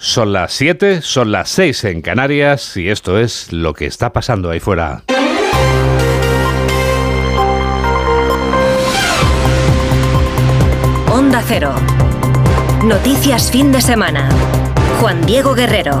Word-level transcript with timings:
Son 0.00 0.32
las 0.32 0.52
7, 0.52 1.02
son 1.02 1.32
las 1.32 1.48
6 1.48 1.82
en 1.84 2.02
Canarias 2.02 2.76
y 2.76 2.88
esto 2.88 3.18
es 3.18 3.52
lo 3.52 3.74
que 3.74 3.86
está 3.86 4.12
pasando 4.12 4.48
ahí 4.48 4.60
fuera. 4.60 5.02
Onda 11.10 11.42
Cero. 11.44 11.72
Noticias 12.84 13.50
fin 13.50 13.72
de 13.72 13.80
semana. 13.80 14.28
Juan 15.00 15.20
Diego 15.26 15.54
Guerrero. 15.54 16.00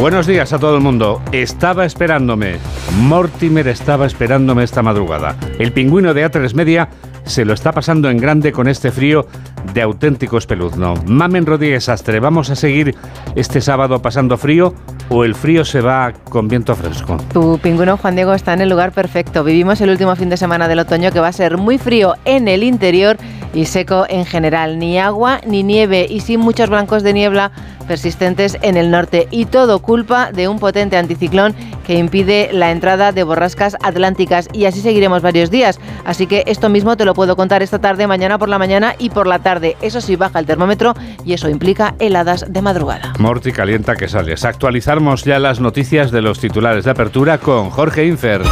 Buenos 0.00 0.26
días 0.26 0.50
a 0.54 0.58
todo 0.58 0.76
el 0.76 0.82
mundo. 0.82 1.20
Estaba 1.32 1.84
esperándome. 1.84 2.56
Mortimer 2.96 3.68
estaba 3.68 4.06
esperándome 4.06 4.64
esta 4.64 4.82
madrugada. 4.82 5.36
El 5.58 5.72
pingüino 5.72 6.14
de 6.14 6.24
A3 6.24 6.54
Media 6.54 6.88
se 7.30 7.44
lo 7.44 7.54
está 7.54 7.72
pasando 7.72 8.10
en 8.10 8.18
grande 8.18 8.52
con 8.52 8.68
este 8.68 8.90
frío 8.90 9.26
de 9.72 9.82
auténtico 9.82 10.36
espeluzno. 10.36 10.94
Mamen 11.06 11.46
Rodríguez 11.46 11.88
Astre, 11.88 12.18
¿vamos 12.20 12.50
a 12.50 12.56
seguir 12.56 12.94
este 13.36 13.60
sábado 13.60 14.02
pasando 14.02 14.36
frío 14.36 14.74
o 15.08 15.24
el 15.24 15.34
frío 15.34 15.64
se 15.64 15.80
va 15.80 16.12
con 16.28 16.48
viento 16.48 16.74
fresco? 16.74 17.16
Tu 17.32 17.58
pingüino 17.58 17.96
Juan 17.96 18.16
Diego 18.16 18.34
está 18.34 18.52
en 18.52 18.62
el 18.62 18.68
lugar 18.68 18.92
perfecto. 18.92 19.44
Vivimos 19.44 19.80
el 19.80 19.90
último 19.90 20.14
fin 20.16 20.28
de 20.28 20.36
semana 20.36 20.66
del 20.66 20.80
otoño 20.80 21.12
que 21.12 21.20
va 21.20 21.28
a 21.28 21.32
ser 21.32 21.56
muy 21.56 21.78
frío 21.78 22.16
en 22.24 22.48
el 22.48 22.64
interior 22.64 23.16
y 23.54 23.66
seco 23.66 24.06
en 24.08 24.26
general. 24.26 24.78
Ni 24.78 24.98
agua 24.98 25.40
ni 25.46 25.62
nieve 25.62 26.06
y 26.10 26.20
sin 26.20 26.40
muchos 26.40 26.68
blancos 26.68 27.02
de 27.02 27.12
niebla 27.12 27.52
persistentes 27.90 28.56
en 28.62 28.76
el 28.76 28.92
norte. 28.92 29.26
Y 29.32 29.46
todo 29.46 29.80
culpa 29.80 30.30
de 30.30 30.46
un 30.46 30.60
potente 30.60 30.96
anticiclón 30.96 31.56
que 31.84 31.96
impide 31.96 32.48
la 32.52 32.70
entrada 32.70 33.10
de 33.10 33.24
borrascas 33.24 33.76
atlánticas. 33.82 34.48
Y 34.52 34.66
así 34.66 34.80
seguiremos 34.80 35.22
varios 35.22 35.50
días. 35.50 35.80
Así 36.04 36.28
que 36.28 36.44
esto 36.46 36.68
mismo 36.68 36.96
te 36.96 37.04
lo 37.04 37.14
puedo 37.14 37.34
contar 37.34 37.64
esta 37.64 37.80
tarde, 37.80 38.06
mañana 38.06 38.38
por 38.38 38.48
la 38.48 38.60
mañana 38.60 38.94
y 38.96 39.10
por 39.10 39.26
la 39.26 39.40
tarde. 39.40 39.76
Eso 39.82 40.00
sí, 40.00 40.14
baja 40.14 40.38
el 40.38 40.46
termómetro 40.46 40.94
y 41.24 41.32
eso 41.32 41.48
implica 41.48 41.96
heladas 41.98 42.44
de 42.48 42.62
madrugada. 42.62 43.12
Morti 43.18 43.50
calienta 43.50 43.96
que 43.96 44.06
sales. 44.06 44.44
Actualizamos 44.44 45.24
ya 45.24 45.40
las 45.40 45.58
noticias 45.58 46.12
de 46.12 46.22
los 46.22 46.38
titulares 46.38 46.84
de 46.84 46.92
apertura 46.92 47.38
con 47.38 47.70
Jorge 47.70 48.06
Infer. 48.06 48.42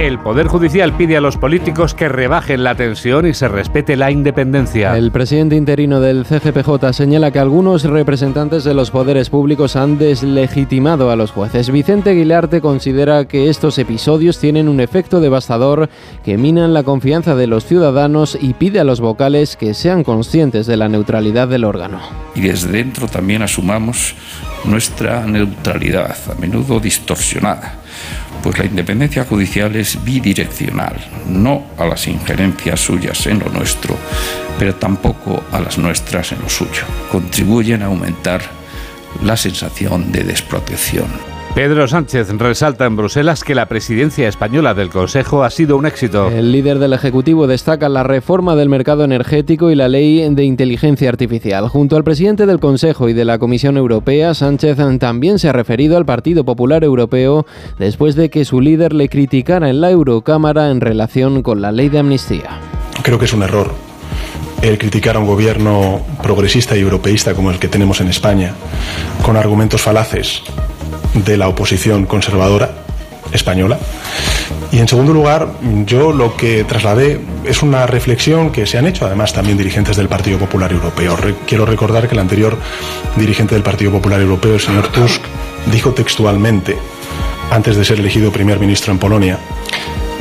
El 0.00 0.18
Poder 0.18 0.48
Judicial 0.48 0.96
pide 0.96 1.16
a 1.16 1.20
los 1.20 1.36
políticos 1.36 1.94
que 1.94 2.08
rebajen 2.08 2.64
la 2.64 2.74
tensión 2.74 3.26
y 3.26 3.32
se 3.32 3.46
respete 3.46 3.96
la 3.96 4.10
independencia. 4.10 4.96
El 4.98 5.12
presidente 5.12 5.54
interino 5.54 6.00
del 6.00 6.26
CGPJ 6.26 6.92
señala 6.92 7.30
que 7.30 7.38
algunos 7.38 7.84
representantes 7.84 8.64
de 8.64 8.74
los 8.74 8.90
poderes 8.90 9.30
públicos 9.30 9.76
han 9.76 9.96
deslegitimado 9.96 11.10
a 11.10 11.16
los 11.16 11.30
jueces. 11.30 11.70
Vicente 11.70 12.10
Aguilarte 12.10 12.60
considera 12.60 13.26
que 13.26 13.48
estos 13.48 13.78
episodios 13.78 14.40
tienen 14.40 14.68
un 14.68 14.80
efecto 14.80 15.20
devastador 15.20 15.88
que 16.24 16.36
minan 16.38 16.74
la 16.74 16.82
confianza 16.82 17.36
de 17.36 17.46
los 17.46 17.64
ciudadanos 17.64 18.36
y 18.38 18.54
pide 18.54 18.80
a 18.80 18.84
los 18.84 19.00
vocales 19.00 19.56
que 19.56 19.74
sean 19.74 20.02
conscientes 20.02 20.66
de 20.66 20.76
la 20.76 20.88
neutralidad 20.88 21.46
del 21.46 21.64
órgano. 21.64 22.00
Y 22.34 22.40
desde 22.40 22.72
dentro 22.72 23.06
también 23.06 23.42
asumamos 23.42 24.16
nuestra 24.64 25.24
neutralidad, 25.24 26.16
a 26.30 26.40
menudo 26.40 26.80
distorsionada 26.80 27.83
pues 28.44 28.58
la 28.58 28.66
independencia 28.66 29.24
judicial 29.24 29.74
es 29.74 30.04
bidireccional, 30.04 30.94
no 31.30 31.64
a 31.78 31.86
las 31.86 32.06
injerencias 32.06 32.78
suyas 32.78 33.26
en 33.26 33.38
lo 33.38 33.48
nuestro, 33.48 33.96
pero 34.58 34.74
tampoco 34.74 35.42
a 35.50 35.60
las 35.60 35.78
nuestras 35.78 36.30
en 36.32 36.42
lo 36.42 36.50
suyo. 36.50 36.82
Contribuyen 37.10 37.82
a 37.82 37.86
aumentar 37.86 38.42
la 39.22 39.38
sensación 39.38 40.12
de 40.12 40.24
desprotección. 40.24 41.33
Pedro 41.54 41.86
Sánchez 41.86 42.30
resalta 42.30 42.84
en 42.84 42.96
Bruselas 42.96 43.44
que 43.44 43.54
la 43.54 43.66
presidencia 43.66 44.26
española 44.26 44.74
del 44.74 44.90
Consejo 44.90 45.44
ha 45.44 45.50
sido 45.50 45.76
un 45.76 45.86
éxito. 45.86 46.28
El 46.28 46.50
líder 46.50 46.80
del 46.80 46.92
Ejecutivo 46.92 47.46
destaca 47.46 47.88
la 47.88 48.02
reforma 48.02 48.56
del 48.56 48.68
mercado 48.68 49.04
energético 49.04 49.70
y 49.70 49.76
la 49.76 49.86
ley 49.86 50.28
de 50.34 50.42
inteligencia 50.42 51.08
artificial. 51.08 51.68
Junto 51.68 51.96
al 51.96 52.02
presidente 52.02 52.46
del 52.46 52.58
Consejo 52.58 53.08
y 53.08 53.12
de 53.12 53.24
la 53.24 53.38
Comisión 53.38 53.76
Europea, 53.76 54.34
Sánchez 54.34 54.78
también 54.98 55.38
se 55.38 55.48
ha 55.48 55.52
referido 55.52 55.96
al 55.96 56.04
Partido 56.04 56.44
Popular 56.44 56.82
Europeo 56.82 57.46
después 57.78 58.16
de 58.16 58.30
que 58.30 58.44
su 58.44 58.60
líder 58.60 58.92
le 58.92 59.08
criticara 59.08 59.70
en 59.70 59.80
la 59.80 59.92
Eurocámara 59.92 60.72
en 60.72 60.80
relación 60.80 61.42
con 61.42 61.62
la 61.62 61.70
ley 61.70 61.88
de 61.88 62.00
amnistía. 62.00 62.58
Creo 63.04 63.20
que 63.20 63.26
es 63.26 63.32
un 63.32 63.44
error 63.44 63.72
el 64.60 64.76
criticar 64.76 65.14
a 65.14 65.20
un 65.20 65.26
gobierno 65.26 66.00
progresista 66.20 66.76
y 66.76 66.80
europeísta 66.80 67.32
como 67.34 67.52
el 67.52 67.60
que 67.60 67.68
tenemos 67.68 68.00
en 68.00 68.08
España, 68.08 68.54
con 69.22 69.36
argumentos 69.36 69.82
falaces 69.82 70.42
de 71.14 71.36
la 71.36 71.48
oposición 71.48 72.06
conservadora 72.06 72.70
española. 73.32 73.78
Y 74.72 74.78
en 74.78 74.88
segundo 74.88 75.12
lugar, 75.12 75.48
yo 75.86 76.12
lo 76.12 76.36
que 76.36 76.64
trasladé 76.64 77.20
es 77.44 77.62
una 77.62 77.86
reflexión 77.86 78.50
que 78.50 78.66
se 78.66 78.78
han 78.78 78.86
hecho 78.86 79.06
además 79.06 79.32
también 79.32 79.56
dirigentes 79.56 79.96
del 79.96 80.08
Partido 80.08 80.38
Popular 80.38 80.72
Europeo. 80.72 81.16
quiero 81.46 81.64
recordar 81.66 82.08
que 82.08 82.14
el 82.14 82.20
anterior 82.20 82.56
dirigente 83.16 83.54
del 83.54 83.62
Partido 83.62 83.92
Popular 83.92 84.20
Europeo, 84.20 84.54
el 84.54 84.60
señor 84.60 84.88
Tusk, 84.88 85.22
dijo 85.70 85.92
textualmente, 85.92 86.76
antes 87.50 87.76
de 87.76 87.84
ser 87.84 88.00
elegido 88.00 88.32
primer 88.32 88.58
ministro 88.58 88.92
en 88.92 88.98
Polonia, 88.98 89.38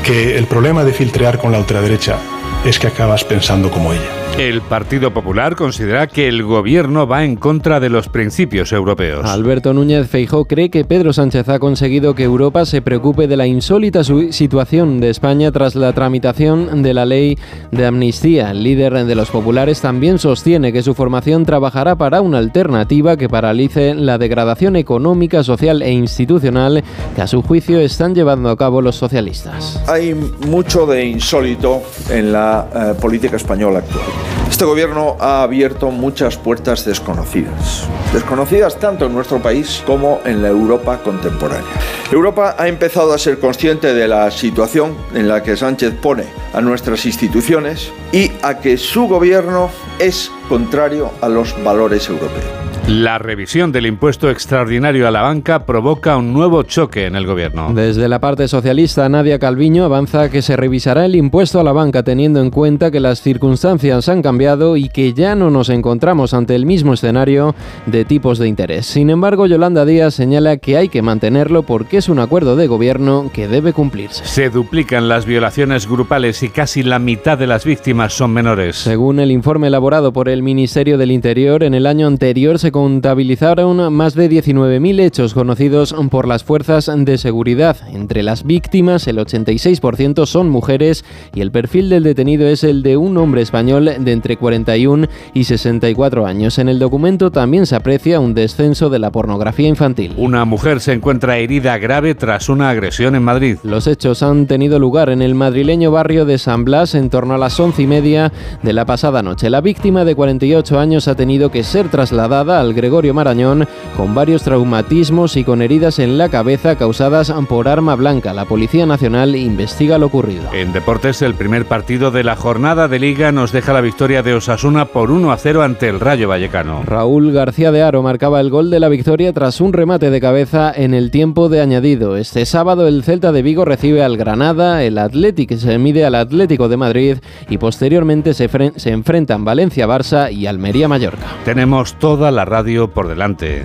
que 0.04 0.38
el 0.38 0.46
problema 0.46 0.84
de 0.84 0.94
filtrear 0.94 1.38
con 1.40 1.52
la 1.52 1.60
ultraderecha 1.60 2.18
es 2.66 2.78
que 2.78 2.88
acabas 2.88 3.24
pensando 3.24 3.72
como 3.72 3.94
ella. 3.94 4.23
El 4.38 4.62
Partido 4.62 5.14
Popular 5.14 5.56
considera 5.56 6.08
que 6.08 6.28
el 6.28 6.42
gobierno 6.42 7.06
va 7.06 7.24
en 7.24 7.36
contra 7.36 7.80
de 7.80 7.90
los 7.90 8.10
principios 8.10 8.72
europeos. 8.72 9.24
Alberto 9.30 9.76
Núñez 9.76 10.10
Feijó 10.10 10.46
cree 10.46 10.72
que 10.72 10.84
Pedro 10.86 11.14
Sánchez 11.14 11.48
ha 11.50 11.60
conseguido 11.60 12.16
que 12.16 12.24
Europa 12.24 12.66
se 12.66 12.82
preocupe 12.82 13.28
de 13.28 13.38
la 13.38 13.46
insólita 13.46 14.04
situación 14.04 15.00
de 15.00 15.12
España 15.12 15.52
tras 15.52 15.76
la 15.76 15.94
tramitación 15.94 16.82
de 16.82 16.96
la 16.96 17.06
ley 17.06 17.38
de 17.72 17.86
amnistía. 17.86 18.50
El 18.50 18.64
líder 18.64 19.06
de 19.06 19.14
los 19.14 19.30
populares 19.30 19.82
también 19.82 20.18
sostiene 20.18 20.74
que 20.74 20.82
su 20.82 20.96
formación 20.96 21.46
trabajará 21.46 21.96
para 21.96 22.22
una 22.22 22.40
alternativa 22.40 23.18
que 23.18 23.30
paralice 23.30 23.94
la 23.94 24.18
degradación 24.18 24.76
económica, 24.76 25.44
social 25.44 25.84
e 25.84 25.92
institucional 25.92 26.84
que 27.16 27.22
a 27.22 27.28
su 27.28 27.44
juicio 27.44 27.80
están 27.80 28.16
llevando 28.16 28.50
a 28.50 28.58
cabo 28.58 28.82
los 28.82 28.96
socialistas. 28.96 29.80
Hay 29.88 30.16
mucho 30.48 30.88
de 30.88 31.06
insólito 31.06 31.84
en 32.10 32.34
la 32.34 32.68
eh, 32.76 33.00
política 33.00 33.36
española 33.36 33.78
actual. 33.78 34.23
Este 34.50 34.66
gobierno 34.66 35.18
ha 35.20 35.44
abierto 35.44 35.90
muchas 35.90 36.38
puertas 36.38 36.86
desconocidas, 36.86 37.88
desconocidas 38.14 38.80
tanto 38.80 39.08
en 39.08 39.14
nuestro 39.14 39.42
país 39.42 39.84
como 39.86 40.20
en 40.26 40.42
la 40.42 40.50
Europa 40.50 41.00
contemporánea. 41.04 41.72
Europa 42.12 42.56
ha 42.58 42.68
empezado 42.68 43.14
a 43.14 43.18
ser 43.18 43.40
consciente 43.40 43.94
de 43.94 44.08
la 44.08 44.30
situación 44.30 44.96
en 45.16 45.28
la 45.28 45.42
que 45.42 45.58
Sánchez 45.58 45.96
pone 46.02 46.26
a 46.54 46.62
nuestras 46.62 47.06
instituciones 47.06 47.92
y 48.12 48.32
a 48.44 48.60
que 48.60 48.78
su 48.78 49.08
gobierno 49.08 49.72
es 50.00 50.32
contrario 50.48 51.12
a 51.22 51.30
los 51.30 51.56
valores 51.64 52.10
europeos. 52.10 52.64
La 52.88 53.18
revisión 53.18 53.72
del 53.72 53.86
impuesto 53.86 54.30
extraordinario 54.30 55.08
a 55.08 55.12
la 55.12 55.22
banca 55.22 55.66
provoca 55.66 56.18
un 56.18 56.34
nuevo 56.34 56.64
choque 56.64 57.06
en 57.06 57.16
el 57.16 57.26
gobierno. 57.26 57.72
Desde 57.74 58.10
la 58.10 58.20
parte 58.20 58.50
socialista, 58.50 59.08
Nadia 59.08 59.40
Calviño 59.40 59.86
avanza 59.86 60.30
que 60.30 60.42
se 60.42 60.58
revisará 60.58 61.06
el 61.06 61.16
impuesto 61.16 61.62
a 61.62 61.64
la 61.64 61.72
banca 61.72 62.04
teniendo 62.04 62.42
en 62.42 62.50
cuenta 62.50 62.92
que 62.92 63.00
las 63.00 63.22
circunstancias 63.22 64.10
han 64.10 64.22
cambiado 64.22 64.76
y 64.76 64.90
que 64.90 65.14
ya 65.14 65.34
no 65.34 65.50
nos 65.50 65.70
encontramos 65.70 66.34
ante 66.34 66.56
el 66.56 66.66
mismo 66.66 66.94
escenario 66.94 67.56
de 67.86 68.04
tipos 68.04 68.38
de 68.38 68.50
interés. 68.50 68.86
Sin 68.86 69.10
embargo, 69.10 69.48
Yolanda 69.48 69.86
Díaz 69.86 70.16
señala 70.16 70.58
que 70.58 70.76
hay 70.76 70.90
que 70.90 71.02
mantenerlo 71.02 71.64
porque 71.64 71.96
es 71.98 72.10
un 72.10 72.20
acuerdo 72.20 72.58
de 72.58 72.68
gobierno 72.68 73.32
que 73.34 73.48
debe 73.48 73.72
cumplirse. 73.72 74.26
Se 74.26 74.50
duplican 74.50 75.08
las 75.08 75.26
violaciones 75.26 75.88
grupales 75.88 76.44
y 76.44 76.50
casi 76.50 76.84
la 76.84 77.00
mitad 77.00 77.38
de 77.38 77.48
las 77.48 77.64
víctimas 77.64 78.12
son 78.12 78.34
menores. 78.34 78.76
Según 78.76 79.22
el 79.22 79.32
informe 79.32 79.68
elaborado 79.68 80.12
por 80.12 80.28
el 80.28 80.33
Ministerio 80.42 80.98
del 80.98 81.12
Interior, 81.12 81.64
en 81.64 81.74
el 81.74 81.86
año 81.86 82.08
anterior 82.08 82.58
se 82.58 82.72
contabilizaron 82.72 83.94
más 83.94 84.16
de 84.16 84.30
19.000 84.30 85.00
hechos 85.02 85.34
conocidos 85.34 85.94
por 86.10 86.28
las 86.28 86.44
fuerzas 86.44 86.90
de 86.96 87.18
seguridad. 87.18 87.78
Entre 87.92 88.24
las 88.24 88.44
víctimas, 88.44 89.06
el 89.08 89.18
86% 89.18 90.26
son 90.26 90.50
mujeres 90.50 91.06
y 91.36 91.42
el 91.42 91.52
perfil 91.52 91.90
del 91.90 92.04
detenido 92.04 92.48
es 92.48 92.64
el 92.64 92.84
de 92.84 92.98
un 92.98 93.18
hombre 93.18 93.42
español 93.42 93.86
de 94.00 94.12
entre 94.12 94.38
41 94.38 95.08
y 95.34 95.44
64 95.44 96.26
años. 96.26 96.58
En 96.58 96.70
el 96.70 96.80
documento 96.80 97.30
también 97.30 97.66
se 97.66 97.76
aprecia 97.76 98.20
un 98.20 98.34
descenso 98.34 98.90
de 98.90 99.00
la 99.00 99.12
pornografía 99.12 99.68
infantil. 99.68 100.14
Una 100.18 100.46
mujer 100.46 100.80
se 100.80 100.94
encuentra 100.94 101.38
herida 101.38 101.78
grave 101.78 102.16
tras 102.16 102.50
una 102.50 102.70
agresión 102.70 103.16
en 103.16 103.24
Madrid. 103.24 103.58
Los 103.64 103.88
hechos 103.88 104.24
han 104.24 104.48
tenido 104.48 104.80
lugar 104.80 105.10
en 105.10 105.22
el 105.22 105.36
madrileño 105.36 105.92
barrio 105.92 106.26
de 106.26 106.38
San 106.38 106.64
Blas 106.64 106.96
en 106.96 107.10
torno 107.10 107.34
a 107.34 107.38
las 107.38 107.60
once 107.60 107.82
y 107.82 107.88
media 107.88 108.32
de 108.62 108.74
la 108.74 108.86
pasada 108.86 109.22
noche. 109.22 109.50
La 109.50 109.62
víctima 109.62 110.06
de 110.06 110.16
48 110.24 110.80
años 110.80 111.10
ha 111.10 111.16
tenido 111.16 111.52
que 111.52 111.64
ser 111.64 111.90
trasladada 111.90 112.62
al 112.62 112.74
Gregorio 112.74 113.14
Marañón 113.14 113.68
con 113.98 114.16
varios 114.16 114.44
traumatismos 114.44 115.36
y 115.36 115.44
con 115.44 115.62
heridas 115.62 116.00
en 116.00 116.18
la 116.18 116.30
cabeza 116.30 116.78
causadas 116.78 117.34
por 117.50 117.68
arma 117.68 117.96
blanca. 117.96 118.34
La 118.34 118.46
Policía 118.46 118.86
Nacional 118.86 119.36
investiga 119.36 119.98
lo 119.98 120.06
ocurrido. 120.06 120.44
En 120.54 120.72
deportes, 120.72 121.22
el 121.22 121.34
primer 121.34 121.66
partido 121.66 122.10
de 122.10 122.24
la 122.24 122.38
jornada 122.38 122.88
de 122.88 123.00
liga 123.00 123.34
nos 123.34 123.52
deja 123.52 123.74
la 123.74 123.82
victoria 123.82 124.24
de 124.24 124.34
Osasuna 124.34 124.86
por 124.86 125.12
1 125.12 125.30
a 125.30 125.36
0 125.36 125.62
ante 125.62 125.90
el 125.90 126.00
Rayo 126.00 126.30
Vallecano. 126.30 126.84
Raúl 126.86 127.34
García 127.34 127.74
de 127.74 127.82
Aro 127.82 128.02
marcaba 128.02 128.40
el 128.40 128.50
gol 128.50 128.70
de 128.70 128.80
la 128.80 128.88
victoria 128.88 129.34
tras 129.34 129.60
un 129.60 129.74
remate 129.74 130.10
de 130.10 130.22
cabeza 130.22 130.72
en 130.74 130.94
el 130.94 131.12
tiempo 131.12 131.50
de 131.50 131.60
añadido. 131.60 132.16
Este 132.16 132.46
sábado 132.46 132.88
el 132.88 133.04
Celta 133.04 133.34
de 133.34 133.42
Vigo 133.42 133.66
recibe 133.66 134.06
al 134.06 134.16
Granada, 134.16 134.84
el 134.84 135.00
Atlético 135.00 135.58
se 135.58 135.78
mide 135.80 136.06
al 136.06 136.16
Atlético 136.16 136.70
de 136.70 136.78
Madrid 136.78 137.18
y 137.50 137.58
posteriormente 137.58 138.34
se, 138.34 138.50
se 138.78 138.90
enfrentan 138.92 139.44
Valencia-Barça 139.44 140.13
y 140.32 140.46
Almería-Mallorca. 140.48 141.26
Tenemos 141.44 141.98
toda 141.98 142.30
la 142.30 142.46
radio 142.46 142.92
por 142.92 143.08
delante. 143.08 143.64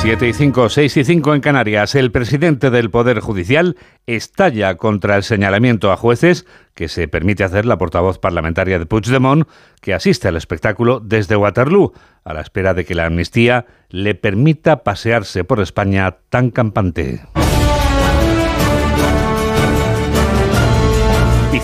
7 0.00 0.28
y 0.28 0.32
5, 0.32 0.68
6 0.68 0.96
y 0.98 1.04
5 1.04 1.34
en 1.34 1.40
Canarias. 1.40 1.96
El 1.96 2.12
presidente 2.12 2.70
del 2.70 2.88
Poder 2.88 3.18
Judicial 3.18 3.76
estalla 4.06 4.76
contra 4.76 5.16
el 5.16 5.24
señalamiento 5.24 5.90
a 5.90 5.96
jueces 5.96 6.46
que 6.74 6.86
se 6.88 7.08
permite 7.08 7.42
hacer 7.42 7.66
la 7.66 7.78
portavoz 7.78 8.20
parlamentaria 8.20 8.78
de 8.78 8.86
Puigdemont, 8.86 9.48
que 9.80 9.94
asiste 9.94 10.28
al 10.28 10.36
espectáculo 10.36 11.00
desde 11.00 11.34
Waterloo, 11.34 11.92
a 12.22 12.32
la 12.32 12.42
espera 12.42 12.74
de 12.74 12.84
que 12.84 12.94
la 12.94 13.06
amnistía 13.06 13.66
le 13.90 14.14
permita 14.14 14.84
pasearse 14.84 15.42
por 15.42 15.60
España 15.60 16.18
tan 16.30 16.52
campante. 16.52 17.20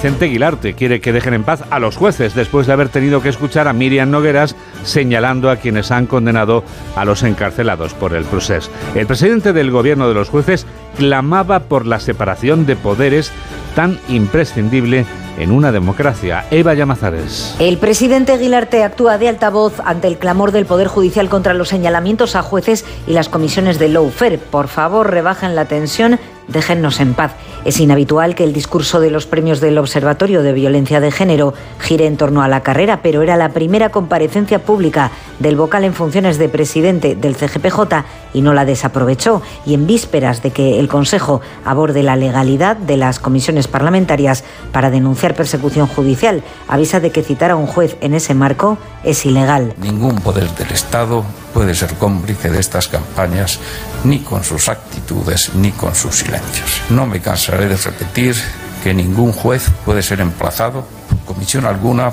Vicente 0.05 0.27
Aguilarte 0.27 0.75
quiere 0.75 1.01
que 1.01 1.15
dejen 1.15 1.33
en 1.33 1.45
paz 1.45 1.65
a 1.71 1.79
los 1.79 1.97
jueces 1.97 2.35
después 2.35 2.67
de 2.67 2.75
haber 2.75 2.91
tenido 2.91 3.23
que 3.23 3.31
escuchar 3.31 3.69
a 3.69 3.73
Miriam 3.73 4.11
Nogueras 4.11 4.55
señalando 4.83 5.49
a 5.49 5.57
quienes 5.57 5.91
han 5.91 6.05
condenado 6.05 6.63
a 6.95 7.07
los 7.07 7.23
encarcelados 7.23 7.95
por 7.95 8.13
el 8.13 8.25
proceso. 8.25 8.71
El 8.95 9.07
presidente 9.07 9.55
del 9.55 9.71
gobierno 9.71 10.07
de 10.07 10.13
los 10.13 10.29
jueces 10.29 10.67
clamaba 10.99 11.61
por 11.61 11.87
la 11.87 12.01
separación 12.01 12.67
de 12.67 12.77
poderes 12.77 13.33
tan 13.75 13.99
imprescindible 14.09 15.07
en 15.39 15.51
una 15.51 15.73
democracia. 15.73 16.45
Eva 16.51 16.75
Llamazares. 16.75 17.57
El 17.59 17.79
presidente 17.79 18.33
Aguilarte 18.33 18.85
actúa 18.85 19.17
de 19.17 19.29
altavoz 19.29 19.81
ante 19.87 20.09
el 20.09 20.19
clamor 20.19 20.53
del 20.53 20.67
Poder 20.67 20.89
Judicial 20.89 21.31
contra 21.31 21.55
los 21.55 21.71
señalamientos 21.71 22.37
a 22.37 22.43
jueces 22.43 22.85
y 23.07 23.15
las 23.15 23.31
comisiones 23.31 23.79
de 23.79 23.89
lawfare. 23.89 24.37
Por 24.37 24.69
favor, 24.69 25.11
rebajen 25.11 25.57
la 25.57 25.65
tensión 25.65 26.19
déjennos 26.49 27.01
en 27.01 27.15
paz. 27.15 27.33
Es 27.65 27.81
inhabitual 27.81 28.35
que 28.35 28.45
el 28.45 28.53
discurso 28.53 29.01
de 29.01 29.11
los 29.11 29.27
premios 29.27 29.61
del 29.61 29.79
Observatorio 29.79 30.43
de 30.43 30.53
Violencia 30.53 31.01
de 31.01 31.11
Género 31.11 31.55
gire 31.81 32.07
en 32.07 32.17
torno 32.17 32.43
a 32.43 32.49
la 32.49 32.63
carrera, 32.63 33.01
pero 33.03 33.23
era 33.23 33.37
la 33.37 33.51
primera 33.51 33.91
comparecencia 33.91 34.61
pública 34.61 35.11
del 35.39 35.57
vocal 35.57 35.85
en 35.85 35.95
funciones 35.95 36.39
de 36.39 36.49
presidente 36.49 37.15
del 37.15 37.37
CGPJ 37.37 38.05
y 38.33 38.43
no 38.43 38.53
la 38.53 38.65
desaprovechó. 38.65 39.43
Y 39.65 39.75
en 39.75 39.87
vísperas 39.87 40.43
de 40.43 40.51
que 40.51 40.79
el 40.79 40.89
Consejo 40.89 41.41
aborde 41.65 42.03
la 42.03 42.17
legalidad 42.17 42.77
de 42.77 42.97
las 42.97 43.19
comisiones 43.19 43.69
parlamentarias 43.69 44.45
para 44.73 44.91
denunciar 44.91 45.35
persecución 45.35 45.87
judicial, 45.87 46.43
avisa 46.69 47.01
de 47.01 47.11
que 47.11 47.23
citar 47.23 47.51
a 47.51 47.57
un 47.57 47.67
juez 47.67 47.97
en 48.01 48.15
ese 48.15 48.35
marco 48.35 48.79
es 49.05 49.25
ilegal. 49.25 49.75
Ningún 49.79 50.17
poder 50.17 50.51
del 50.55 50.71
Estado 50.71 51.25
puede 51.55 51.75
ser 51.75 51.95
cómplice 51.95 52.51
de 52.51 52.59
estas 52.59 52.89
campañas 52.89 53.61
ni 54.03 54.19
con 54.19 54.43
sus 54.45 54.69
actitudes 54.69 55.55
ni 55.55 55.71
con 55.71 55.95
sus 55.95 56.17
silencios. 56.17 56.83
No 56.91 57.07
me 57.07 57.21
cansaré 57.21 57.69
de 57.69 57.77
repetir 57.77 58.35
que 58.83 58.93
ningún 58.93 59.33
juez 59.33 59.71
puede 59.85 60.03
ser 60.03 60.21
emplazado 60.21 60.85
por 61.09 61.35
comisión 61.35 61.65
alguna 61.65 62.13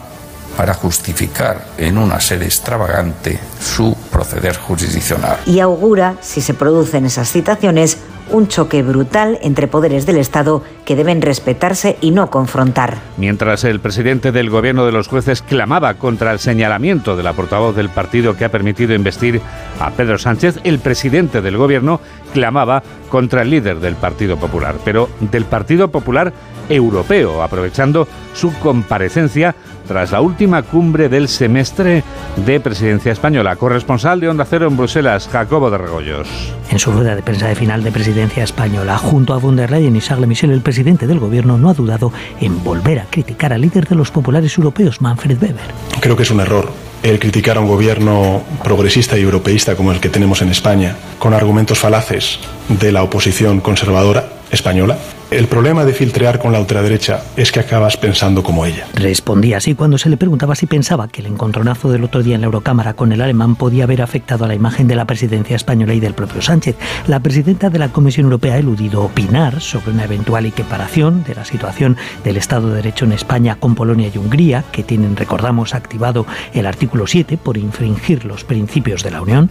para 0.56 0.74
justificar 0.74 1.66
en 1.78 1.98
una 1.98 2.20
sede 2.20 2.46
extravagante 2.46 3.40
su 3.60 3.96
proceder 4.12 4.58
jurisdiccional. 4.58 5.40
Y 5.46 5.60
augura, 5.60 6.18
si 6.22 6.42
se 6.42 6.54
producen 6.54 7.06
esas 7.06 7.32
citaciones, 7.32 7.98
un 8.29 8.47
choque 8.47 8.83
brutal 8.83 9.39
entre 9.41 9.68
poderes 9.68 10.06
del 10.06 10.18
Estado 10.18 10.63
que 10.85 10.95
deben 10.95 11.21
respetarse 11.21 11.97
y 12.01 12.12
no 12.12 12.29
confrontar. 12.29 12.97
Mientras 13.18 13.63
el 13.63 13.79
presidente 13.79 14.31
del 14.31 14.50
gobierno 14.50 14.85
de 14.85 14.91
los 14.91 15.07
jueces 15.07 15.41
clamaba 15.41 15.95
contra 15.95 16.31
el 16.31 16.39
señalamiento 16.39 17.15
de 17.15 17.23
la 17.23 17.33
portavoz 17.33 17.75
del 17.75 17.89
partido 17.89 18.35
que 18.35 18.45
ha 18.45 18.50
permitido 18.50 18.94
investir 18.94 19.41
a 19.79 19.91
Pedro 19.91 20.18
Sánchez, 20.18 20.59
el 20.63 20.79
presidente 20.79 21.41
del 21.41 21.57
gobierno 21.57 22.01
clamaba 22.33 22.83
contra 23.10 23.42
el 23.42 23.50
líder 23.50 23.80
del 23.80 23.95
Partido 23.95 24.38
Popular, 24.38 24.75
pero 24.83 25.10
del 25.19 25.45
Partido 25.45 25.89
Popular 25.89 26.33
Europeo, 26.69 27.44
aprovechando 27.44 28.07
su 28.33 28.54
comparecencia 28.60 29.56
tras 29.88 30.12
la 30.12 30.22
última 30.22 30.63
cumbre 30.63 31.10
del 31.10 31.28
semestre 31.28 32.04
de 32.45 32.60
presidencia 32.60 33.12
española. 33.12 33.57
Corresponsal 33.57 34.19
de 34.19 34.30
Onda 34.30 34.45
Cero 34.45 34.68
en 34.68 34.78
Bruselas, 34.78 35.28
Jacobo 35.30 35.69
de 35.69 35.78
Regoyos. 35.78 36.30
En 36.69 36.80
su 36.80 36.92
rueda 36.92 37.16
de 37.16 37.24
prensa 37.24 37.48
de 37.48 37.56
final 37.56 37.83
de 37.83 37.92
presidencia 37.92 38.44
española, 38.44 38.98
junto 38.98 39.33
a 39.33 39.38
von 39.38 39.57
der 39.57 39.72
Leyen 39.72 39.95
y 39.95 40.00
Charles 40.00 40.30
Michel, 40.30 40.51
el 40.51 40.62
presidente 40.62 41.07
del 41.07 41.19
gobierno 41.19 41.57
no 41.57 41.69
ha 41.69 41.74
dudado 41.74 42.13
en 42.39 42.63
volver 42.63 43.00
a 43.00 43.06
criticar 43.06 43.51
al 43.51 43.62
líder 43.62 43.88
de 43.88 43.95
los 43.95 44.12
populares 44.12 44.57
europeos, 44.57 45.01
Manfred 45.01 45.42
Weber. 45.42 45.57
Creo 46.00 46.16
que 46.16 46.24
es 46.24 46.31
un 46.31 46.39
error 46.39 46.72
el 47.03 47.19
criticar 47.19 47.57
a 47.57 47.59
un 47.59 47.68
gobierno 47.68 48.44
progresista 48.63 49.18
y 49.18 49.21
europeísta 49.21 49.75
como 49.75 49.92
el 49.92 50.00
que 50.00 50.09
tenemos 50.09 50.42
en 50.42 50.50
España, 50.50 50.95
con 51.19 51.33
argumentos 51.33 51.80
falaces 51.80 52.39
de 52.68 52.92
la 52.92 53.03
oposición 53.03 53.59
conservadora 53.59 54.27
española. 54.51 54.98
El 55.31 55.48
problema 55.48 55.86
de 55.86 55.94
filtrear 55.94 56.39
con 56.39 56.51
la 56.51 56.60
ultraderecha 56.60 57.24
es 57.38 57.54
que 57.54 57.62
acabas 57.62 57.95
pensando 57.95 58.44
como 58.44 58.66
ella. 58.66 58.86
Respondía 58.95 59.56
así 59.56 59.75
cuando 59.75 59.98
se 59.98 60.10
le 60.10 60.18
preguntaba 60.18 60.56
si 60.56 60.66
pensaba 60.66 61.07
que 61.07 61.22
el 61.22 61.28
encontronazo 61.28 61.89
del 61.89 62.04
otro 62.04 62.22
día 62.22 62.36
en 62.36 62.42
la 62.42 62.48
Eurocámara 62.48 62.95
con 62.95 63.13
el 63.13 63.22
alemán 63.22 63.56
podía 63.56 63.86
haber 63.86 64.01
afectado 64.01 64.44
a 64.44 64.50
la 64.50 64.56
imagen 64.56 64.89
de 64.89 64.95
la 64.95 65.06
presidencia 65.06 65.56
española 65.56 65.94
y 65.94 66.01
del 66.01 66.16
propio 66.16 66.42
Sánchez. 66.42 66.75
La 67.07 67.22
presidenta 67.22 67.69
de 67.69 67.80
la 67.80 67.94
Comisión 67.94 68.25
Europea 68.25 68.56
ha 68.56 68.57
eludido 68.57 69.04
opinar 69.04 69.62
sobre 69.62 69.92
una 69.92 70.04
eventual 70.04 70.45
equiparación 70.45 71.24
de 71.24 71.33
la 71.33 71.45
situación 71.45 71.95
del 72.25 72.36
Estado 72.36 72.68
de 72.68 72.75
Derecho 72.75 73.06
en 73.06 73.13
España 73.13 73.56
con 73.56 73.74
Polonia 73.74 74.12
y 74.13 74.18
Hungría, 74.18 74.66
que 74.74 74.83
tienen, 74.83 75.16
recordamos, 75.16 75.74
activado 75.74 76.25
el 76.54 76.66
artículo 76.66 77.07
7 77.07 77.38
por 77.38 77.56
infringir 77.57 78.25
los 78.25 78.44
principios 78.44 79.01
de 79.01 79.12
la 79.12 79.22
Unión. 79.22 79.50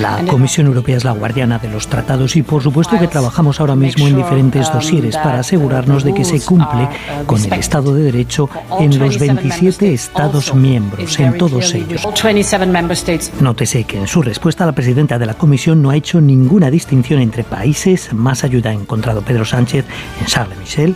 La 0.00 0.18
Comisión 0.26 0.66
Europea 0.66 0.96
es 0.96 1.04
la 1.04 1.12
guardiana 1.12 1.60
de 1.60 1.68
los 1.68 1.86
tratados 1.86 2.34
y, 2.34 2.42
por 2.42 2.64
supuesto, 2.64 2.98
que 2.98 3.11
trabajamos 3.12 3.60
ahora 3.60 3.76
mismo 3.76 4.08
en 4.08 4.16
diferentes 4.16 4.72
dosieres 4.72 5.16
para 5.16 5.40
asegurarnos 5.40 6.02
de 6.02 6.14
que 6.14 6.24
se 6.24 6.40
cumple 6.40 6.88
con 7.26 7.42
el 7.44 7.52
Estado 7.52 7.94
de 7.94 8.04
Derecho 8.04 8.48
en 8.80 8.98
los 8.98 9.18
27 9.18 9.92
Estados 9.92 10.54
miembros, 10.54 11.18
en 11.20 11.36
todos 11.36 11.74
ellos. 11.74 12.04
Nótese 13.40 13.84
que 13.84 13.98
en 13.98 14.06
su 14.06 14.22
respuesta 14.22 14.64
la 14.64 14.72
presidenta 14.72 15.18
de 15.18 15.26
la 15.26 15.34
Comisión 15.34 15.82
no 15.82 15.90
ha 15.90 15.96
hecho 15.96 16.20
ninguna 16.20 16.70
distinción 16.70 17.20
entre 17.20 17.44
países. 17.44 18.12
Más 18.14 18.44
ayuda 18.44 18.70
ha 18.70 18.72
encontrado 18.74 19.20
Pedro 19.22 19.44
Sánchez 19.44 19.84
en 20.20 20.26
Charles 20.26 20.58
Michel. 20.58 20.94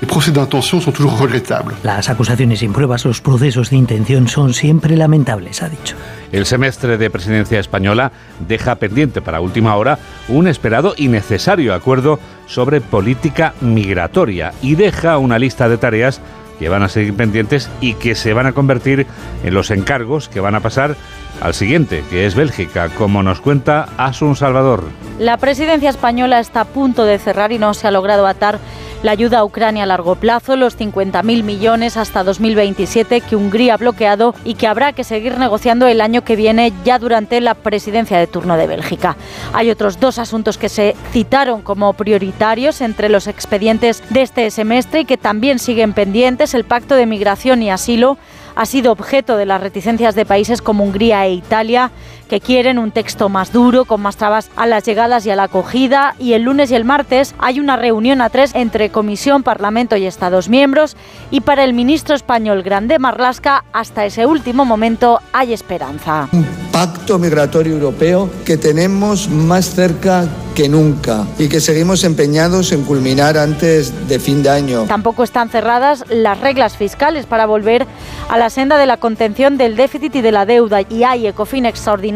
Las 1.82 2.08
acusaciones 2.08 2.60
sin 2.60 2.72
pruebas, 2.72 3.04
los 3.04 3.20
procesos 3.20 3.70
de 3.70 3.76
intención 3.76 4.26
son 4.28 4.54
siempre 4.54 4.96
lamentables, 4.96 5.62
ha 5.62 5.68
dicho. 5.68 5.96
El 6.32 6.46
semestre 6.46 6.98
de 6.98 7.10
presidencia 7.10 7.60
española 7.60 8.12
deja 8.46 8.76
pendiente 8.76 9.20
para 9.20 9.40
última 9.40 9.76
hora 9.76 9.98
un 10.28 10.48
esperado 10.48 10.94
y 10.96 11.08
necesario 11.08 11.74
acuerdo 11.74 12.18
sobre 12.46 12.80
política 12.80 13.54
migratoria 13.60 14.52
y 14.62 14.74
deja 14.74 15.18
una 15.18 15.38
lista 15.38 15.68
de 15.68 15.78
tareas 15.78 16.20
que 16.58 16.68
van 16.68 16.82
a 16.82 16.88
seguir 16.88 17.14
pendientes 17.14 17.70
y 17.80 17.94
que 17.94 18.14
se 18.14 18.32
van 18.32 18.46
a 18.46 18.52
convertir 18.52 19.06
en 19.44 19.54
los 19.54 19.70
encargos 19.70 20.28
que 20.28 20.40
van 20.40 20.54
a 20.54 20.60
pasar 20.60 20.96
al 21.40 21.54
siguiente, 21.54 22.04
que 22.10 22.26
es 22.26 22.34
Bélgica, 22.34 22.88
como 22.90 23.22
nos 23.22 23.40
cuenta 23.40 23.88
Asun 23.96 24.36
Salvador. 24.36 24.84
La 25.18 25.36
presidencia 25.36 25.90
española 25.90 26.40
está 26.40 26.62
a 26.62 26.64
punto 26.64 27.04
de 27.04 27.18
cerrar 27.18 27.52
y 27.52 27.58
no 27.58 27.74
se 27.74 27.86
ha 27.86 27.90
logrado 27.90 28.26
atar 28.26 28.58
la 29.02 29.12
ayuda 29.12 29.38
a 29.38 29.44
Ucrania 29.44 29.84
a 29.84 29.86
largo 29.86 30.16
plazo, 30.16 30.56
los 30.56 30.76
50.000 30.78 31.42
millones 31.42 31.96
hasta 31.96 32.24
2027 32.24 33.20
que 33.20 33.36
Hungría 33.36 33.74
ha 33.74 33.76
bloqueado 33.76 34.34
y 34.44 34.54
que 34.54 34.66
habrá 34.66 34.92
que 34.92 35.04
seguir 35.04 35.38
negociando 35.38 35.86
el 35.86 36.00
año 36.00 36.24
que 36.24 36.36
viene 36.36 36.72
ya 36.84 36.98
durante 36.98 37.40
la 37.40 37.54
presidencia 37.54 38.18
de 38.18 38.26
turno 38.26 38.56
de 38.56 38.66
Bélgica. 38.66 39.16
Hay 39.52 39.70
otros 39.70 40.00
dos 40.00 40.18
asuntos 40.18 40.58
que 40.58 40.68
se 40.68 40.96
citaron 41.12 41.62
como 41.62 41.92
prioritarios 41.92 42.80
entre 42.80 43.08
los 43.08 43.26
expedientes 43.26 44.02
de 44.10 44.22
este 44.22 44.50
semestre 44.50 45.00
y 45.00 45.04
que 45.04 45.18
también 45.18 45.58
siguen 45.58 45.92
pendientes, 45.92 46.54
el 46.54 46.64
Pacto 46.64 46.94
de 46.94 47.06
Migración 47.06 47.62
y 47.62 47.70
Asilo 47.70 48.18
ha 48.56 48.66
sido 48.66 48.90
objeto 48.90 49.36
de 49.36 49.46
las 49.46 49.60
reticencias 49.60 50.14
de 50.14 50.24
países 50.24 50.62
como 50.62 50.82
Hungría 50.82 51.26
e 51.26 51.34
Italia, 51.34 51.92
que 52.28 52.40
quieren 52.40 52.78
un 52.78 52.90
texto 52.90 53.28
más 53.28 53.52
duro, 53.52 53.84
con 53.84 54.00
más 54.00 54.16
trabas 54.16 54.50
a 54.56 54.66
las 54.66 54.84
llegadas 54.84 55.24
y 55.26 55.30
a 55.30 55.36
la 55.36 55.44
acogida. 55.44 56.14
Y 56.18 56.32
el 56.32 56.42
lunes 56.42 56.70
y 56.70 56.74
el 56.74 56.84
martes 56.84 57.34
hay 57.38 57.60
una 57.60 57.76
reunión 57.76 58.20
a 58.20 58.30
tres 58.30 58.54
entre 58.54 58.90
Comisión, 58.90 59.42
Parlamento 59.42 59.96
y 59.96 60.06
Estados 60.06 60.48
miembros. 60.48 60.96
Y 61.30 61.40
para 61.40 61.64
el 61.64 61.72
ministro 61.72 62.14
español 62.14 62.62
Grande 62.62 62.98
Marlasca, 62.98 63.64
hasta 63.72 64.04
ese 64.04 64.26
último 64.26 64.64
momento 64.64 65.20
hay 65.32 65.52
esperanza. 65.52 66.28
Un 66.32 66.46
pacto 66.72 67.18
migratorio 67.18 67.74
europeo 67.74 68.28
que 68.44 68.56
tenemos 68.56 69.28
más 69.28 69.74
cerca 69.74 70.26
que 70.54 70.68
nunca 70.68 71.26
y 71.38 71.48
que 71.48 71.60
seguimos 71.60 72.02
empeñados 72.04 72.72
en 72.72 72.84
culminar 72.84 73.36
antes 73.36 74.08
de 74.08 74.18
fin 74.18 74.42
de 74.42 74.50
año. 74.50 74.84
Tampoco 74.84 75.22
están 75.22 75.50
cerradas 75.50 76.04
las 76.08 76.40
reglas 76.40 76.76
fiscales 76.76 77.26
para 77.26 77.46
volver 77.46 77.86
a 78.28 78.38
la 78.38 78.48
senda 78.48 78.78
de 78.78 78.86
la 78.86 78.96
contención 78.96 79.58
del 79.58 79.76
déficit 79.76 80.16
y 80.16 80.22
de 80.22 80.32
la 80.32 80.46
deuda 80.46 80.80
y 80.82 81.04
hay 81.04 81.26
ECOFIN 81.26 81.66
extraordinario 81.66 82.15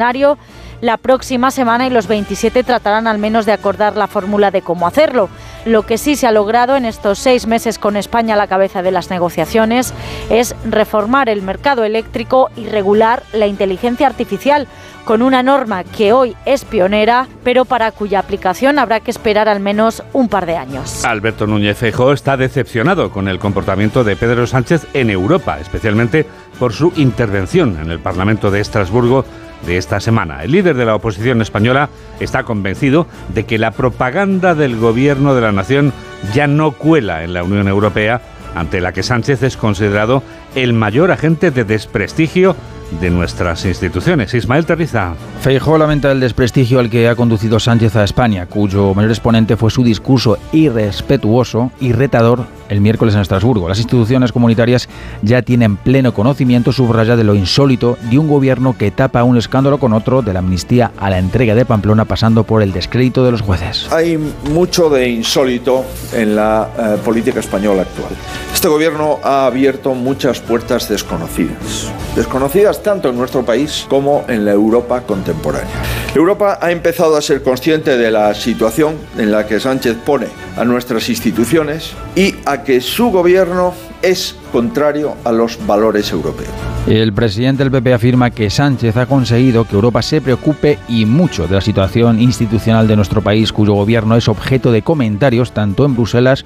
la 0.80 0.96
próxima 0.96 1.50
semana 1.50 1.86
y 1.86 1.90
los 1.90 2.06
27 2.06 2.64
tratarán 2.64 3.06
al 3.06 3.18
menos 3.18 3.44
de 3.44 3.52
acordar 3.52 3.96
la 3.96 4.06
fórmula 4.06 4.50
de 4.50 4.62
cómo 4.62 4.86
hacerlo. 4.86 5.28
Lo 5.66 5.84
que 5.84 5.98
sí 5.98 6.16
se 6.16 6.26
ha 6.26 6.32
logrado 6.32 6.74
en 6.74 6.86
estos 6.86 7.18
seis 7.18 7.46
meses 7.46 7.78
con 7.78 7.96
España 7.96 8.34
a 8.34 8.38
la 8.38 8.46
cabeza 8.46 8.82
de 8.82 8.90
las 8.90 9.10
negociaciones 9.10 9.92
es 10.30 10.56
reformar 10.64 11.28
el 11.28 11.42
mercado 11.42 11.84
eléctrico 11.84 12.50
y 12.56 12.66
regular 12.66 13.22
la 13.34 13.46
inteligencia 13.46 14.06
artificial 14.06 14.66
con 15.04 15.22
una 15.22 15.42
norma 15.42 15.84
que 15.84 16.12
hoy 16.12 16.36
es 16.46 16.64
pionera, 16.64 17.26
pero 17.42 17.64
para 17.64 17.90
cuya 17.90 18.20
aplicación 18.20 18.78
habrá 18.78 19.00
que 19.00 19.10
esperar 19.10 19.48
al 19.48 19.60
menos 19.60 20.02
un 20.12 20.28
par 20.28 20.46
de 20.46 20.56
años. 20.56 21.04
Alberto 21.04 21.46
Núñez 21.46 21.76
Feijóo 21.76 22.12
está 22.12 22.36
decepcionado 22.36 23.10
con 23.10 23.28
el 23.28 23.38
comportamiento 23.38 24.04
de 24.04 24.16
Pedro 24.16 24.46
Sánchez 24.46 24.86
en 24.94 25.10
Europa, 25.10 25.58
especialmente 25.60 26.26
por 26.58 26.72
su 26.72 26.92
intervención 26.96 27.78
en 27.82 27.90
el 27.90 27.98
Parlamento 27.98 28.50
de 28.50 28.60
Estrasburgo 28.60 29.24
de 29.66 29.76
esta 29.76 30.00
semana. 30.00 30.42
El 30.42 30.52
líder 30.52 30.76
de 30.76 30.84
la 30.84 30.94
oposición 30.94 31.42
española 31.42 31.90
está 32.18 32.44
convencido 32.44 33.06
de 33.34 33.44
que 33.44 33.58
la 33.58 33.72
propaganda 33.72 34.54
del 34.54 34.76
gobierno 34.76 35.34
de 35.34 35.40
la 35.40 35.52
nación 35.52 35.92
ya 36.34 36.46
no 36.46 36.72
cuela 36.72 37.24
en 37.24 37.32
la 37.32 37.42
Unión 37.42 37.68
Europea, 37.68 38.20
ante 38.54 38.80
la 38.80 38.92
que 38.92 39.02
Sánchez 39.02 39.42
es 39.42 39.56
considerado 39.56 40.22
el 40.54 40.72
mayor 40.72 41.10
agente 41.10 41.50
de 41.50 41.64
desprestigio 41.64 42.56
de 43.00 43.10
nuestras 43.10 43.64
instituciones. 43.64 44.34
Ismael 44.34 44.66
Terriza. 44.66 45.14
Feijó 45.40 45.78
lamenta 45.78 46.10
el 46.10 46.20
desprestigio 46.20 46.80
al 46.80 46.90
que 46.90 47.08
ha 47.08 47.14
conducido 47.14 47.60
Sánchez 47.60 47.96
a 47.96 48.04
España, 48.04 48.46
cuyo 48.46 48.94
mayor 48.94 49.10
exponente 49.10 49.56
fue 49.56 49.70
su 49.70 49.84
discurso 49.84 50.38
irrespetuoso 50.52 51.70
y 51.80 51.92
retador 51.92 52.46
el 52.68 52.80
miércoles 52.80 53.14
en 53.14 53.20
Estrasburgo. 53.20 53.68
Las 53.68 53.78
instituciones 53.78 54.32
comunitarias 54.32 54.88
ya 55.22 55.42
tienen 55.42 55.76
pleno 55.76 56.14
conocimiento, 56.14 56.72
subraya, 56.72 57.16
de 57.16 57.24
lo 57.24 57.34
insólito 57.34 57.98
de 58.10 58.18
un 58.18 58.28
gobierno 58.28 58.76
que 58.76 58.90
tapa 58.90 59.24
un 59.24 59.36
escándalo 59.36 59.78
con 59.78 59.92
otro, 59.92 60.22
de 60.22 60.32
la 60.32 60.38
amnistía 60.38 60.92
a 60.98 61.10
la 61.10 61.18
entrega 61.18 61.54
de 61.54 61.64
Pamplona, 61.64 62.04
pasando 62.04 62.44
por 62.44 62.62
el 62.62 62.72
descrédito 62.72 63.24
de 63.24 63.32
los 63.32 63.40
jueces. 63.40 63.90
Hay 63.92 64.18
mucho 64.52 64.88
de 64.88 65.08
insólito 65.08 65.84
en 66.12 66.36
la 66.36 66.68
eh, 66.78 66.98
política 67.04 67.40
española 67.40 67.82
actual. 67.82 68.12
Este 68.52 68.68
gobierno 68.68 69.18
ha 69.24 69.46
abierto 69.46 69.94
muchas 69.94 70.39
puertas 70.40 70.88
desconocidas. 70.88 71.92
Desconocidas 72.16 72.82
tanto 72.82 73.08
en 73.10 73.16
nuestro 73.16 73.44
país 73.44 73.86
como 73.88 74.24
en 74.28 74.44
la 74.44 74.52
Europa 74.52 75.02
contemporánea. 75.02 75.82
Europa 76.14 76.58
ha 76.60 76.72
empezado 76.72 77.16
a 77.16 77.22
ser 77.22 77.42
consciente 77.42 77.96
de 77.96 78.10
la 78.10 78.34
situación 78.34 78.96
en 79.16 79.30
la 79.30 79.46
que 79.46 79.60
Sánchez 79.60 79.96
pone 80.04 80.26
a 80.56 80.64
nuestras 80.64 81.08
instituciones 81.08 81.92
y 82.16 82.34
a 82.44 82.64
que 82.64 82.80
su 82.80 83.10
gobierno 83.10 83.74
es 84.02 84.34
contrario 84.52 85.14
a 85.24 85.32
los 85.32 85.64
valores 85.66 86.10
europeos. 86.12 86.50
El 86.86 87.12
presidente 87.12 87.62
del 87.62 87.70
PP 87.70 87.94
afirma 87.94 88.30
que 88.30 88.50
Sánchez 88.50 88.96
ha 88.96 89.06
conseguido 89.06 89.64
que 89.64 89.74
Europa 89.74 90.02
se 90.02 90.20
preocupe 90.20 90.78
y 90.88 91.04
mucho 91.04 91.46
de 91.46 91.54
la 91.54 91.60
situación 91.60 92.20
institucional 92.20 92.88
de 92.88 92.96
nuestro 92.96 93.20
país, 93.20 93.52
cuyo 93.52 93.74
gobierno 93.74 94.16
es 94.16 94.28
objeto 94.28 94.72
de 94.72 94.82
comentarios 94.82 95.52
tanto 95.52 95.84
en 95.84 95.94
Bruselas, 95.94 96.44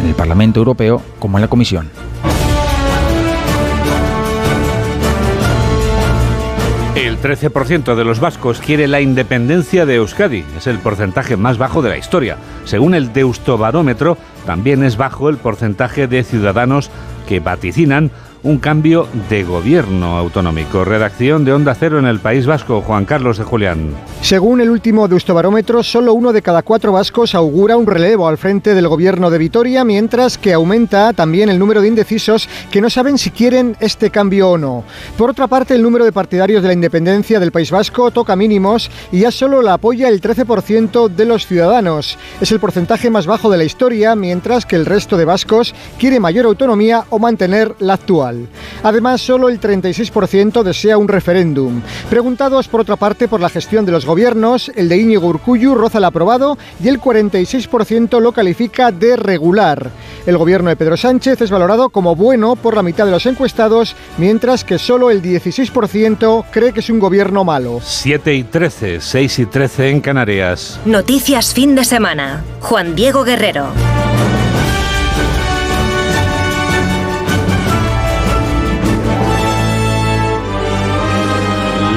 en 0.00 0.06
el 0.06 0.14
Parlamento 0.14 0.60
Europeo, 0.60 1.02
como 1.18 1.38
en 1.38 1.42
la 1.42 1.48
Comisión. 1.48 1.90
El 7.14 7.20
13% 7.20 7.94
de 7.94 8.04
los 8.04 8.18
vascos 8.18 8.58
quiere 8.58 8.88
la 8.88 9.00
independencia 9.00 9.86
de 9.86 9.94
Euskadi. 9.94 10.44
Es 10.58 10.66
el 10.66 10.80
porcentaje 10.80 11.36
más 11.36 11.58
bajo 11.58 11.80
de 11.80 11.90
la 11.90 11.96
historia. 11.96 12.38
Según 12.64 12.92
el 12.92 13.12
Deustobarómetro, 13.12 14.18
también 14.44 14.82
es 14.82 14.96
bajo 14.96 15.28
el 15.28 15.36
porcentaje 15.36 16.08
de 16.08 16.24
ciudadanos 16.24 16.90
que 17.28 17.38
vaticinan 17.38 18.10
un 18.44 18.58
cambio 18.58 19.08
de 19.30 19.42
gobierno 19.42 20.18
autonómico. 20.18 20.84
Redacción 20.84 21.46
de 21.46 21.54
Onda 21.54 21.74
Cero 21.74 21.98
en 21.98 22.04
el 22.04 22.20
País 22.20 22.44
Vasco, 22.44 22.82
Juan 22.82 23.06
Carlos 23.06 23.38
de 23.38 23.44
Julián. 23.44 23.94
Según 24.20 24.60
el 24.60 24.70
último 24.70 25.08
Deustobarómetro, 25.08 25.82
solo 25.82 26.12
uno 26.12 26.32
de 26.32 26.42
cada 26.42 26.62
cuatro 26.62 26.92
vascos 26.92 27.34
augura 27.34 27.78
un 27.78 27.86
relevo 27.86 28.28
al 28.28 28.36
frente 28.36 28.74
del 28.74 28.88
gobierno 28.88 29.30
de 29.30 29.38
Vitoria, 29.38 29.82
mientras 29.82 30.36
que 30.36 30.52
aumenta 30.52 31.14
también 31.14 31.48
el 31.48 31.58
número 31.58 31.80
de 31.80 31.88
indecisos 31.88 32.48
que 32.70 32.82
no 32.82 32.90
saben 32.90 33.16
si 33.16 33.30
quieren 33.30 33.76
este 33.80 34.10
cambio 34.10 34.50
o 34.50 34.58
no. 34.58 34.84
Por 35.16 35.30
otra 35.30 35.46
parte, 35.46 35.74
el 35.74 35.82
número 35.82 36.04
de 36.04 36.12
partidarios 36.12 36.60
de 36.62 36.68
la 36.68 36.74
independencia 36.74 37.40
del 37.40 37.52
País 37.52 37.70
Vasco 37.70 38.10
toca 38.10 38.36
mínimos 38.36 38.90
y 39.10 39.20
ya 39.20 39.30
solo 39.30 39.62
la 39.62 39.74
apoya 39.74 40.08
el 40.08 40.20
13% 40.20 41.08
de 41.08 41.24
los 41.24 41.46
ciudadanos. 41.46 42.18
Es 42.42 42.52
el 42.52 42.60
porcentaje 42.60 43.08
más 43.08 43.26
bajo 43.26 43.50
de 43.50 43.56
la 43.56 43.64
historia, 43.64 44.14
mientras 44.14 44.66
que 44.66 44.76
el 44.76 44.84
resto 44.84 45.16
de 45.16 45.24
vascos 45.24 45.74
quiere 45.98 46.20
mayor 46.20 46.44
autonomía 46.44 47.04
o 47.08 47.18
mantener 47.18 47.74
la 47.78 47.94
actual. 47.94 48.33
Además, 48.82 49.20
solo 49.20 49.48
el 49.48 49.60
36% 49.60 50.62
desea 50.62 50.98
un 50.98 51.08
referéndum. 51.08 51.80
Preguntados, 52.10 52.68
por 52.68 52.80
otra 52.80 52.96
parte, 52.96 53.28
por 53.28 53.40
la 53.40 53.48
gestión 53.48 53.84
de 53.84 53.92
los 53.92 54.06
gobiernos, 54.06 54.70
el 54.74 54.88
de 54.88 54.98
Íñigo 54.98 55.28
Urcuyu 55.28 55.74
roza 55.74 55.98
el 55.98 56.04
aprobado 56.04 56.58
y 56.82 56.88
el 56.88 57.00
46% 57.00 58.20
lo 58.20 58.32
califica 58.32 58.90
de 58.90 59.16
regular. 59.16 59.90
El 60.26 60.38
gobierno 60.38 60.70
de 60.70 60.76
Pedro 60.76 60.96
Sánchez 60.96 61.40
es 61.40 61.50
valorado 61.50 61.90
como 61.90 62.16
bueno 62.16 62.56
por 62.56 62.76
la 62.76 62.82
mitad 62.82 63.04
de 63.04 63.10
los 63.10 63.26
encuestados, 63.26 63.96
mientras 64.18 64.64
que 64.64 64.78
solo 64.78 65.10
el 65.10 65.22
16% 65.22 66.44
cree 66.50 66.72
que 66.72 66.80
es 66.80 66.90
un 66.90 66.98
gobierno 66.98 67.44
malo. 67.44 67.80
7 67.82 68.34
y 68.34 68.44
13, 68.44 69.00
6 69.00 69.38
y 69.38 69.46
13 69.46 69.90
en 69.90 70.00
Canarias. 70.00 70.80
Noticias 70.84 71.54
fin 71.54 71.74
de 71.74 71.84
semana. 71.84 72.44
Juan 72.60 72.94
Diego 72.94 73.24
Guerrero. 73.24 73.68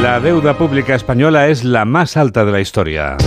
La 0.01 0.19
deuda 0.19 0.55
pública 0.55 0.93
española 0.93 1.47
es 1.47 1.63
la 1.63 1.83
más 1.83 2.17
alta 2.17 2.45
de 2.45 2.51
la 2.51 2.59
historia. 2.59 3.17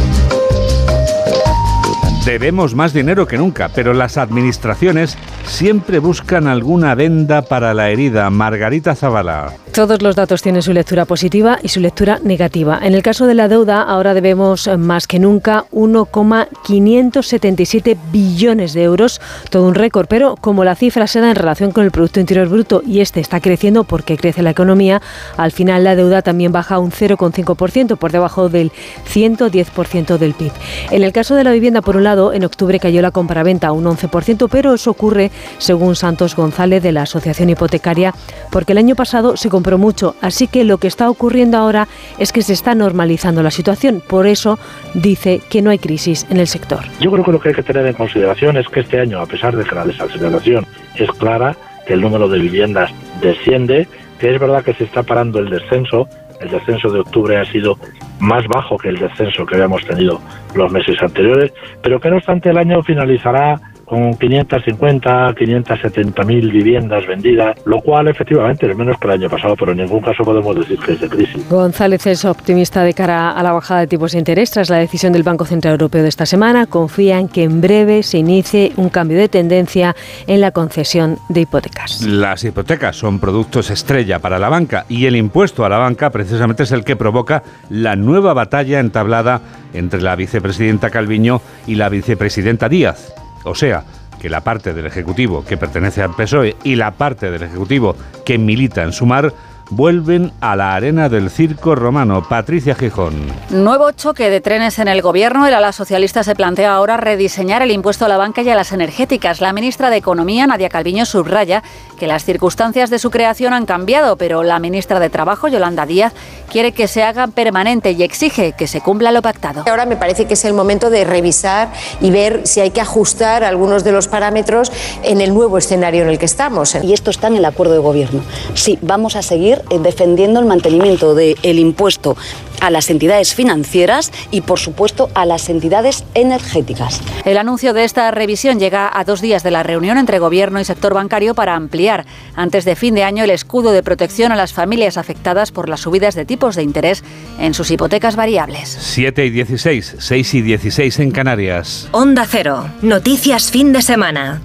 Debemos 2.24 2.76
más 2.76 2.92
dinero 2.92 3.26
que 3.26 3.38
nunca, 3.38 3.70
pero 3.74 3.92
las 3.92 4.16
administraciones 4.16 5.18
siempre 5.44 5.98
buscan 5.98 6.46
alguna 6.46 6.94
venda 6.94 7.42
para 7.42 7.74
la 7.74 7.90
herida. 7.90 8.30
Margarita 8.30 8.94
Zavala. 8.94 9.52
Todos 9.72 10.00
los 10.02 10.16
datos 10.16 10.42
tienen 10.42 10.62
su 10.62 10.72
lectura 10.72 11.04
positiva 11.04 11.60
y 11.62 11.68
su 11.68 11.78
lectura 11.78 12.18
negativa. 12.24 12.80
En 12.82 12.94
el 12.94 13.02
caso 13.02 13.26
de 13.26 13.34
la 13.34 13.46
deuda, 13.46 13.82
ahora 13.82 14.14
debemos 14.14 14.68
más 14.78 15.06
que 15.06 15.20
nunca 15.20 15.66
1,577 15.70 17.96
billones 18.10 18.72
de 18.72 18.82
euros, 18.82 19.20
todo 19.48 19.68
un 19.68 19.76
récord, 19.76 20.08
pero 20.08 20.34
como 20.40 20.64
la 20.64 20.74
cifra 20.74 21.06
se 21.06 21.20
da 21.20 21.30
en 21.30 21.36
relación 21.36 21.70
con 21.70 21.84
el 21.84 21.92
Producto 21.92 22.18
Interior 22.18 22.48
Bruto 22.48 22.82
y 22.84 22.98
este 23.00 23.20
está 23.20 23.38
creciendo 23.40 23.84
porque 23.84 24.16
crece 24.16 24.42
la 24.42 24.50
economía, 24.50 25.00
al 25.36 25.52
final 25.52 25.84
la 25.84 25.94
deuda 25.94 26.22
también 26.22 26.50
baja 26.50 26.80
un 26.80 26.90
0,5% 26.90 27.96
por 27.96 28.10
debajo 28.10 28.48
del 28.48 28.72
110% 29.12 30.18
del 30.18 30.34
PIB. 30.34 30.50
En 30.90 31.04
el 31.04 31.12
caso 31.12 31.36
de 31.36 31.44
la 31.44 31.52
vivienda, 31.52 31.80
por 31.80 31.96
un 31.96 32.02
lado, 32.04 32.32
en 32.32 32.44
octubre 32.44 32.80
cayó 32.80 33.02
la 33.02 33.12
compraventa 33.12 33.72
un 33.72 33.84
11%, 33.84 34.48
pero 34.50 34.74
eso 34.74 34.90
ocurre, 34.90 35.29
según 35.58 35.96
Santos 35.96 36.36
González 36.36 36.82
de 36.82 36.92
la 36.92 37.02
Asociación 37.02 37.50
Hipotecaria, 37.50 38.14
porque 38.50 38.72
el 38.72 38.78
año 38.78 38.94
pasado 38.94 39.36
se 39.36 39.48
compró 39.48 39.78
mucho. 39.78 40.16
Así 40.20 40.46
que 40.46 40.64
lo 40.64 40.78
que 40.78 40.88
está 40.88 41.10
ocurriendo 41.10 41.58
ahora 41.58 41.88
es 42.18 42.32
que 42.32 42.42
se 42.42 42.52
está 42.52 42.74
normalizando 42.74 43.42
la 43.42 43.50
situación. 43.50 44.02
Por 44.06 44.26
eso 44.26 44.58
dice 44.94 45.40
que 45.48 45.62
no 45.62 45.70
hay 45.70 45.78
crisis 45.78 46.26
en 46.30 46.38
el 46.38 46.46
sector. 46.46 46.80
Yo 47.00 47.10
creo 47.10 47.24
que 47.24 47.32
lo 47.32 47.40
que 47.40 47.50
hay 47.50 47.54
que 47.54 47.62
tener 47.62 47.86
en 47.86 47.94
consideración 47.94 48.56
es 48.56 48.68
que 48.68 48.80
este 48.80 49.00
año, 49.00 49.20
a 49.20 49.26
pesar 49.26 49.56
de 49.56 49.64
que 49.64 49.74
la 49.74 49.84
desaceleración 49.84 50.66
es 50.96 51.10
clara, 51.12 51.56
que 51.86 51.94
el 51.94 52.00
número 52.00 52.28
de 52.28 52.38
viviendas 52.38 52.90
desciende, 53.20 53.88
que 54.18 54.34
es 54.34 54.40
verdad 54.40 54.64
que 54.64 54.74
se 54.74 54.84
está 54.84 55.02
parando 55.02 55.38
el 55.38 55.50
descenso, 55.50 56.08
el 56.40 56.50
descenso 56.50 56.90
de 56.90 57.00
octubre 57.00 57.36
ha 57.36 57.44
sido 57.44 57.76
más 58.18 58.46
bajo 58.46 58.76
que 58.78 58.88
el 58.88 58.98
descenso 58.98 59.46
que 59.46 59.56
habíamos 59.56 59.84
tenido 59.84 60.20
los 60.54 60.70
meses 60.72 60.96
anteriores, 61.02 61.52
pero 61.82 62.00
que 62.00 62.10
no 62.10 62.16
obstante 62.16 62.50
el 62.50 62.58
año 62.58 62.82
finalizará 62.82 63.60
con 63.90 64.14
550, 64.14 65.34
570 65.36 66.22
mil 66.22 66.52
viviendas 66.52 67.04
vendidas, 67.08 67.56
lo 67.64 67.80
cual 67.80 68.06
efectivamente 68.06 68.70
es 68.70 68.76
menos 68.76 68.96
que 69.00 69.08
el 69.08 69.14
año 69.14 69.28
pasado, 69.28 69.56
pero 69.56 69.72
en 69.72 69.78
ningún 69.78 70.00
caso 70.00 70.22
podemos 70.22 70.54
decir 70.54 70.78
que 70.78 70.92
es 70.92 71.00
de 71.00 71.08
crisis. 71.08 71.48
González 71.48 72.06
es 72.06 72.24
optimista 72.24 72.84
de 72.84 72.94
cara 72.94 73.32
a 73.32 73.42
la 73.42 73.50
bajada 73.50 73.80
de 73.80 73.88
tipos 73.88 74.12
de 74.12 74.20
interés 74.20 74.52
tras 74.52 74.70
la 74.70 74.76
decisión 74.76 75.12
del 75.12 75.24
Banco 75.24 75.44
Central 75.44 75.72
Europeo 75.72 76.04
de 76.04 76.08
esta 76.08 76.24
semana. 76.24 76.66
Confía 76.66 77.18
en 77.18 77.26
que 77.26 77.42
en 77.42 77.60
breve 77.60 78.04
se 78.04 78.18
inicie 78.18 78.70
un 78.76 78.90
cambio 78.90 79.18
de 79.18 79.28
tendencia 79.28 79.96
en 80.28 80.40
la 80.40 80.52
concesión 80.52 81.18
de 81.28 81.40
hipotecas. 81.40 82.02
Las 82.02 82.44
hipotecas 82.44 82.94
son 82.94 83.18
productos 83.18 83.70
estrella 83.70 84.20
para 84.20 84.38
la 84.38 84.48
banca 84.48 84.86
y 84.88 85.06
el 85.06 85.16
impuesto 85.16 85.64
a 85.64 85.68
la 85.68 85.78
banca 85.78 86.10
precisamente 86.10 86.62
es 86.62 86.70
el 86.70 86.84
que 86.84 86.94
provoca 86.94 87.42
la 87.70 87.96
nueva 87.96 88.34
batalla 88.34 88.78
entablada 88.78 89.40
entre 89.74 90.00
la 90.00 90.14
vicepresidenta 90.14 90.90
Calviño 90.90 91.40
y 91.66 91.74
la 91.74 91.88
vicepresidenta 91.88 92.68
Díaz. 92.68 93.19
O 93.44 93.54
sea, 93.54 93.84
que 94.20 94.28
la 94.28 94.42
parte 94.42 94.74
del 94.74 94.86
Ejecutivo 94.86 95.44
que 95.44 95.56
pertenece 95.56 96.02
al 96.02 96.14
PSOE 96.14 96.56
y 96.62 96.76
la 96.76 96.92
parte 96.92 97.30
del 97.30 97.42
Ejecutivo 97.42 97.96
que 98.24 98.38
milita 98.38 98.82
en 98.82 98.92
Sumar 98.92 99.32
vuelven 99.70 100.32
a 100.40 100.56
la 100.56 100.74
arena 100.74 101.08
del 101.08 101.30
circo 101.30 101.74
romano. 101.74 102.26
Patricia 102.28 102.74
Gijón. 102.74 103.14
Nuevo 103.50 103.92
choque 103.92 104.30
de 104.30 104.40
trenes 104.40 104.78
en 104.78 104.88
el 104.88 105.00
gobierno. 105.00 105.46
El 105.46 105.54
ala 105.54 105.72
socialista 105.72 106.22
se 106.24 106.34
plantea 106.34 106.74
ahora 106.74 106.96
rediseñar 106.96 107.62
el 107.62 107.70
impuesto 107.70 108.04
a 108.04 108.08
la 108.08 108.16
banca 108.16 108.42
y 108.42 108.48
a 108.50 108.54
las 108.54 108.72
energéticas. 108.72 109.40
La 109.40 109.52
ministra 109.52 109.90
de 109.90 109.96
Economía, 109.96 110.46
Nadia 110.46 110.68
Calviño, 110.68 111.06
subraya 111.06 111.62
que 111.98 112.06
las 112.06 112.24
circunstancias 112.24 112.90
de 112.90 112.98
su 112.98 113.10
creación 113.10 113.52
han 113.52 113.66
cambiado, 113.66 114.16
pero 114.16 114.42
la 114.42 114.58
ministra 114.58 115.00
de 115.00 115.10
Trabajo, 115.10 115.48
Yolanda 115.48 115.86
Díaz, 115.86 116.12
quiere 116.50 116.72
que 116.72 116.88
se 116.88 117.02
haga 117.02 117.28
permanente 117.28 117.92
y 117.92 118.02
exige 118.02 118.52
que 118.52 118.66
se 118.66 118.80
cumpla 118.80 119.12
lo 119.12 119.22
pactado. 119.22 119.64
Ahora 119.68 119.86
me 119.86 119.96
parece 119.96 120.26
que 120.26 120.34
es 120.34 120.44
el 120.44 120.54
momento 120.54 120.90
de 120.90 121.04
revisar 121.04 121.70
y 122.00 122.10
ver 122.10 122.46
si 122.46 122.60
hay 122.60 122.70
que 122.70 122.80
ajustar 122.80 123.44
algunos 123.44 123.84
de 123.84 123.92
los 123.92 124.08
parámetros 124.08 124.72
en 125.02 125.20
el 125.20 125.32
nuevo 125.32 125.58
escenario 125.58 126.02
en 126.02 126.08
el 126.08 126.18
que 126.18 126.24
estamos. 126.24 126.76
Y 126.82 126.92
esto 126.92 127.10
está 127.10 127.28
en 127.28 127.36
el 127.36 127.44
acuerdo 127.44 127.74
de 127.74 127.78
gobierno. 127.78 128.22
Sí, 128.54 128.78
vamos 128.82 129.16
a 129.16 129.22
seguir 129.22 129.59
eh, 129.70 129.78
defendiendo 129.78 130.40
el 130.40 130.46
mantenimiento 130.46 131.14
del 131.14 131.58
impuesto 131.58 132.16
a 132.60 132.70
las 132.70 132.90
entidades 132.90 133.34
financieras 133.34 134.12
y, 134.30 134.42
por 134.42 134.58
supuesto, 134.58 135.10
a 135.14 135.24
las 135.24 135.48
entidades 135.48 136.04
energéticas. 136.14 137.00
El 137.24 137.38
anuncio 137.38 137.72
de 137.72 137.84
esta 137.84 138.10
revisión 138.10 138.58
llega 138.58 138.90
a 138.92 139.04
dos 139.04 139.20
días 139.20 139.42
de 139.42 139.50
la 139.50 139.62
reunión 139.62 139.98
entre 139.98 140.18
Gobierno 140.18 140.60
y 140.60 140.64
sector 140.64 140.94
bancario 140.94 141.34
para 141.34 141.54
ampliar 141.54 142.06
antes 142.36 142.64
de 142.64 142.76
fin 142.76 142.94
de 142.94 143.04
año 143.04 143.24
el 143.24 143.30
escudo 143.30 143.72
de 143.72 143.82
protección 143.82 144.32
a 144.32 144.36
las 144.36 144.52
familias 144.52 144.96
afectadas 144.96 145.50
por 145.52 145.68
las 145.68 145.80
subidas 145.80 146.14
de 146.14 146.24
tipos 146.24 146.56
de 146.56 146.62
interés 146.62 147.02
en 147.38 147.54
sus 147.54 147.70
hipotecas 147.70 148.16
variables. 148.16 148.76
7 148.80 149.26
y 149.26 149.30
16, 149.30 149.96
6 149.98 150.34
y 150.34 150.42
16 150.42 150.98
en 151.00 151.10
Canarias. 151.10 151.88
Onda 151.92 152.26
Cero, 152.28 152.68
noticias 152.82 153.50
fin 153.50 153.72
de 153.72 153.82
semana. 153.82 154.40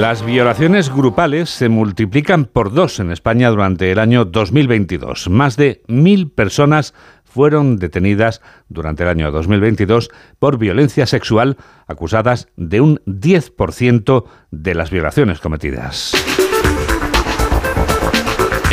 Las 0.00 0.26
violaciones 0.26 0.92
grupales 0.92 1.50
se 1.50 1.68
multiplican 1.68 2.46
por 2.46 2.72
dos 2.74 2.98
en 2.98 3.12
España 3.12 3.48
durante 3.50 3.92
el 3.92 4.00
año 4.00 4.24
2022. 4.24 5.30
Más 5.30 5.56
de 5.56 5.82
mil 5.86 6.32
personas 6.32 6.94
fueron 7.22 7.76
detenidas 7.76 8.42
durante 8.68 9.04
el 9.04 9.08
año 9.08 9.30
2022 9.30 10.10
por 10.40 10.58
violencia 10.58 11.06
sexual, 11.06 11.58
acusadas 11.86 12.48
de 12.56 12.80
un 12.80 13.00
10% 13.06 14.24
de 14.50 14.74
las 14.74 14.90
violaciones 14.90 15.38
cometidas. 15.38 16.12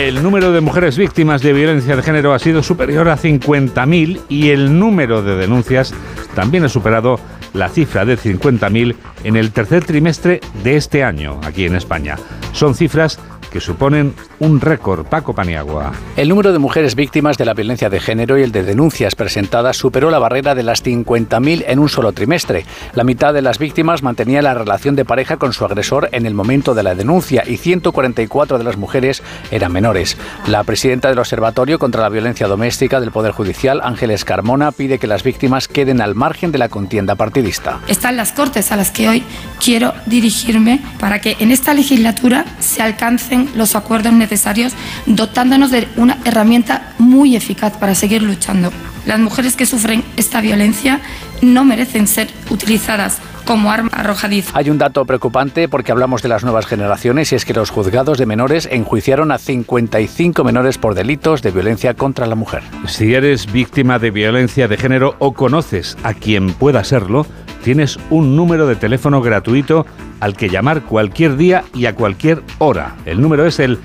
El 0.01 0.24
número 0.24 0.51
de 0.51 0.62
mujeres 0.62 0.98
víctimas 0.98 1.43
de 1.43 1.53
violencia 1.53 1.96
de 1.96 2.01
género 2.01 2.34
ha 2.34 2.39
sido 2.39 2.63
superior 2.63 3.08
a 3.08 3.17
50.000 3.17 4.22
y 4.29 4.50
el 4.50 4.79
número 4.79 5.22
de 5.22 5.36
denuncias 5.36 5.93
también 6.34 6.63
ha 6.63 6.70
superado 6.70 7.20
la 7.53 7.70
cifra 7.70 8.03
de 8.03 8.17
50.000 8.17 8.96
en 9.24 9.36
el 9.36 9.51
tercer 9.51 9.86
trimestre 9.86 10.41
de 10.63 10.75
este 10.75 11.03
año 11.03 11.39
aquí 11.43 11.65
en 11.65 11.75
España. 11.75 12.17
Son 12.51 12.74
cifras 12.74 13.20
que 13.51 13.60
suponen 13.60 14.15
un 14.39 14.62
récord. 14.62 15.05
Paco 15.05 15.36
Paniagua. 15.36 15.91
El 16.15 16.29
número 16.29 16.53
de 16.53 16.60
mujeres 16.60 16.96
víctimas 16.96 17.38
de 17.38 17.46
la 17.46 17.53
violencia 17.53 17.89
de 17.89 18.00
género 18.00 18.39
y 18.39 18.43
el 18.43 18.51
de 18.51 18.63
denuncias 18.63 19.15
presentadas 19.15 19.77
superó 19.77 20.10
la 20.10 20.20
barrera 20.20 20.55
de 20.55 20.63
las 20.63 20.84
50.000 20.84 21.65
en 21.67 21.79
un 21.79 21.89
solo 21.89 22.13
trimestre. 22.13 22.65
La 22.93 23.03
mitad 23.03 23.34
de 23.34 23.41
las 23.41 23.60
víctimas 23.60 24.01
mantenía 24.01 24.41
la 24.41 24.53
relación 24.53 24.96
de 24.96 25.05
pareja 25.05 25.38
con 25.38 25.53
su 25.53 25.65
agresor 25.65 26.10
en 26.12 26.25
el 26.25 26.34
momento 26.34 26.74
de 26.74 26.84
la 26.84 26.96
denuncia 26.96 27.43
y 27.46 27.58
144 27.58 28.58
de 28.58 28.63
las 28.63 28.77
mujeres 28.77 29.22
eran 29.51 29.72
menores. 29.72 30.17
La 30.48 30.63
presidenta 30.63 31.10
del 31.10 31.20
Observatorio 31.20 31.77
contra 31.77 32.01
la 32.01 32.10
Violencia 32.10 32.48
Doméstica 32.48 33.00
del 33.00 33.12
Poder 33.12 33.34
Judicial, 33.34 33.81
Ángeles 33.84 34.25
Carmona, 34.25 34.72
pide 34.72 34.98
que 34.98 35.08
las 35.08 35.24
víctimas 35.24 35.67
queden 35.67 36.01
al 36.01 36.15
margen 36.15 36.51
de 36.51 36.58
la 36.58 36.70
contienda 36.70 37.15
partidista. 37.15 37.79
Están 37.88 38.17
las 38.17 38.31
Cortes 38.31 38.72
a 38.72 38.77
las 38.77 38.91
que 38.91 39.10
hoy 39.10 39.24
quiero 39.63 39.93
dirigirme 40.05 40.81
para 41.00 41.20
que 41.20 41.36
en 41.39 41.51
esta 41.51 41.74
legislatura 41.74 42.46
se 42.60 42.81
alcancen 42.81 43.40
los 43.55 43.75
acuerdos 43.75 44.13
necesarios, 44.13 44.74
dotándonos 45.05 45.71
de 45.71 45.88
una 45.98 46.17
herramienta 46.25 46.93
muy 47.00 47.36
eficaz 47.36 47.77
para 47.77 47.95
seguir 47.95 48.21
luchando. 48.21 48.71
Las 49.05 49.19
mujeres 49.19 49.55
que 49.55 49.65
sufren 49.65 50.03
esta 50.17 50.41
violencia 50.41 51.01
no 51.41 51.63
merecen 51.65 52.07
ser 52.07 52.29
utilizadas 52.50 53.19
como 53.45 53.71
arma 53.71 53.89
arrojadiza. 53.93 54.51
Hay 54.53 54.69
un 54.69 54.77
dato 54.77 55.03
preocupante 55.05 55.67
porque 55.67 55.91
hablamos 55.91 56.21
de 56.21 56.29
las 56.29 56.43
nuevas 56.43 56.65
generaciones 56.65 57.31
y 57.31 57.36
es 57.36 57.45
que 57.45 57.53
los 57.53 57.69
juzgados 57.69 58.17
de 58.17 58.25
menores 58.25 58.67
enjuiciaron 58.71 59.31
a 59.31 59.38
55 59.38 60.43
menores 60.43 60.77
por 60.77 60.93
delitos 60.93 61.41
de 61.41 61.51
violencia 61.51 61.93
contra 61.93 62.27
la 62.27 62.36
mujer. 62.36 62.63
Si 62.88 63.13
eres 63.13 63.51
víctima 63.51 64.00
de 64.00 64.12
violencia 64.12 64.67
de 64.67 64.77
género 64.77 65.15
o 65.19 65.33
conoces 65.33 65.98
a 66.03 66.13
quien 66.13 66.53
pueda 66.53 66.83
serlo, 66.83 67.25
tienes 67.63 67.98
un 68.10 68.36
número 68.36 68.68
de 68.68 68.75
teléfono 68.75 69.22
gratuito 69.22 69.86
al 70.20 70.36
que 70.36 70.50
llamar 70.50 70.84
cualquier 70.84 71.38
día 71.38 71.63
y 71.74 71.86
a 71.86 71.96
cualquier 71.96 72.44
hora. 72.60 72.96
El 73.06 73.22
número 73.22 73.46
es 73.46 73.60
el 73.60 73.80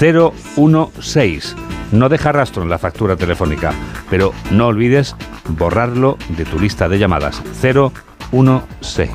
016. 0.00 1.56
No 1.92 2.08
deja 2.08 2.32
rastro 2.32 2.62
en 2.62 2.70
la 2.70 2.78
factura 2.78 3.16
telefónica, 3.16 3.72
pero 4.08 4.32
no 4.50 4.68
olvides 4.68 5.14
borrarlo 5.48 6.16
de 6.36 6.44
tu 6.44 6.58
lista 6.58 6.88
de 6.88 6.98
llamadas. 6.98 7.42
016. 7.60 9.10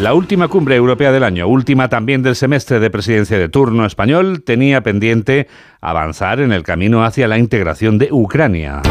La 0.00 0.12
última 0.12 0.48
cumbre 0.48 0.76
europea 0.76 1.12
del 1.12 1.24
año, 1.24 1.48
última 1.48 1.88
también 1.88 2.22
del 2.22 2.36
semestre 2.36 2.78
de 2.78 2.90
presidencia 2.90 3.38
de 3.38 3.48
turno 3.48 3.86
español, 3.86 4.42
tenía 4.44 4.82
pendiente 4.82 5.48
avanzar 5.80 6.40
en 6.40 6.52
el 6.52 6.62
camino 6.62 7.04
hacia 7.04 7.26
la 7.26 7.38
integración 7.38 7.96
de 7.96 8.08
Ucrania. 8.10 8.82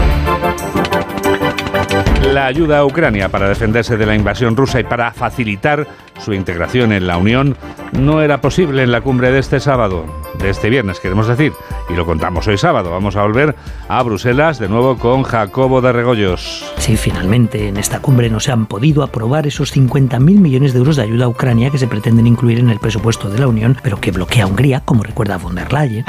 La 2.32 2.46
ayuda 2.48 2.80
a 2.80 2.86
Ucrania 2.86 3.30
para 3.30 3.50
defenderse 3.50 3.98
de 3.98 4.06
la 4.06 4.16
invasión 4.16 4.56
rusa 4.56 4.80
y 4.80 4.84
para 4.84 5.12
facilitar 5.12 5.88
su 6.20 6.34
integración 6.34 6.92
en 6.92 7.06
la 7.06 7.18
Unión 7.18 7.56
no 7.92 8.22
era 8.22 8.42
posible 8.42 8.84
en 8.84 8.92
la 8.92 9.02
cumbre 9.02 9.32
de 9.32 9.40
este 9.40 9.60
sábado, 9.60 10.06
de 10.40 10.50
este 10.50 10.70
viernes 10.70 11.00
queremos 11.00 11.28
decir, 11.28 11.54
y 11.90 11.94
lo 11.94 12.06
contamos 12.06 12.48
hoy 12.48 12.58
sábado. 12.58 12.92
Vamos 12.92 13.16
a 13.16 13.24
volver 13.24 13.56
a 13.88 14.02
Bruselas 14.04 14.60
de 14.60 14.70
nuevo 14.70 14.98
con 14.98 15.24
Jacobo 15.24 15.82
de 15.82 15.92
Regoyos. 15.92 16.64
Sí, 16.78 16.98
finalmente 16.98 17.68
en 17.68 17.78
esta 17.78 18.00
cumbre 18.00 18.30
no 18.30 18.40
se 18.40 18.52
han 18.52 18.66
podido 18.66 19.04
aprobar 19.04 19.48
esos 19.48 19.76
50.000 19.76 20.20
millones 20.20 20.74
de 20.74 20.80
euros 20.80 20.96
de 20.96 21.04
ayuda 21.04 21.26
a 21.26 21.30
Ucrania 21.30 21.70
que 21.70 21.78
se 21.78 21.88
pretenden 21.88 22.28
incluir 22.28 22.60
en 22.60 22.70
el 22.70 22.80
presupuesto 22.80 23.30
de 23.30 23.40
la 23.40 23.48
Unión, 23.48 23.78
pero 23.84 24.00
que 24.00 24.12
bloquea 24.12 24.44
a 24.44 24.48
Hungría, 24.48 24.82
como 24.82 25.04
recuerda 25.04 25.38
von 25.38 25.56
der 25.56 25.72
Leyen. 25.72 26.04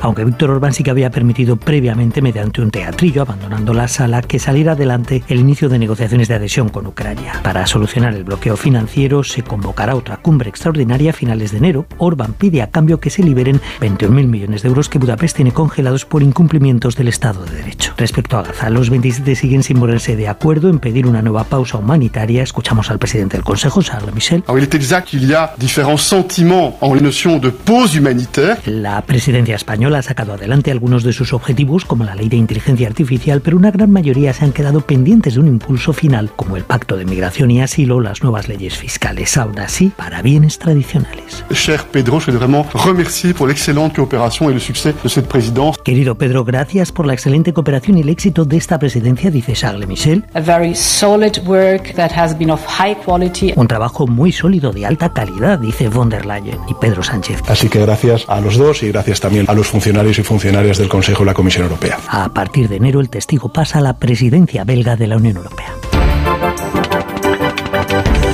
Aunque 0.00 0.24
Víctor 0.24 0.50
Orbán 0.50 0.72
sí 0.72 0.82
que 0.82 0.90
había 0.90 1.10
permitido 1.10 1.56
previamente, 1.56 2.22
mediante 2.22 2.60
un 2.60 2.70
teatrillo, 2.70 3.22
abandonando 3.22 3.72
la 3.72 3.88
sala, 3.88 4.22
que 4.22 4.38
saliera 4.38 4.72
adelante 4.72 5.22
el 5.28 5.40
inicio 5.40 5.68
de 5.68 5.78
negociaciones 5.78 6.28
de 6.28 6.34
adhesión 6.34 6.68
con 6.68 6.86
Ucrania. 6.86 7.40
Para 7.42 7.66
solucionar 7.66 8.14
el 8.14 8.24
bloqueo 8.24 8.56
financiero 8.56 9.24
se 9.24 9.42
convocará 9.42 9.94
otra 9.94 10.16
cumbre 10.18 10.50
extraordinaria 10.50 11.10
a 11.10 11.14
finales 11.14 11.52
de 11.52 11.58
enero. 11.58 11.86
Orbán 12.00 12.32
pide 12.32 12.62
a 12.62 12.70
cambio 12.70 13.00
que 13.00 13.10
se 13.10 13.22
liberen 13.22 13.60
21.000 13.80 14.26
millones 14.26 14.62
de 14.62 14.68
euros 14.68 14.88
que 14.88 14.98
Budapest 14.98 15.36
tiene 15.36 15.52
congelados 15.52 16.04
por 16.04 16.22
incumplimientos 16.22 16.96
del 16.96 17.08
Estado 17.08 17.44
de 17.44 17.56
Derecho. 17.56 17.94
Respecto 17.96 18.38
a 18.38 18.42
Gaza, 18.42 18.70
los 18.70 18.90
27 18.90 19.34
siguen 19.36 19.62
sin 19.62 19.78
ponerse 19.78 20.16
de 20.16 20.28
acuerdo 20.28 20.68
en 20.68 20.78
pedir 20.78 21.06
una 21.06 21.22
nueva 21.22 21.44
pausa 21.44 21.78
humanitaria. 21.78 22.42
Escuchamos 22.42 22.90
al 22.90 22.98
presidente 22.98 23.36
del 23.36 23.44
Consejo, 23.44 23.82
Charles 23.82 24.14
Michel. 24.14 24.42
Alors, 24.46 24.58
il 24.58 24.64
est 24.64 24.74
exact 24.74 25.08
qu'il 25.08 25.24
y 25.24 25.34
a 25.34 25.52
différents 25.58 26.02
sentiments 26.02 26.76
en 26.82 26.90
la 28.66 29.02
presidencia 29.02 29.54
española 29.54 29.98
ha 29.98 30.02
sacado 30.02 30.34
adelante 30.34 30.70
algunos 30.70 31.02
de 31.02 31.12
sus 31.12 31.32
objetivos, 31.32 31.84
como 31.84 32.04
la 32.04 32.14
ley 32.14 32.28
de 32.28 32.36
inteligencia 32.36 32.88
artificial, 32.88 33.40
pero 33.40 33.56
una 33.56 33.70
gran 33.70 33.90
mayoría 33.90 34.32
se 34.32 34.44
han 34.44 34.52
quedado 34.52 34.80
pendientes 34.80 35.34
de 35.34 35.40
un 35.40 35.48
impulso 35.48 35.92
final, 35.92 36.30
como 36.36 36.56
el 36.56 36.64
pacto 36.64 36.96
de 36.96 37.04
migración 37.04 37.50
y 37.50 37.60
asilo 37.60 38.00
las 38.00 38.22
nuevas 38.22 38.48
leyes 38.48 38.76
fiscales. 38.76 39.36
Aún 39.36 39.58
así, 39.58 39.92
para 39.96 40.22
bienes 40.22 40.58
tradicionales. 40.58 41.44
Cher 41.52 41.82
Pedro, 41.90 42.20
je 42.20 42.26
voudrais 42.26 42.46
vraiment 42.46 42.66
remercier 42.72 43.34
pour 43.34 43.46
l'excellente 43.46 43.94
coopération 43.94 44.50
et 44.50 44.54
le 44.54 44.60
succès 44.60 44.94
de 45.02 45.08
cette 45.08 45.28
présidence. 45.28 45.76
Querido 45.84 46.14
Pedro, 46.14 46.44
gracias 46.44 46.92
por 46.92 47.06
la 47.06 47.12
excelente 47.12 47.52
cooperación 47.52 47.98
y 47.98 48.02
el 48.02 48.08
éxito 48.08 48.44
de 48.44 48.56
esta 48.56 48.78
presidencia, 48.78 49.30
dice 49.30 49.52
Charles 49.54 49.86
Michel. 49.86 50.24
A 50.34 50.40
very 50.40 50.74
solid 50.74 51.38
work 51.46 51.94
that 51.94 52.10
has 52.16 52.36
been 52.36 52.50
of 52.50 52.60
high 52.66 52.94
quality. 52.94 53.52
Un 53.56 53.66
trabajo 53.66 54.06
muy 54.06 54.32
sólido, 54.32 54.72
de 54.72 54.86
alta 54.86 55.12
calidad, 55.12 55.58
dice 55.58 55.88
von 55.88 56.08
der 56.08 56.26
Leyen 56.26 56.58
y 56.68 56.74
Pedro 56.74 57.02
Sánchez. 57.02 57.42
Así 57.48 57.68
que 57.68 57.80
gracias 57.80 58.24
a 58.28 58.40
los 58.40 58.56
dos 58.56 58.82
y 58.82 58.88
gracias 58.88 59.20
también 59.20 59.46
a 59.48 59.54
los 59.54 59.66
funcionarios 59.66 60.18
y 60.18 60.22
funcionarias 60.22 60.78
del 60.78 60.88
Consejo 60.88 61.22
y 61.22 61.26
la 61.26 61.34
Comisión 61.34 61.64
Europea. 61.64 61.98
A 62.08 62.28
partir 62.28 62.68
de 62.68 62.76
enero, 62.76 63.00
el 63.00 63.10
testigo 63.10 63.48
pasa 63.48 63.78
a 63.78 63.82
la 63.82 63.98
presidencia 63.98 64.64
belga 64.64 64.96
de 64.96 65.06
la 65.06 65.16
Unión 65.16 65.36
Europea. 65.36 65.79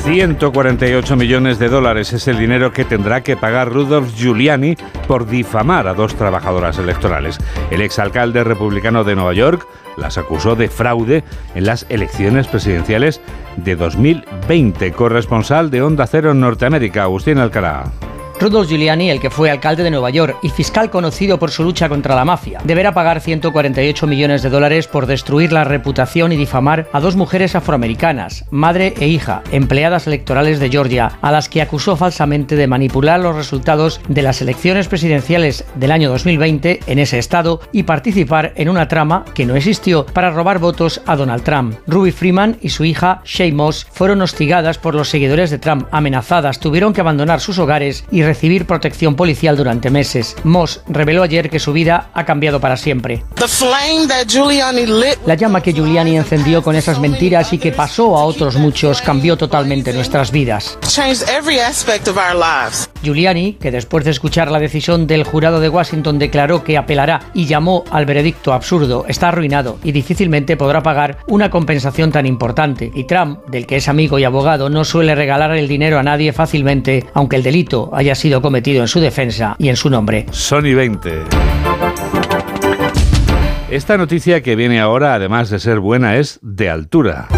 148 0.06 1.16
millones 1.16 1.58
de 1.58 1.68
dólares 1.68 2.12
es 2.12 2.28
el 2.28 2.38
dinero 2.38 2.72
que 2.72 2.84
tendrá 2.84 3.24
que 3.24 3.36
pagar 3.36 3.72
Rudolf 3.72 4.14
Giuliani 4.14 4.76
por 5.08 5.26
difamar 5.26 5.88
a 5.88 5.94
dos 5.94 6.14
trabajadoras 6.14 6.78
electorales. 6.78 7.38
El 7.72 7.80
exalcalde 7.80 8.44
republicano 8.44 9.02
de 9.02 9.16
Nueva 9.16 9.32
York 9.32 9.66
las 9.96 10.16
acusó 10.16 10.54
de 10.54 10.68
fraude 10.68 11.24
en 11.56 11.66
las 11.66 11.86
elecciones 11.88 12.46
presidenciales 12.46 13.20
de 13.56 13.74
2020. 13.74 14.92
Corresponsal 14.92 15.72
de 15.72 15.82
Onda 15.82 16.06
Cero 16.06 16.30
en 16.30 16.38
Norteamérica, 16.38 17.02
Agustín 17.02 17.38
Alcalá. 17.38 17.90
Rudolf 18.38 18.68
Giuliani, 18.68 19.10
el 19.10 19.18
que 19.18 19.30
fue 19.30 19.50
alcalde 19.50 19.82
de 19.82 19.90
Nueva 19.90 20.10
York 20.10 20.36
y 20.42 20.50
fiscal 20.50 20.90
conocido 20.90 21.38
por 21.38 21.50
su 21.50 21.64
lucha 21.64 21.88
contra 21.88 22.14
la 22.14 22.24
mafia, 22.24 22.60
deberá 22.64 22.92
pagar 22.92 23.20
148 23.20 24.06
millones 24.06 24.42
de 24.42 24.50
dólares 24.50 24.86
por 24.86 25.06
destruir 25.06 25.52
la 25.52 25.64
reputación 25.64 26.32
y 26.32 26.36
difamar 26.36 26.86
a 26.92 27.00
dos 27.00 27.16
mujeres 27.16 27.54
afroamericanas, 27.54 28.44
madre 28.50 28.92
e 29.00 29.08
hija, 29.08 29.42
empleadas 29.52 30.06
electorales 30.06 30.60
de 30.60 30.68
Georgia, 30.68 31.12
a 31.22 31.32
las 31.32 31.48
que 31.48 31.62
acusó 31.62 31.96
falsamente 31.96 32.56
de 32.56 32.66
manipular 32.66 33.20
los 33.20 33.34
resultados 33.34 34.00
de 34.08 34.22
las 34.22 34.42
elecciones 34.42 34.86
presidenciales 34.86 35.64
del 35.74 35.90
año 35.90 36.10
2020 36.10 36.80
en 36.86 36.98
ese 36.98 37.18
estado 37.18 37.60
y 37.72 37.84
participar 37.84 38.52
en 38.56 38.68
una 38.68 38.86
trama 38.86 39.24
que 39.34 39.46
no 39.46 39.56
existió 39.56 40.04
para 40.04 40.30
robar 40.30 40.58
votos 40.58 41.00
a 41.06 41.16
Donald 41.16 41.42
Trump. 41.42 41.76
Ruby 41.86 42.12
Freeman 42.12 42.58
y 42.60 42.68
su 42.68 42.84
hija 42.84 43.22
Shay 43.24 43.52
Moss 43.52 43.86
fueron 43.90 44.20
hostigadas 44.20 44.76
por 44.76 44.94
los 44.94 45.08
seguidores 45.08 45.50
de 45.50 45.58
Trump, 45.58 45.88
amenazadas, 45.90 46.60
tuvieron 46.60 46.92
que 46.92 47.00
abandonar 47.00 47.40
sus 47.40 47.58
hogares 47.58 48.04
y 48.10 48.25
recibir 48.26 48.66
protección 48.66 49.14
policial 49.14 49.56
durante 49.56 49.90
meses. 49.90 50.36
Moss 50.44 50.82
reveló 50.88 51.22
ayer 51.22 51.48
que 51.48 51.58
su 51.58 51.72
vida 51.72 52.10
ha 52.12 52.24
cambiado 52.26 52.60
para 52.60 52.76
siempre. 52.76 53.24
La 55.24 55.34
llama 55.34 55.62
que 55.62 55.72
Giuliani 55.72 56.16
encendió 56.16 56.62
con 56.62 56.76
esas 56.76 57.00
mentiras 57.00 57.52
y 57.52 57.58
que 57.58 57.72
pasó 57.72 58.16
a 58.16 58.24
otros 58.24 58.56
muchos 58.56 59.00
cambió 59.00 59.36
totalmente 59.36 59.92
nuestras 59.92 60.30
vidas. 60.30 60.78
Giuliani, 63.02 63.54
que 63.54 63.70
después 63.70 64.04
de 64.04 64.10
escuchar 64.10 64.50
la 64.50 64.58
decisión 64.58 65.06
del 65.06 65.22
jurado 65.22 65.60
de 65.60 65.68
Washington 65.68 66.18
declaró 66.18 66.64
que 66.64 66.76
apelará 66.76 67.30
y 67.34 67.46
llamó 67.46 67.84
al 67.90 68.06
veredicto 68.06 68.52
absurdo, 68.52 69.04
está 69.06 69.28
arruinado 69.28 69.78
y 69.84 69.92
difícilmente 69.92 70.56
podrá 70.56 70.82
pagar 70.82 71.18
una 71.28 71.50
compensación 71.50 72.10
tan 72.10 72.26
importante. 72.26 72.90
Y 72.94 73.04
Trump, 73.04 73.46
del 73.46 73.66
que 73.66 73.76
es 73.76 73.88
amigo 73.88 74.18
y 74.18 74.24
abogado, 74.24 74.68
no 74.68 74.84
suele 74.84 75.14
regalar 75.14 75.52
el 75.56 75.68
dinero 75.68 76.00
a 76.00 76.02
nadie 76.02 76.32
fácilmente, 76.32 77.06
aunque 77.14 77.36
el 77.36 77.44
delito 77.44 77.90
haya 77.92 78.15
sido 78.16 78.42
cometido 78.42 78.82
en 78.82 78.88
su 78.88 79.00
defensa 79.00 79.56
y 79.58 79.68
en 79.68 79.76
su 79.76 79.90
nombre. 79.90 80.26
Sony 80.30 80.74
20. 80.74 81.22
Esta 83.70 83.96
noticia 83.96 84.42
que 84.42 84.56
viene 84.56 84.80
ahora, 84.80 85.14
además 85.14 85.50
de 85.50 85.58
ser 85.58 85.80
buena, 85.80 86.16
es 86.16 86.38
de 86.42 86.70
altura. 86.70 87.28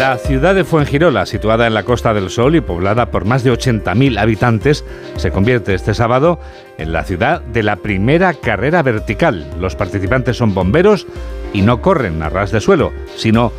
La 0.00 0.16
ciudad 0.16 0.54
de 0.54 0.64
Fuengirola, 0.64 1.26
situada 1.26 1.66
en 1.66 1.74
la 1.74 1.82
Costa 1.82 2.14
del 2.14 2.30
Sol 2.30 2.56
y 2.56 2.62
poblada 2.62 3.10
por 3.10 3.26
más 3.26 3.44
de 3.44 3.52
80.000 3.52 4.18
habitantes, 4.18 4.84
se 5.16 5.30
convierte 5.30 5.74
este 5.74 5.92
sábado 5.92 6.40
en 6.78 6.92
la 6.92 7.04
ciudad 7.04 7.42
de 7.42 7.62
la 7.62 7.76
primera 7.76 8.32
carrera 8.32 8.82
vertical. 8.82 9.46
Los 9.60 9.76
participantes 9.76 10.38
son 10.38 10.54
bomberos 10.54 11.06
y 11.52 11.60
no 11.60 11.82
corren 11.82 12.22
a 12.22 12.30
ras 12.30 12.50
de 12.50 12.62
suelo, 12.62 12.92
sino 13.14 13.52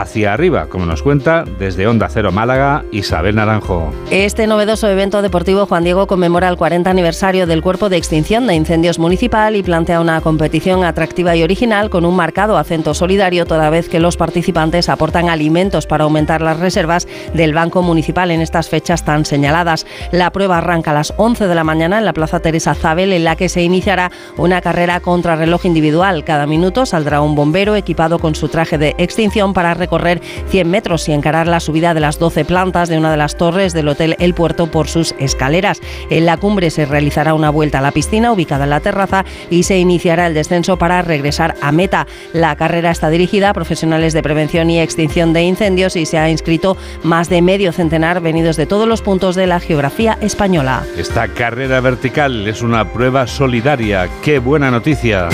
hacia 0.00 0.32
arriba, 0.32 0.66
como 0.66 0.86
nos 0.86 1.02
cuenta 1.02 1.44
desde 1.58 1.86
Onda 1.86 2.08
Cero 2.08 2.32
Málaga 2.32 2.84
Isabel 2.90 3.36
Naranjo. 3.36 3.92
Este 4.10 4.46
novedoso 4.46 4.88
evento 4.88 5.22
deportivo 5.22 5.66
Juan 5.66 5.84
Diego 5.84 6.06
conmemora 6.06 6.48
el 6.48 6.56
40 6.56 6.90
aniversario 6.90 7.46
del 7.46 7.62
Cuerpo 7.62 7.88
de 7.88 7.96
Extinción 7.96 8.46
de 8.46 8.54
Incendios 8.54 8.98
Municipal 8.98 9.54
y 9.54 9.62
plantea 9.62 10.00
una 10.00 10.20
competición 10.20 10.84
atractiva 10.84 11.36
y 11.36 11.44
original 11.44 11.90
con 11.90 12.04
un 12.04 12.16
marcado 12.16 12.58
acento 12.58 12.92
solidario 12.92 13.46
toda 13.46 13.70
vez 13.70 13.88
que 13.88 14.00
los 14.00 14.16
participantes 14.16 14.88
aportan 14.88 15.28
alimentos 15.28 15.86
para 15.86 16.04
aumentar 16.04 16.42
las 16.42 16.58
reservas 16.58 17.06
del 17.32 17.54
Banco 17.54 17.82
Municipal 17.82 18.32
en 18.32 18.40
estas 18.40 18.68
fechas 18.68 19.04
tan 19.04 19.24
señaladas. 19.24 19.86
La 20.10 20.30
prueba 20.30 20.58
arranca 20.58 20.90
a 20.90 20.94
las 20.94 21.14
11 21.16 21.46
de 21.46 21.54
la 21.54 21.64
mañana 21.64 21.98
en 21.98 22.04
la 22.04 22.12
Plaza 22.12 22.40
Teresa 22.40 22.74
Zabel 22.74 23.12
en 23.12 23.24
la 23.24 23.36
que 23.36 23.48
se 23.48 23.62
iniciará 23.62 24.10
una 24.38 24.60
carrera 24.60 24.98
contra 25.00 25.36
reloj 25.36 25.66
individual. 25.66 26.24
Cada 26.24 26.46
minuto 26.46 26.84
saldrá 26.84 27.20
un 27.20 27.36
bombero 27.36 27.76
equipado 27.76 28.18
con 28.18 28.34
su 28.34 28.48
traje 28.48 28.76
de 28.76 28.96
extinción 28.98 29.52
para 29.52 29.74
recorrer 29.84 30.22
100 30.48 30.70
metros 30.70 31.08
y 31.08 31.12
encarar 31.12 31.46
la 31.46 31.60
subida 31.60 31.92
de 31.92 32.00
las 32.00 32.18
12 32.18 32.44
plantas 32.44 32.88
de 32.88 32.98
una 32.98 33.10
de 33.10 33.18
las 33.18 33.36
torres 33.36 33.72
del 33.74 33.88
Hotel 33.88 34.16
El 34.18 34.34
Puerto 34.34 34.70
por 34.70 34.88
sus 34.88 35.14
escaleras. 35.18 35.80
En 36.10 36.24
la 36.24 36.38
cumbre 36.38 36.70
se 36.70 36.86
realizará 36.86 37.34
una 37.34 37.50
vuelta 37.50 37.78
a 37.78 37.82
la 37.82 37.92
piscina 37.92 38.32
ubicada 38.32 38.64
en 38.64 38.70
la 38.70 38.80
terraza 38.80 39.24
y 39.50 39.64
se 39.64 39.78
iniciará 39.78 40.26
el 40.26 40.34
descenso 40.34 40.78
para 40.78 41.02
regresar 41.02 41.54
a 41.60 41.70
meta. 41.70 42.06
La 42.32 42.56
carrera 42.56 42.90
está 42.90 43.10
dirigida 43.10 43.50
a 43.50 43.54
profesionales 43.54 44.14
de 44.14 44.22
prevención 44.22 44.70
y 44.70 44.80
extinción 44.80 45.32
de 45.32 45.42
incendios 45.42 45.96
y 45.96 46.06
se 46.06 46.18
ha 46.18 46.30
inscrito 46.30 46.76
más 47.02 47.28
de 47.28 47.42
medio 47.42 47.72
centenar 47.72 48.20
venidos 48.20 48.56
de 48.56 48.66
todos 48.66 48.88
los 48.88 49.02
puntos 49.02 49.36
de 49.36 49.46
la 49.46 49.60
geografía 49.60 50.16
española. 50.20 50.84
Esta 50.96 51.28
carrera 51.28 51.80
vertical 51.80 52.46
es 52.48 52.62
una 52.62 52.90
prueba 52.90 53.26
solidaria. 53.26 54.08
¡Qué 54.22 54.38
buena 54.38 54.70
noticia! 54.70 55.28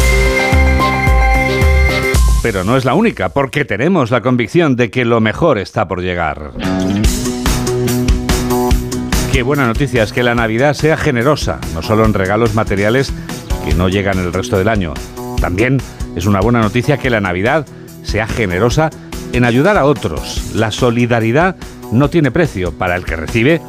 Pero 2.42 2.64
no 2.64 2.76
es 2.76 2.84
la 2.84 2.94
única, 2.94 3.28
porque 3.28 3.66
tenemos 3.66 4.10
la 4.10 4.22
convicción 4.22 4.74
de 4.74 4.90
que 4.90 5.04
lo 5.04 5.20
mejor 5.20 5.58
está 5.58 5.86
por 5.86 6.00
llegar. 6.00 6.52
Qué 9.32 9.42
buena 9.42 9.66
noticia 9.66 10.02
es 10.02 10.12
que 10.12 10.22
la 10.22 10.34
Navidad 10.34 10.74
sea 10.74 10.96
generosa, 10.96 11.60
no 11.74 11.82
solo 11.82 12.04
en 12.04 12.14
regalos 12.14 12.54
materiales 12.54 13.12
que 13.64 13.74
no 13.74 13.88
llegan 13.88 14.18
el 14.18 14.32
resto 14.32 14.56
del 14.56 14.68
año. 14.68 14.94
También 15.40 15.78
es 16.16 16.26
una 16.26 16.40
buena 16.40 16.60
noticia 16.60 16.96
que 16.96 17.10
la 17.10 17.20
Navidad 17.20 17.66
sea 18.02 18.26
generosa 18.26 18.90
en 19.32 19.44
ayudar 19.44 19.76
a 19.76 19.84
otros. 19.84 20.54
La 20.54 20.70
solidaridad 20.70 21.56
no 21.92 22.10
tiene 22.10 22.30
precio 22.30 22.72
para 22.72 22.96
el 22.96 23.04
que 23.04 23.16
recibe 23.16 23.60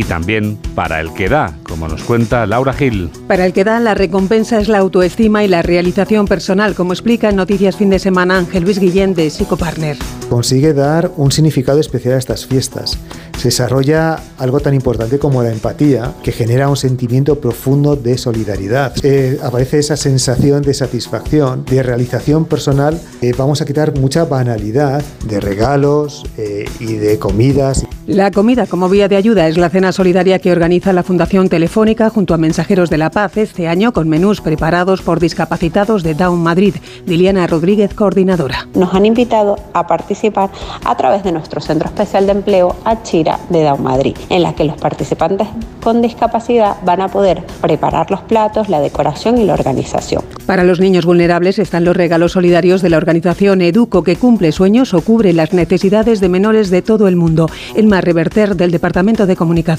y 0.00 0.04
también 0.04 0.56
para 0.74 0.98
el 1.00 1.12
que 1.12 1.28
da, 1.28 1.54
como 1.62 1.86
nos 1.86 2.02
cuenta 2.04 2.46
Laura 2.46 2.72
Gil. 2.72 3.10
Para 3.28 3.44
el 3.44 3.52
que 3.52 3.64
da, 3.64 3.80
la 3.80 3.94
recompensa 3.94 4.58
es 4.58 4.68
la 4.68 4.78
autoestima 4.78 5.44
y 5.44 5.48
la 5.48 5.60
realización 5.60 6.26
personal, 6.26 6.74
como 6.74 6.94
explica 6.94 7.28
en 7.28 7.36
Noticias 7.36 7.76
Fin 7.76 7.90
de 7.90 7.98
Semana 7.98 8.38
Ángel 8.38 8.64
Luis 8.64 8.78
Guillén 8.78 9.12
de 9.12 9.28
Psicopartner. 9.28 9.98
Consigue 10.30 10.72
dar 10.72 11.12
un 11.16 11.32
significado 11.32 11.80
especial 11.80 12.14
a 12.14 12.18
estas 12.18 12.46
fiestas. 12.46 12.98
Se 13.36 13.48
desarrolla 13.48 14.18
algo 14.38 14.60
tan 14.60 14.74
importante 14.74 15.18
como 15.18 15.42
la 15.42 15.50
empatía, 15.50 16.14
que 16.22 16.30
genera 16.30 16.68
un 16.68 16.76
sentimiento 16.76 17.40
profundo 17.40 17.96
de 17.96 18.18
solidaridad. 18.18 18.94
Eh, 19.02 19.38
aparece 19.42 19.78
esa 19.78 19.96
sensación 19.96 20.62
de 20.62 20.74
satisfacción, 20.74 21.64
de 21.64 21.82
realización 21.82 22.44
personal. 22.44 23.00
Eh, 23.22 23.32
vamos 23.36 23.62
a 23.62 23.64
quitar 23.64 23.98
mucha 23.98 24.24
banalidad 24.24 25.02
de 25.26 25.40
regalos 25.40 26.24
eh, 26.36 26.66
y 26.80 26.94
de 26.94 27.18
comidas. 27.18 27.86
La 28.06 28.30
comida 28.30 28.66
como 28.66 28.88
vía 28.88 29.08
de 29.08 29.16
ayuda 29.16 29.48
es 29.48 29.56
la 29.56 29.70
cena 29.70 29.89
solidaria 29.92 30.38
que 30.38 30.52
organiza 30.52 30.92
la 30.92 31.02
Fundación 31.02 31.48
Telefónica 31.48 32.10
junto 32.10 32.34
a 32.34 32.38
Mensajeros 32.38 32.90
de 32.90 32.98
la 32.98 33.10
Paz 33.10 33.36
este 33.36 33.68
año 33.68 33.92
con 33.92 34.08
menús 34.08 34.40
preparados 34.40 35.02
por 35.02 35.20
discapacitados 35.20 36.02
de 36.02 36.14
Down 36.14 36.42
Madrid. 36.42 36.74
Liliana 37.06 37.46
Rodríguez, 37.46 37.94
coordinadora. 37.94 38.68
Nos 38.74 38.94
han 38.94 39.06
invitado 39.06 39.56
a 39.72 39.86
participar 39.86 40.50
a 40.84 40.96
través 40.96 41.24
de 41.24 41.32
nuestro 41.32 41.60
Centro 41.60 41.88
Especial 41.88 42.26
de 42.26 42.32
Empleo 42.32 42.76
Achira 42.84 43.38
de 43.48 43.62
Down 43.62 43.82
Madrid, 43.82 44.16
en 44.28 44.42
la 44.42 44.54
que 44.54 44.64
los 44.64 44.76
participantes 44.76 45.48
con 45.82 46.02
discapacidad 46.02 46.76
van 46.84 47.00
a 47.00 47.08
poder 47.08 47.44
preparar 47.60 48.10
los 48.10 48.20
platos, 48.20 48.68
la 48.68 48.80
decoración 48.80 49.38
y 49.38 49.44
la 49.44 49.54
organización. 49.54 50.22
Para 50.46 50.64
los 50.64 50.80
niños 50.80 51.06
vulnerables 51.06 51.58
están 51.58 51.84
los 51.84 51.96
regalos 51.96 52.32
solidarios 52.32 52.82
de 52.82 52.90
la 52.90 52.96
organización 52.96 53.62
Educo, 53.62 54.02
que 54.02 54.16
cumple 54.16 54.52
sueños 54.52 54.94
o 54.94 55.00
cubre 55.00 55.32
las 55.32 55.52
necesidades 55.52 56.20
de 56.20 56.28
menores 56.28 56.70
de 56.70 56.82
todo 56.82 57.08
el 57.08 57.16
mundo. 57.16 57.48
El 57.74 57.86
más 57.86 58.04
reverter 58.04 58.56
del 58.56 58.70
Departamento 58.70 59.26
de 59.26 59.36
Comunicación. 59.36 59.69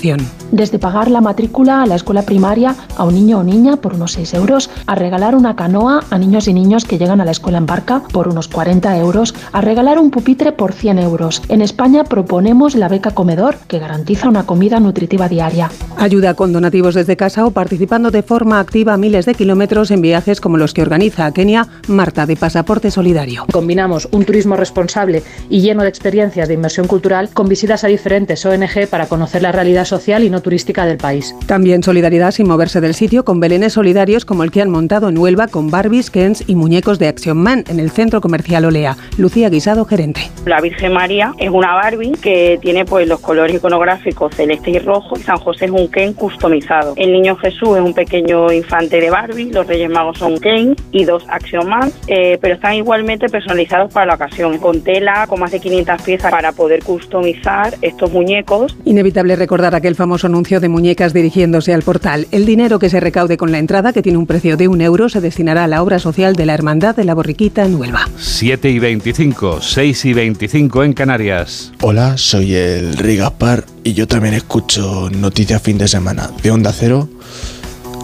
Desde 0.52 0.80
pagar 0.80 1.10
la 1.10 1.22
matrícula 1.22 1.82
a 1.82 1.86
la 1.86 1.96
escuela 1.96 2.22
primaria 2.22 2.76
a 2.96 3.04
un 3.04 3.14
niño 3.14 3.40
o 3.40 3.44
niña 3.44 3.78
por 3.78 3.94
unos 3.94 4.14
6 4.14 4.34
euros, 4.36 4.70
a 4.88 4.96
regalar 4.96 5.36
una 5.36 5.56
canoa 5.56 6.04
a 6.10 6.18
niños 6.18 6.48
y 6.48 6.54
niños 6.54 6.86
que 6.86 6.98
llegan 6.98 7.20
a 7.20 7.26
la 7.26 7.32
escuela 7.32 7.58
en 7.58 7.66
barca 7.66 8.02
por 8.14 8.28
unos 8.28 8.48
40 8.48 8.98
euros, 8.98 9.34
a 9.52 9.62
regalar 9.62 10.00
un 10.00 10.12
pupitre 10.12 10.54
por 10.54 10.74
100 10.74 11.00
euros. 11.00 11.42
En 11.50 11.62
España 11.62 12.04
proponemos 12.06 12.76
la 12.76 12.88
beca 12.88 13.12
comedor, 13.12 13.56
que 13.68 13.80
garantiza 13.80 14.30
una 14.30 14.46
comida 14.46 14.80
nutritiva 14.80 15.28
diaria. 15.28 15.70
Ayuda 15.98 16.36
con 16.36 16.54
donativos 16.54 16.96
desde 16.96 17.18
casa 17.18 17.46
o 17.46 17.52
participando 17.52 18.12
de 18.12 18.24
forma 18.24 18.60
activa 18.60 18.94
a 18.94 18.98
miles 18.98 19.26
de 19.26 19.36
kilómetros 19.36 19.92
en 19.92 20.02
viajes 20.02 20.40
como 20.40 20.58
los 20.58 20.74
que 20.74 20.82
organiza 20.82 21.26
a 21.26 21.34
Kenia 21.34 21.68
Marta 21.88 22.26
de 22.26 22.36
Pasaporte 22.38 22.92
Solidario. 22.92 23.46
Combinamos 23.52 24.08
un 24.12 24.24
turismo 24.26 24.56
responsable 24.56 25.24
y 25.50 25.62
lleno 25.62 25.84
de 25.84 25.90
experiencias 25.90 26.48
de 26.48 26.54
inmersión 26.54 26.88
cultural 26.88 27.30
con 27.34 27.50
visitas 27.50 27.84
a 27.84 27.88
diferentes 27.88 28.46
ONG 28.46 28.88
para 28.90 29.08
conocer 29.08 29.42
la 29.42 29.52
realidad 29.52 29.81
social 29.86 30.24
y 30.24 30.30
no 30.30 30.42
turística 30.42 30.86
del 30.86 30.98
país. 30.98 31.36
También 31.48 31.84
solidaridad 31.84 32.32
sin 32.32 32.48
moverse 32.48 32.82
del 32.82 32.94
sitio 32.94 33.24
con 33.24 33.40
belenes 33.40 33.74
solidarios 33.74 34.26
como 34.26 34.44
el 34.44 34.52
que 34.52 34.62
han 34.62 34.70
montado 34.70 35.10
en 35.10 35.18
Huelva 35.18 35.48
con 35.48 35.70
Barbies, 35.70 36.10
Kens 36.10 36.44
y 36.48 36.56
muñecos 36.56 37.00
de 37.00 37.08
Action 37.08 37.38
Man 37.38 37.64
en 37.68 37.80
el 37.80 37.92
centro 37.92 38.22
comercial 38.22 38.66
Olea. 38.66 38.98
Lucía 39.18 39.50
Guisado, 39.50 39.86
gerente. 39.86 40.22
La 40.46 40.62
Virgen 40.62 40.94
María 40.94 41.34
es 41.38 41.50
una 41.50 41.74
Barbie 41.76 42.14
que 42.22 42.58
tiene 42.62 42.86
pues 42.86 43.08
los 43.08 43.20
colores 43.20 43.56
iconográficos 43.56 44.36
celeste 44.36 44.72
y 44.72 44.80
rojo 44.80 45.18
y 45.18 45.22
San 45.22 45.38
José 45.38 45.66
es 45.66 45.72
un 45.72 45.88
Ken 45.88 46.14
customizado. 46.14 46.94
El 46.98 47.14
niño 47.14 47.36
Jesús 47.36 47.78
es 47.78 47.84
un 47.84 47.94
pequeño 47.94 48.52
infante 48.52 49.00
de 49.00 49.10
Barbie, 49.10 49.52
los 49.52 49.68
Reyes 49.68 49.90
Magos 49.90 50.18
son 50.18 50.40
Ken 50.40 50.76
y 50.92 51.06
dos 51.06 51.26
Action 51.30 51.68
Man, 51.68 51.92
eh, 52.08 52.38
pero 52.42 52.56
están 52.56 52.74
igualmente 52.76 53.28
personalizados 53.30 53.94
para 53.94 54.06
la 54.06 54.16
ocasión, 54.16 54.58
con 54.58 54.82
tela, 54.82 55.28
con 55.28 55.40
más 55.40 55.52
de 55.52 55.60
500 55.60 56.02
piezas 56.02 56.32
para 56.32 56.52
poder 56.52 56.84
customizar 56.84 57.74
estos 57.82 58.12
muñecos. 58.12 58.76
Inevitable 58.86 59.36
recordar 59.36 59.71
aquel 59.76 59.96
famoso 59.96 60.28
anuncio 60.28 60.60
de 60.60 60.70
muñecas 60.70 61.14
dirigiéndose 61.14 61.74
al 61.74 61.82
portal. 61.82 62.28
El 62.32 62.46
dinero 62.46 62.78
que 62.78 62.90
se 62.90 63.00
recaude 63.00 63.38
con 63.38 63.52
la 63.52 63.58
entrada, 63.58 63.92
que 63.92 64.04
tiene 64.04 64.20
un 64.20 64.28
precio 64.28 64.56
de 64.56 64.68
un 64.68 64.82
euro, 64.82 65.10
se 65.10 65.20
destinará 65.20 65.64
a 65.64 65.68
la 65.68 65.82
obra 65.82 65.98
social 65.98 66.36
de 66.36 66.46
la 66.46 66.54
Hermandad 66.54 66.96
de 66.96 67.06
la 67.06 67.16
Borriquita 67.16 67.66
en 67.66 67.76
Huelva. 67.76 68.08
7 68.18 68.70
y 68.70 68.78
25, 68.78 69.62
6 69.62 70.06
y 70.06 70.12
y 70.12 70.14
25 70.14 70.84
en 70.84 70.92
Canarias. 70.92 71.72
Hola, 71.80 72.18
soy 72.18 72.54
el 72.54 72.98
Rigaspar 72.98 73.64
y 73.82 73.94
yo 73.94 74.10
también 74.10 74.34
escucho 74.34 75.10
Noticias 75.10 75.62
Fin 75.62 75.78
de 75.78 75.88
Semana 75.88 76.30
de 76.44 76.52
Onda 76.52 76.74
Cero 76.74 77.08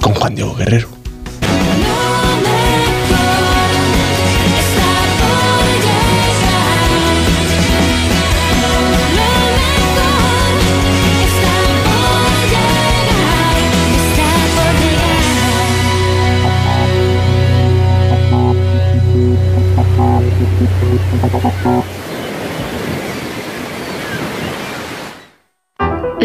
con 0.02 0.14
Juan 0.14 0.36
Diego 0.36 0.56
Guerrero. 0.56 0.97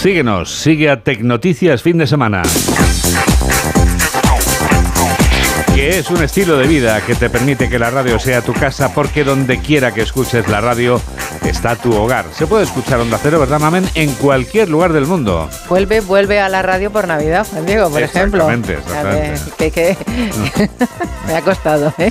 Síguenos, 0.00 0.50
sigue 0.50 0.90
a 0.90 1.02
Tecnoticias 1.02 1.82
fin 1.82 1.98
de 1.98 2.06
semana. 2.06 2.42
Que 5.78 6.00
es 6.00 6.10
un 6.10 6.20
estilo 6.24 6.58
de 6.58 6.66
vida 6.66 7.00
que 7.02 7.14
te 7.14 7.30
permite 7.30 7.68
que 7.68 7.78
la 7.78 7.88
radio 7.88 8.18
sea 8.18 8.42
tu 8.42 8.52
casa 8.52 8.92
porque 8.92 9.22
donde 9.22 9.60
quiera 9.60 9.94
que 9.94 10.02
escuches 10.02 10.48
la 10.48 10.60
radio 10.60 11.00
está 11.46 11.76
tu 11.76 11.94
hogar. 11.94 12.24
Se 12.36 12.48
puede 12.48 12.64
escuchar 12.64 12.98
Onda 12.98 13.16
Cero, 13.22 13.38
¿verdad, 13.38 13.60
Mamen? 13.60 13.88
En 13.94 14.12
cualquier 14.14 14.68
lugar 14.68 14.92
del 14.92 15.06
mundo. 15.06 15.48
Vuelve, 15.68 16.00
vuelve 16.00 16.40
a 16.40 16.48
la 16.48 16.62
radio 16.62 16.90
por 16.90 17.06
Navidad, 17.06 17.46
Juan 17.48 17.64
Diego, 17.64 17.90
por 17.90 18.02
ejemplo. 18.02 18.50
Exactamente, 18.50 19.38
Que, 19.56 19.70
que- 19.70 19.96
Me 21.28 21.36
ha 21.36 21.42
costado, 21.42 21.94
¿eh? 21.98 22.10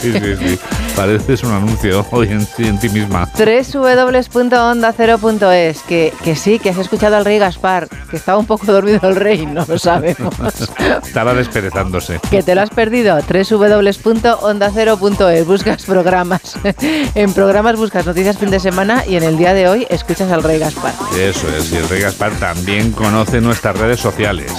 Sí, 0.00 0.12
sí, 0.12 0.36
sí. 0.36 0.58
Pareces 0.96 1.44
un 1.44 1.52
anuncio 1.52 2.04
hoy 2.10 2.28
en, 2.28 2.48
en 2.58 2.80
ti 2.80 2.88
misma. 2.88 3.28
www.ondacero.es 3.38 5.82
que, 5.82 6.12
que 6.24 6.34
sí, 6.34 6.58
que 6.58 6.70
has 6.70 6.78
escuchado 6.78 7.16
al 7.16 7.24
rey 7.26 7.38
Gaspar, 7.38 7.86
que 8.10 8.16
estaba 8.16 8.38
un 8.38 8.46
poco 8.46 8.64
dormido 8.66 9.06
el 9.10 9.16
rey, 9.16 9.44
no 9.44 9.62
lo 9.68 9.78
sabemos. 9.78 10.34
Estaba 11.06 11.34
desperezándose. 11.34 12.18
que 12.30 12.42
te 12.42 12.54
lo 12.54 12.62
has 12.62 12.70
perdido, 12.70 12.95
www.ondacero.es, 13.02 15.46
buscas 15.46 15.84
programas. 15.84 16.56
en 17.14 17.32
programas 17.32 17.76
buscas 17.76 18.04
noticias 18.06 18.38
fin 18.38 18.50
de 18.50 18.58
semana 18.60 19.04
y 19.06 19.16
en 19.16 19.22
el 19.22 19.36
día 19.36 19.52
de 19.54 19.68
hoy 19.68 19.86
escuchas 19.90 20.30
al 20.30 20.42
rey 20.42 20.58
Gaspar. 20.58 20.94
Eso 21.18 21.46
es, 21.56 21.72
y 21.72 21.76
el 21.76 21.88
Rey 21.88 22.02
Gaspar 22.02 22.32
también 22.38 22.92
conoce 22.92 23.40
nuestras 23.40 23.78
redes 23.78 24.00
sociales. 24.00 24.52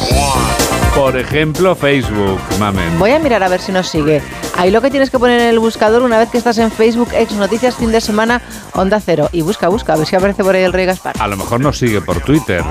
Por 0.96 1.18
ejemplo, 1.18 1.76
Facebook, 1.76 2.40
Mamen. 2.60 2.98
Voy 2.98 3.12
a 3.12 3.20
mirar 3.20 3.44
a 3.44 3.50
ver 3.50 3.62
si 3.62 3.72
nos 3.72 3.88
sigue. 3.88 4.24
Ahí 4.58 4.72
lo 4.72 4.82
que 4.82 4.90
tienes 4.90 5.12
que 5.12 5.20
poner 5.20 5.42
en 5.42 5.48
el 5.48 5.60
buscador 5.60 6.02
una 6.02 6.18
vez 6.18 6.30
que 6.30 6.40
estás 6.40 6.58
en 6.58 6.72
Facebook, 6.72 7.10
ex 7.14 7.34
noticias 7.34 7.76
fin 7.76 7.92
de 7.92 8.02
semana, 8.02 8.42
onda 8.74 9.00
cero. 9.00 9.30
Y 9.32 9.42
busca, 9.42 9.68
busca, 9.68 9.94
a 9.94 9.98
ver 9.98 10.08
si 10.08 10.16
aparece 10.16 10.44
por 10.44 10.56
ahí 10.56 10.64
el 10.64 10.74
rey 10.74 10.88
Gaspar. 10.88 11.16
A 11.20 11.28
lo 11.28 11.38
mejor 11.38 11.60
nos 11.60 11.78
sigue 11.78 12.02
por 12.02 12.20
Twitter. 12.22 12.64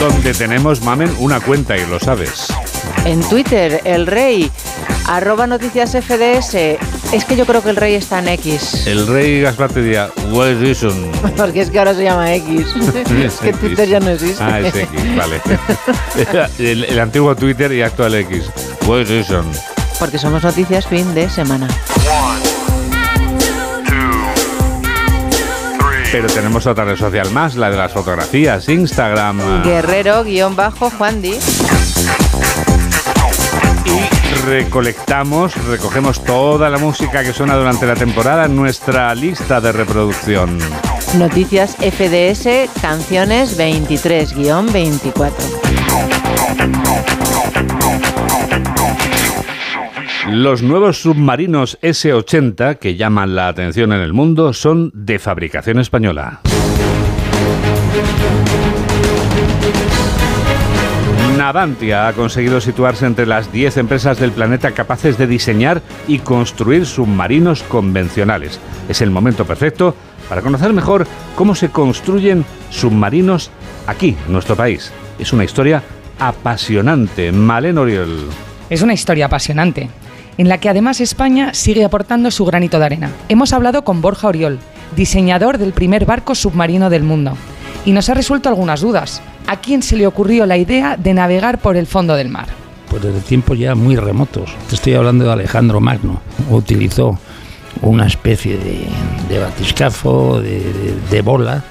Donde 0.00 0.32
tenemos, 0.32 0.80
Mamen, 0.80 1.14
una 1.18 1.40
cuenta 1.40 1.76
y 1.76 1.84
lo 1.84 2.00
sabes. 2.00 2.46
En 3.04 3.20
Twitter, 3.20 3.82
el 3.84 4.06
rey, 4.06 4.50
arroba 5.06 5.46
noticias 5.46 5.90
FDS. 5.90 6.54
Es 7.12 7.24
que 7.26 7.36
yo 7.36 7.44
creo 7.44 7.62
que 7.62 7.68
el 7.68 7.76
rey 7.76 7.96
está 7.96 8.20
en 8.20 8.28
X. 8.28 8.86
El 8.86 9.06
Rey 9.06 9.42
Gaspar 9.42 9.70
te 9.70 9.82
diría, 9.82 10.10
what 10.30 10.58
reason? 10.58 11.12
Porque 11.36 11.60
es 11.60 11.70
que 11.70 11.78
ahora 11.78 11.94
se 11.94 12.04
llama 12.04 12.34
X. 12.34 12.66
es 13.24 13.34
que 13.34 13.52
Twitter 13.52 13.88
ya 13.88 14.00
no 14.00 14.08
existe. 14.08 14.42
Ah, 14.42 14.60
es 14.60 14.74
X, 14.74 15.16
vale. 15.16 15.40
el, 16.58 16.84
el 16.84 16.98
antiguo 16.98 17.36
Twitter 17.36 17.70
y 17.70 17.82
actual 17.82 18.14
X. 18.14 18.44
What 18.86 19.06
reason? 19.06 19.44
Porque 19.98 20.18
somos 20.18 20.42
noticias 20.42 20.86
fin 20.86 21.14
de 21.14 21.28
semana. 21.28 21.68
Pero 26.12 26.26
tenemos 26.26 26.66
otra 26.66 26.84
red 26.84 26.96
social 26.96 27.30
más, 27.30 27.54
la 27.54 27.70
de 27.70 27.76
las 27.76 27.92
fotografías, 27.92 28.68
Instagram. 28.68 29.62
Guerrero-Juan 29.62 31.22
Di. 31.22 31.38
recolectamos, 34.44 35.54
recogemos 35.66 36.24
toda 36.24 36.68
la 36.68 36.78
música 36.78 37.22
que 37.22 37.32
suena 37.32 37.54
durante 37.54 37.86
la 37.86 37.94
temporada 37.94 38.46
en 38.46 38.56
nuestra 38.56 39.14
lista 39.14 39.60
de 39.60 39.70
reproducción. 39.70 40.58
Noticias 41.16 41.76
FDS, 41.76 42.68
canciones 42.80 43.56
23-24. 43.56 45.30
Los 50.32 50.62
nuevos 50.62 51.02
submarinos 51.02 51.76
S-80 51.82 52.78
que 52.78 52.94
llaman 52.94 53.34
la 53.34 53.48
atención 53.48 53.92
en 53.92 54.00
el 54.00 54.12
mundo 54.12 54.52
son 54.52 54.92
de 54.94 55.18
fabricación 55.18 55.80
española. 55.80 56.40
Navantia 61.36 62.06
ha 62.06 62.12
conseguido 62.12 62.60
situarse 62.60 63.06
entre 63.06 63.26
las 63.26 63.50
10 63.50 63.78
empresas 63.78 64.20
del 64.20 64.30
planeta 64.30 64.70
capaces 64.70 65.18
de 65.18 65.26
diseñar 65.26 65.82
y 66.06 66.20
construir 66.20 66.86
submarinos 66.86 67.64
convencionales. 67.64 68.60
Es 68.88 69.00
el 69.00 69.10
momento 69.10 69.44
perfecto 69.44 69.96
para 70.28 70.42
conocer 70.42 70.72
mejor 70.72 71.08
cómo 71.34 71.56
se 71.56 71.70
construyen 71.70 72.44
submarinos 72.70 73.50
aquí, 73.88 74.16
en 74.26 74.32
nuestro 74.32 74.54
país. 74.54 74.92
Es 75.18 75.32
una 75.32 75.42
historia 75.42 75.82
apasionante. 76.20 77.32
Malen 77.32 77.78
Oriol. 77.78 78.28
Es 78.70 78.82
una 78.82 78.92
historia 78.92 79.26
apasionante, 79.26 79.90
en 80.38 80.48
la 80.48 80.58
que 80.58 80.68
además 80.68 81.00
España 81.00 81.52
sigue 81.54 81.84
aportando 81.84 82.30
su 82.30 82.44
granito 82.44 82.78
de 82.78 82.84
arena. 82.86 83.10
Hemos 83.28 83.52
hablado 83.52 83.82
con 83.84 84.00
Borja 84.00 84.28
Oriol, 84.28 84.58
diseñador 84.96 85.58
del 85.58 85.72
primer 85.72 86.06
barco 86.06 86.34
submarino 86.34 86.90
del 86.90 87.02
mundo, 87.02 87.36
y 87.84 87.92
nos 87.92 88.08
ha 88.08 88.14
resuelto 88.14 88.48
algunas 88.48 88.80
dudas. 88.80 89.22
¿A 89.46 89.56
quién 89.60 89.82
se 89.82 89.96
le 89.96 90.06
ocurrió 90.06 90.46
la 90.46 90.56
idea 90.58 90.96
de 90.96 91.14
navegar 91.14 91.58
por 91.58 91.76
el 91.76 91.86
fondo 91.86 92.14
del 92.16 92.28
mar? 92.28 92.46
Pues 92.88 93.02
desde 93.02 93.20
tiempos 93.20 93.58
ya 93.58 93.74
muy 93.74 93.96
remotos. 93.96 94.50
Te 94.68 94.74
estoy 94.74 94.94
hablando 94.94 95.24
de 95.24 95.32
Alejandro 95.32 95.80
Magno. 95.80 96.20
Utilizó 96.50 97.18
una 97.82 98.06
especie 98.06 98.58
de, 98.58 99.38
batiscafo, 99.38 100.40
de, 100.40 100.58
de- 100.60 100.94
de 101.10 101.22
bola, 101.22 101.62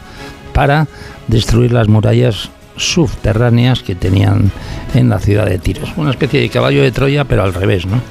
para 0.54 0.88
destruir 1.28 1.72
las 1.72 1.88
murallas 1.88 2.50
subterráneas 2.78 3.82
que 3.84 3.96
tenían 3.96 4.52
en 4.94 5.10
la 5.10 5.20
ciudad 5.20 5.46
de 5.46 5.58
Tiros. 5.60 5.90
Una 5.98 6.12
especie 6.12 6.40
de 6.40 6.50
caballo 6.50 6.82
de 6.82 6.92
Troya, 6.92 7.24
pero 7.26 7.44
al 7.44 7.54
revés, 7.54 7.86
¿no? 7.86 8.02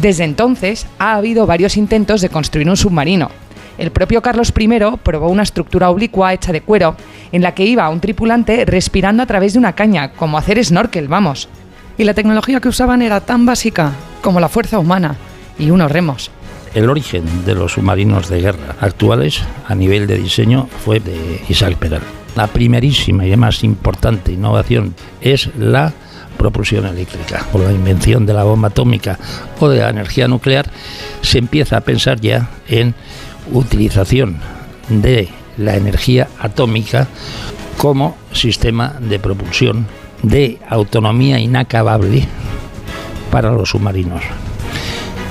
Desde 0.00 0.22
entonces 0.22 0.86
ha 1.00 1.16
habido 1.16 1.44
varios 1.44 1.76
intentos 1.76 2.20
de 2.20 2.28
construir 2.28 2.68
un 2.70 2.76
submarino. 2.76 3.30
El 3.78 3.90
propio 3.90 4.22
Carlos 4.22 4.52
I 4.56 4.68
probó 5.02 5.28
una 5.28 5.42
estructura 5.42 5.90
oblicua 5.90 6.32
hecha 6.32 6.52
de 6.52 6.60
cuero, 6.60 6.96
en 7.32 7.42
la 7.42 7.52
que 7.52 7.64
iba 7.64 7.88
un 7.88 8.00
tripulante 8.00 8.64
respirando 8.64 9.24
a 9.24 9.26
través 9.26 9.54
de 9.54 9.58
una 9.58 9.74
caña, 9.74 10.12
como 10.12 10.38
hacer 10.38 10.64
snorkel, 10.64 11.08
vamos. 11.08 11.48
Y 11.96 12.04
la 12.04 12.14
tecnología 12.14 12.60
que 12.60 12.68
usaban 12.68 13.02
era 13.02 13.20
tan 13.20 13.44
básica 13.44 13.92
como 14.22 14.38
la 14.38 14.48
fuerza 14.48 14.78
humana 14.78 15.16
y 15.58 15.70
unos 15.70 15.90
remos. 15.90 16.30
El 16.74 16.90
origen 16.90 17.44
de 17.44 17.54
los 17.54 17.72
submarinos 17.72 18.28
de 18.28 18.40
guerra 18.40 18.76
actuales 18.80 19.42
a 19.66 19.74
nivel 19.74 20.06
de 20.06 20.18
diseño 20.18 20.68
fue 20.84 21.00
de 21.00 21.42
Isaac 21.48 21.74
Peral. 21.74 22.02
La 22.36 22.46
primerísima 22.46 23.26
y 23.26 23.36
más 23.36 23.64
importante 23.64 24.30
innovación 24.30 24.94
es 25.20 25.50
la 25.56 25.92
propulsión 26.38 26.86
eléctrica. 26.86 27.44
Con 27.52 27.64
la 27.64 27.72
invención 27.72 28.24
de 28.24 28.32
la 28.32 28.44
bomba 28.44 28.68
atómica 28.68 29.18
o 29.60 29.68
de 29.68 29.80
la 29.80 29.90
energía 29.90 30.28
nuclear, 30.28 30.70
se 31.20 31.38
empieza 31.38 31.76
a 31.76 31.80
pensar 31.82 32.20
ya 32.20 32.48
en 32.68 32.94
utilización 33.52 34.38
de 34.88 35.28
la 35.58 35.76
energía 35.76 36.28
atómica 36.38 37.08
como 37.76 38.16
sistema 38.32 38.94
de 39.00 39.18
propulsión 39.18 39.86
de 40.22 40.58
autonomía 40.68 41.38
inacabable 41.38 42.26
para 43.30 43.50
los 43.52 43.70
submarinos. 43.70 44.22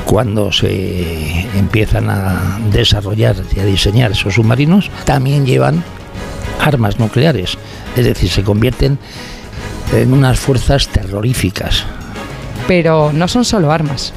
Cuando 0.05 0.51
se 0.51 1.47
empiezan 1.57 2.09
a 2.09 2.59
desarrollar 2.71 3.35
y 3.55 3.59
a 3.59 3.65
diseñar 3.65 4.11
esos 4.11 4.35
submarinos, 4.35 4.89
también 5.03 5.45
llevan 5.45 5.83
armas 6.61 6.99
nucleares, 6.99 7.57
es 7.95 8.05
decir, 8.05 8.29
se 8.29 8.43
convierten 8.43 8.97
en 9.93 10.13
unas 10.13 10.39
fuerzas 10.39 10.87
terroríficas. 10.87 11.85
Pero 12.67 13.11
no 13.13 13.27
son 13.27 13.45
solo 13.45 13.71
armas. 13.71 14.13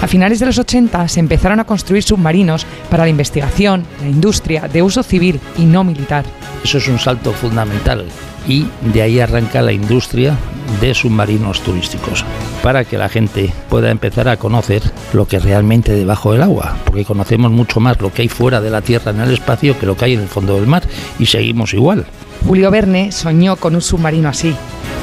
A 0.00 0.06
finales 0.08 0.38
de 0.38 0.46
los 0.46 0.58
80 0.58 1.08
se 1.08 1.20
empezaron 1.20 1.60
a 1.60 1.64
construir 1.64 2.02
submarinos 2.02 2.66
para 2.90 3.04
la 3.04 3.10
investigación, 3.10 3.86
la 4.00 4.08
industria, 4.08 4.68
de 4.68 4.82
uso 4.82 5.02
civil 5.02 5.40
y 5.56 5.64
no 5.64 5.84
militar. 5.84 6.24
Eso 6.62 6.78
es 6.78 6.88
un 6.88 6.98
salto 6.98 7.32
fundamental 7.32 8.04
y 8.46 8.66
de 8.92 9.02
ahí 9.02 9.20
arranca 9.20 9.62
la 9.62 9.72
industria 9.72 10.36
de 10.80 10.94
submarinos 10.94 11.60
turísticos 11.60 12.24
para 12.62 12.84
que 12.84 12.98
la 12.98 13.08
gente 13.08 13.52
pueda 13.68 13.90
empezar 13.90 14.28
a 14.28 14.36
conocer 14.36 14.82
lo 15.12 15.26
que 15.26 15.38
realmente 15.38 15.92
debajo 15.92 16.32
del 16.32 16.42
agua, 16.42 16.76
porque 16.84 17.04
conocemos 17.04 17.50
mucho 17.50 17.80
más 17.80 18.00
lo 18.00 18.12
que 18.12 18.22
hay 18.22 18.28
fuera 18.28 18.60
de 18.60 18.70
la 18.70 18.82
Tierra 18.82 19.10
en 19.12 19.20
el 19.20 19.32
espacio 19.32 19.78
que 19.78 19.86
lo 19.86 19.96
que 19.96 20.06
hay 20.06 20.14
en 20.14 20.20
el 20.20 20.28
fondo 20.28 20.56
del 20.56 20.66
mar 20.66 20.82
y 21.18 21.26
seguimos 21.26 21.72
igual. 21.74 22.06
Julio 22.46 22.70
Verne 22.70 23.10
soñó 23.10 23.56
con 23.56 23.74
un 23.74 23.80
submarino 23.80 24.28
así, 24.28 24.54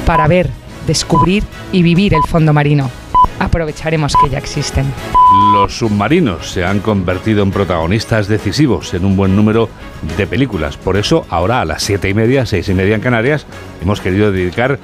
para 0.06 0.28
ver, 0.28 0.48
descubrir 0.86 1.42
y 1.72 1.82
vivir 1.82 2.14
el 2.14 2.22
fondo 2.28 2.52
marino. 2.52 2.88
Aprovecharemos 3.40 4.14
que 4.22 4.30
ya 4.30 4.38
existen. 4.38 4.86
Los 5.52 5.76
submarinos 5.76 6.52
se 6.52 6.64
han 6.64 6.78
convertido 6.78 7.42
en 7.42 7.50
protagonistas 7.50 8.28
decisivos 8.28 8.94
en 8.94 9.04
un 9.04 9.16
buen 9.16 9.34
número 9.34 9.68
de 10.16 10.26
películas. 10.28 10.76
Por 10.76 10.96
eso, 10.96 11.26
ahora 11.30 11.60
a 11.60 11.64
las 11.64 11.82
siete 11.82 12.08
y 12.08 12.14
media, 12.14 12.46
seis 12.46 12.68
y 12.68 12.74
media 12.74 12.94
en 12.94 13.00
Canarias, 13.00 13.44
hemos 13.82 14.00
querido 14.00 14.30
dedicar 14.30 14.78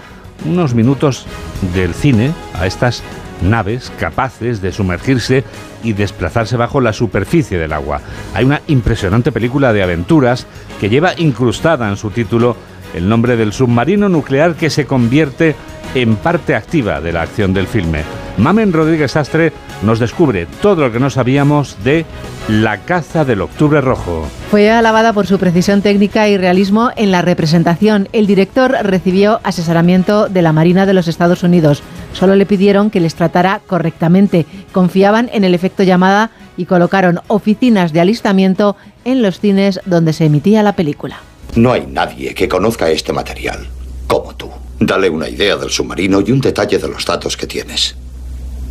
unos 0.45 0.75
minutos 0.75 1.27
del 1.75 1.95
cine 1.95 2.33
a 2.55 2.67
estas 2.67 3.05
naves 3.43 3.93
capaces 3.99 4.61
de 4.61 4.73
sumergirse 4.73 5.45
y 5.83 5.93
desplazarse 5.93 6.57
bajo 6.57 6.81
la 6.81 6.93
superficie 6.93 7.59
del 7.59 7.73
agua. 7.73 8.01
Hay 8.35 8.45
una 8.45 8.63
impresionante 8.67 9.33
película 9.33 9.73
de 9.73 9.83
aventuras 9.83 10.47
que 10.81 10.89
lleva 10.89 11.19
incrustada 11.19 11.89
en 11.89 11.97
su 11.97 12.11
título 12.11 12.57
el 12.95 13.09
nombre 13.09 13.37
del 13.37 13.53
submarino 13.53 14.09
nuclear 14.09 14.55
que 14.55 14.71
se 14.71 14.87
convierte 14.87 15.55
en 15.95 16.17
parte 16.17 16.55
activa 16.55 17.01
de 17.01 17.13
la 17.13 17.23
acción 17.23 17.53
del 17.53 17.67
filme. 17.67 18.03
Mamen 18.39 18.73
Rodríguez 18.73 19.17
Astre 19.17 19.53
nos 19.83 19.99
descubre 19.99 20.47
todo 20.63 20.87
lo 20.87 20.93
que 20.93 21.01
no 21.01 21.11
sabíamos 21.11 21.77
de 21.83 22.07
La 22.49 22.79
caza 22.79 23.25
del 23.25 23.41
Octubre 23.41 23.81
Rojo. 23.81 24.29
Fue 24.51 24.71
alabada 24.71 25.13
por 25.13 25.27
su 25.27 25.39
precisión 25.39 25.83
técnica 25.83 26.29
y 26.29 26.37
realismo 26.37 26.91
en 26.95 27.11
la 27.11 27.21
representación. 27.21 28.09
El 28.13 28.29
director 28.29 28.77
recibió 28.83 29.41
asesoramiento 29.43 30.29
de 30.29 30.43
la 30.43 30.53
Marina 30.53 30.87
de 30.87 30.95
los 30.95 31.09
Estados 31.09 31.43
Unidos. 31.43 31.83
Solo 32.13 32.37
le 32.37 32.47
pidieron 32.47 32.91
que 32.91 33.01
les 33.01 33.17
tratara 33.17 33.61
correctamente. 33.67 34.47
Confiaban 34.71 35.29
en 35.33 35.43
el 35.43 35.55
efecto 35.55 35.83
llamada 35.83 36.31
y 36.57 36.67
colocaron 36.67 37.21
oficinas 37.27 37.93
de 37.93 38.01
alistamiento 38.01 38.77
en 39.05 39.21
los 39.21 39.41
cines 39.41 39.81
donde 39.85 40.13
se 40.13 40.27
emitía 40.27 40.63
la 40.63 40.77
película. 40.77 41.19
No 41.57 41.73
hay 41.73 41.87
nadie 41.89 42.35
que 42.35 42.49
conozca 42.49 42.89
este 42.89 43.13
material 43.13 43.67
como 44.07 44.35
tú. 44.37 44.49
Dale 44.79 45.11
una 45.11 45.29
idea 45.29 45.57
del 45.57 45.71
submarino 45.71 46.21
y 46.25 46.31
un 46.31 46.41
detalle 46.41 46.79
de 46.79 46.89
los 46.89 47.05
datos 47.05 47.37
que 47.37 47.49
tienes. 47.49 47.97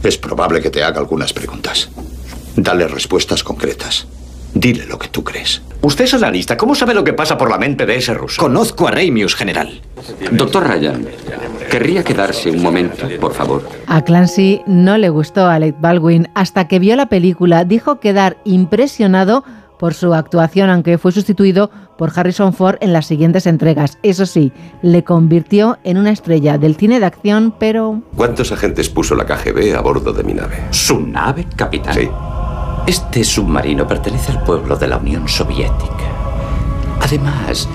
Es 0.03 0.17
probable 0.17 0.61
que 0.61 0.69
te 0.69 0.83
haga 0.83 0.99
algunas 0.99 1.33
preguntas. 1.33 1.89
Dale 2.55 2.87
respuestas 2.87 3.43
concretas. 3.43 4.07
Dile 4.53 4.85
lo 4.85 4.97
que 4.97 5.09
tú 5.09 5.23
crees. 5.23 5.61
Usted 5.81 6.05
es 6.05 6.13
analista. 6.13 6.57
¿Cómo 6.57 6.73
sabe 6.73 6.93
lo 6.93 7.03
que 7.03 7.13
pasa 7.13 7.37
por 7.37 7.49
la 7.49 7.57
mente 7.57 7.85
de 7.85 7.97
ese 7.97 8.13
ruso? 8.13 8.41
Conozco 8.41 8.87
a 8.87 8.91
Raimius, 8.91 9.35
general. 9.35 9.81
Doctor 10.31 10.67
Ryan, 10.67 11.07
querría 11.69 12.03
quedarse 12.03 12.49
un 12.49 12.63
momento, 12.63 13.07
por 13.19 13.33
favor. 13.33 13.69
A 13.85 14.03
Clancy 14.03 14.61
no 14.65 14.97
le 14.97 15.09
gustó 15.09 15.45
a 15.45 15.55
Alec 15.55 15.75
Baldwin. 15.79 16.29
Hasta 16.33 16.67
que 16.67 16.79
vio 16.79 16.95
la 16.95 17.07
película, 17.07 17.65
dijo 17.65 17.99
quedar 17.99 18.37
impresionado 18.45 19.43
por 19.79 19.93
su 19.93 20.13
actuación, 20.13 20.69
aunque 20.69 20.97
fue 20.97 21.11
sustituido 21.11 21.69
por 21.97 22.11
Harrison 22.15 22.53
Ford 22.53 22.77
en 22.81 22.93
las 22.93 23.07
siguientes 23.07 23.47
entregas. 23.47 23.97
Eso 24.03 24.25
sí, 24.25 24.51
le 24.81 25.03
convirtió 25.03 25.77
en 25.83 25.97
una 25.97 26.11
estrella 26.11 26.57
del 26.57 26.75
cine 26.75 26.99
de 26.99 27.05
acción, 27.05 27.53
pero... 27.57 28.01
¿Cuántos 28.15 28.51
agentes 28.51 28.89
puso 28.89 29.15
la 29.15 29.25
KGB 29.25 29.75
a 29.75 29.81
bordo 29.81 30.13
de 30.13 30.23
mi 30.23 30.33
nave? 30.33 30.65
¿Su 30.71 30.99
nave, 30.99 31.47
capitán? 31.55 31.93
Sí. 31.93 32.09
Este 32.85 33.23
submarino 33.23 33.87
pertenece 33.87 34.31
al 34.31 34.43
pueblo 34.43 34.77
de 34.77 34.87
la 34.87 34.97
Unión 34.97 35.27
Soviética. 35.27 36.05
Además, 37.01 37.67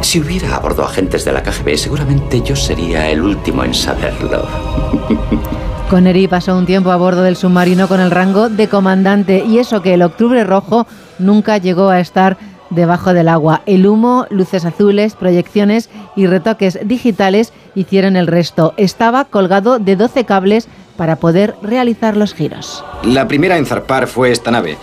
si 0.00 0.20
hubiera 0.20 0.56
a 0.56 0.60
bordo 0.60 0.84
agentes 0.84 1.24
de 1.24 1.32
la 1.32 1.42
KGB, 1.42 1.76
seguramente 1.76 2.42
yo 2.42 2.56
sería 2.56 3.08
el 3.08 3.22
último 3.22 3.64
en 3.64 3.74
saberlo. 3.74 4.44
Connery 5.90 6.26
pasó 6.26 6.56
un 6.56 6.66
tiempo 6.66 6.90
a 6.90 6.96
bordo 6.96 7.22
del 7.22 7.36
submarino 7.36 7.86
con 7.86 8.00
el 8.00 8.10
rango 8.10 8.48
de 8.48 8.68
comandante 8.68 9.44
y 9.46 9.58
eso 9.58 9.82
que 9.82 9.94
el 9.94 10.02
Octubre 10.02 10.42
Rojo 10.42 10.84
nunca 11.18 11.58
llegó 11.58 11.88
a 11.88 12.00
estar 12.00 12.36
debajo 12.70 13.14
del 13.14 13.28
agua. 13.28 13.62
El 13.66 13.86
humo, 13.86 14.26
luces 14.30 14.64
azules, 14.64 15.14
proyecciones 15.14 15.90
y 16.16 16.26
retoques 16.26 16.78
digitales 16.84 17.52
hicieron 17.74 18.16
el 18.16 18.26
resto. 18.26 18.74
Estaba 18.76 19.24
colgado 19.24 19.78
de 19.78 19.96
12 19.96 20.24
cables 20.24 20.68
para 20.96 21.16
poder 21.16 21.54
realizar 21.62 22.16
los 22.16 22.34
giros. 22.34 22.84
La 23.04 23.28
primera 23.28 23.58
en 23.58 23.66
zarpar 23.66 24.06
fue 24.06 24.30
esta 24.30 24.50
nave. 24.50 24.78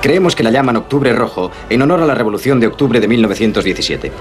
Creemos 0.00 0.36
que 0.36 0.44
la 0.44 0.50
llaman 0.50 0.76
Octubre 0.76 1.12
Rojo 1.12 1.50
en 1.68 1.82
honor 1.82 2.00
a 2.00 2.06
la 2.06 2.14
Revolución 2.14 2.60
de 2.60 2.68
Octubre 2.68 3.00
de 3.00 3.08
1917. 3.08 4.12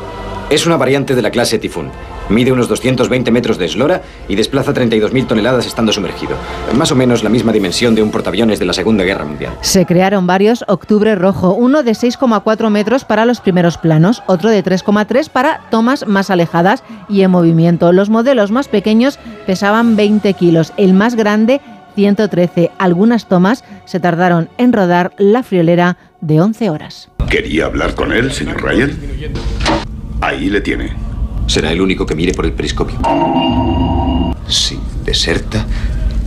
Es 0.50 0.66
una 0.66 0.78
variante 0.78 1.16
de 1.16 1.22
la 1.22 1.32
clase 1.32 1.60
Tifún. 1.60 1.92
Mide 2.30 2.52
unos 2.52 2.68
220 2.68 3.32
metros 3.32 3.58
de 3.58 3.66
eslora 3.66 4.02
y 4.28 4.36
desplaza 4.36 4.74
32.000 4.74 5.28
toneladas 5.28 5.66
estando 5.66 5.92
sumergido. 5.92 6.36
Más 6.76 6.92
o 6.92 6.96
menos 6.96 7.24
la 7.24 7.30
misma 7.30 7.52
dimensión 7.52 7.96
de 7.96 8.02
un 8.02 8.12
portaaviones 8.12 8.60
de 8.60 8.66
la 8.66 8.74
Segunda 8.74 9.04
Guerra 9.04 9.26
Mundial. 9.26 9.54
Se 9.62 9.86
crearon 9.86 10.28
varios 10.28 10.66
Octubre 10.68 11.16
Rojo, 11.16 11.54
uno 11.54 11.84
de 11.84 11.92
6,4 11.92 12.70
metros 12.70 13.06
para 13.06 13.26
los 13.26 13.42
primeros 13.42 13.78
planos, 13.78 14.24
otro 14.28 14.50
de 14.50 14.64
3,3 14.64 15.30
para 15.30 15.62
tomas 15.70 16.08
más 16.08 16.30
alejadas 16.30 16.84
y 17.10 17.22
en 17.22 17.32
movimiento. 17.32 17.92
Los 17.92 18.10
modelos 18.10 18.52
más 18.52 18.68
pequeños 18.68 19.20
pesaban 19.46 19.96
20 19.96 20.34
kilos, 20.34 20.74
el 20.78 20.94
más 20.94 21.16
grande 21.16 21.62
113. 21.96 22.72
Algunas 22.78 23.28
tomas 23.28 23.64
se 23.86 24.00
tardaron 24.00 24.50
en 24.58 24.74
rodar 24.74 25.14
la 25.18 25.44
friolera 25.44 25.98
de 26.22 26.42
11 26.42 26.70
horas. 26.70 27.10
¿Quería 27.30 27.66
hablar 27.66 27.96
con 27.96 28.12
él, 28.12 28.32
señor 28.32 28.62
Ryan? 28.62 28.92
Ahí 30.22 30.50
le 30.50 30.62
tiene. 30.62 31.05
Será 31.48 31.72
el 31.72 31.82
único 31.82 32.06
que 32.06 32.16
mire 32.16 32.34
por 32.34 32.46
el 32.46 32.54
periscopio. 32.54 33.00
Sí, 34.48 34.80
deserta, 35.04 35.66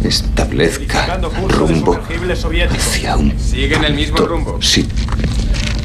establezca 0.05 1.19
rumbo 1.49 1.99
hacia 2.71 3.17
un... 3.17 3.39
¿Siguen 3.39 3.85
el 3.85 3.95
mismo 3.95 4.19
rumbo? 4.19 4.59
Sí. 4.61 4.87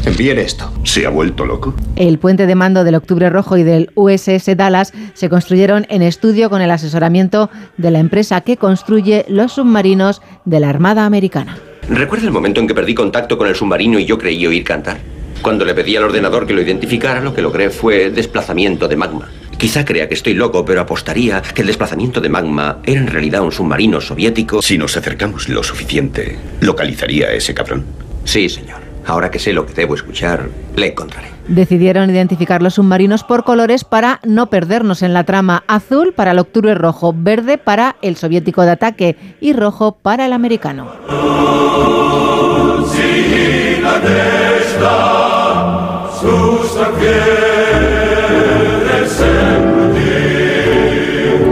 Envíen 0.06 0.38
esto. 0.38 0.72
¿Se 0.84 1.06
ha 1.06 1.10
vuelto 1.10 1.46
loco? 1.46 1.74
El 1.96 2.20
puente 2.20 2.46
de 2.46 2.56
mando 2.56 2.84
del 2.84 2.96
Octubre 2.96 3.30
Rojo 3.30 3.56
y 3.56 3.64
del 3.64 3.90
USS 3.96 4.58
Dallas 4.58 4.92
se 5.14 5.30
construyeron 5.30 5.86
en 5.90 6.02
estudio 6.02 6.50
con 6.50 6.62
el 6.62 6.72
asesoramiento 6.72 7.50
de 7.78 7.92
la 7.92 8.00
empresa 8.00 8.42
que 8.42 8.58
construye 8.58 9.26
los 9.30 9.54
submarinos 9.54 10.22
de 10.44 10.60
la 10.60 10.70
Armada 10.70 11.06
Americana. 11.06 11.58
¿Recuerda 11.88 12.26
el 12.26 12.32
momento 12.32 12.60
en 12.60 12.68
que 12.68 12.76
perdí 12.76 12.94
contacto 12.94 13.38
con 13.38 13.48
el 13.48 13.56
submarino 13.56 13.98
y 13.98 14.06
yo 14.06 14.18
creí 14.18 14.46
oír 14.46 14.64
cantar? 14.64 15.00
Cuando 15.44 15.66
le 15.66 15.76
pedí 15.76 15.98
al 15.98 16.06
ordenador 16.06 16.48
que 16.48 16.54
lo 16.54 16.62
identificara, 16.62 17.20
lo 17.20 17.34
que 17.34 17.42
logré 17.42 17.70
fue 17.70 18.10
desplazamiento 18.10 18.88
de 18.88 18.96
magma. 18.96 19.28
Quizá 19.58 19.84
crea 19.84 20.08
que 20.08 20.14
estoy 20.14 20.36
loco, 20.36 20.64
pero 20.64 20.80
apostaría 20.80 21.42
que 21.42 21.62
el 21.62 21.68
desplazamiento 21.68 22.22
de 22.22 22.30
magma 22.30 22.78
era 22.86 23.02
en 23.02 23.08
realidad 23.08 23.42
un 23.42 23.52
submarino 23.52 24.00
soviético. 24.00 24.62
Si 24.62 24.78
nos 24.78 24.96
acercamos 24.96 25.50
lo 25.50 25.62
suficiente, 25.62 26.40
¿localizaría 26.62 27.28
a 27.28 27.34
ese 27.34 27.54
cabrón? 27.54 27.84
Sí, 28.24 28.48
señor. 28.48 28.80
Ahora 29.06 29.30
que 29.30 29.38
sé 29.38 29.52
lo 29.52 29.66
que 29.66 29.74
debo 29.74 29.96
escuchar, 29.96 30.48
le 30.78 30.88
encontraré. 30.88 31.28
Decidieron 31.50 32.10
identificar 32.10 32.62
los 32.62 32.76
submarinos 32.76 33.26
por 33.26 33.44
colores 33.44 33.84
para 33.84 34.22
no 34.24 34.50
perdernos 34.50 35.02
en 35.02 35.14
la 35.14 35.26
trama. 35.26 35.66
Azul 35.68 36.14
para 36.14 36.32
el 36.32 36.40
octubre 36.40 36.74
rojo, 36.74 37.14
verde 37.14 37.58
para 37.58 37.98
el 38.02 38.16
soviético 38.16 38.62
de 38.62 38.72
ataque 38.72 39.18
y 39.42 39.52
rojo 39.52 39.98
para 40.02 40.26
el 40.26 40.32
americano. 40.32 40.88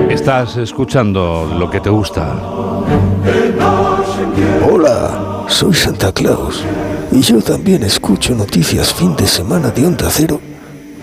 Estás 0.09 0.57
escuchando 0.57 1.55
lo 1.57 1.69
que 1.69 1.79
te 1.79 1.89
gusta. 1.89 2.35
Hola, 4.69 5.45
soy 5.47 5.73
Santa 5.73 6.11
Claus 6.11 6.63
y 7.11 7.21
yo 7.21 7.41
también 7.41 7.83
escucho 7.83 8.33
noticias 8.33 8.93
fin 8.93 9.15
de 9.15 9.27
semana 9.27 9.69
de 9.69 9.85
Onda 9.85 10.09
Cero 10.09 10.39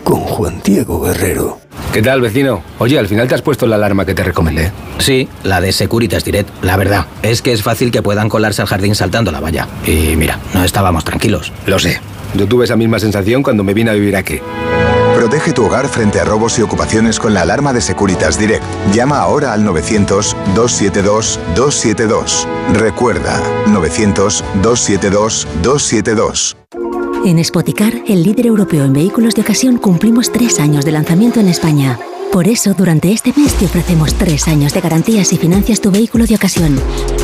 con 0.02 0.20
Juan 0.20 0.60
Diego 0.64 1.00
Guerrero. 1.00 1.58
¿Qué 1.92 2.02
tal, 2.02 2.20
vecino? 2.20 2.62
Oye, 2.78 2.98
al 2.98 3.08
final 3.08 3.28
te 3.28 3.34
has 3.34 3.42
puesto 3.42 3.66
la 3.66 3.76
alarma 3.76 4.04
que 4.04 4.14
te 4.14 4.24
recomendé. 4.24 4.72
Sí, 4.98 5.28
la 5.44 5.60
de 5.60 5.72
Securitas 5.72 6.24
Direct. 6.24 6.48
La 6.62 6.76
verdad, 6.76 7.06
es 7.22 7.42
que 7.42 7.52
es 7.52 7.62
fácil 7.62 7.90
que 7.90 8.02
puedan 8.02 8.28
colarse 8.28 8.62
al 8.62 8.68
jardín 8.68 8.94
saltando 8.94 9.30
la 9.32 9.40
valla. 9.40 9.68
Y 9.86 10.16
mira, 10.16 10.38
no 10.54 10.64
estábamos 10.64 11.04
tranquilos. 11.04 11.52
Lo 11.66 11.78
sé. 11.78 12.00
Yo 12.34 12.46
tuve 12.46 12.64
esa 12.64 12.76
misma 12.76 12.98
sensación 12.98 13.42
cuando 13.42 13.64
me 13.64 13.74
vine 13.74 13.90
a 13.90 13.94
vivir 13.94 14.16
aquí. 14.16 14.40
Protege 15.14 15.52
tu 15.52 15.64
hogar 15.64 15.88
frente 15.88 16.20
a 16.20 16.24
robos 16.24 16.58
y 16.58 16.62
ocupaciones 16.62 17.18
con 17.18 17.34
la 17.34 17.42
alarma 17.42 17.72
de 17.72 17.80
Securitas 17.80 18.38
Direct. 18.38 18.62
Llama 18.92 19.18
ahora 19.18 19.52
al 19.52 19.64
900-272-272. 19.64 22.46
Recuerda, 22.74 23.42
900-272-272. 23.66 26.56
En 27.24 27.44
Spoticar, 27.44 27.92
el 28.06 28.22
líder 28.22 28.46
europeo 28.46 28.84
en 28.84 28.92
vehículos 28.92 29.34
de 29.34 29.42
ocasión, 29.42 29.78
cumplimos 29.78 30.30
tres 30.30 30.60
años 30.60 30.84
de 30.84 30.92
lanzamiento 30.92 31.40
en 31.40 31.48
España. 31.48 31.98
Por 32.32 32.46
eso, 32.46 32.74
durante 32.74 33.10
este 33.10 33.32
mes 33.36 33.54
te 33.54 33.64
ofrecemos 33.64 34.14
tres 34.14 34.48
años 34.48 34.74
de 34.74 34.80
garantías 34.80 35.32
y 35.32 35.38
financias 35.38 35.80
tu 35.80 35.90
vehículo 35.90 36.26
de 36.26 36.34
ocasión. 36.34 36.78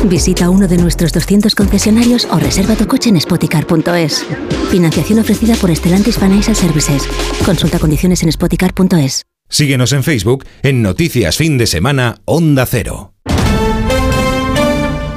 Visita 0.05 0.49
uno 0.49 0.67
de 0.67 0.77
nuestros 0.77 1.13
200 1.13 1.53
concesionarios 1.53 2.25
o 2.31 2.37
reserva 2.37 2.75
tu 2.75 2.87
coche 2.87 3.09
en 3.09 3.21
spoticar.es. 3.21 4.25
Financiación 4.71 5.19
ofrecida 5.19 5.55
por 5.55 5.73
Stellantis 5.75 6.17
Financial 6.17 6.55
Services. 6.55 7.07
Consulta 7.45 7.79
condiciones 7.79 8.23
en 8.23 8.31
spoticar.es. 8.31 9.23
Síguenos 9.47 9.93
en 9.93 10.03
Facebook 10.03 10.43
en 10.63 10.81
Noticias 10.81 11.37
Fin 11.37 11.57
de 11.57 11.67
Semana 11.67 12.21
Onda 12.25 12.65
Cero. 12.65 13.13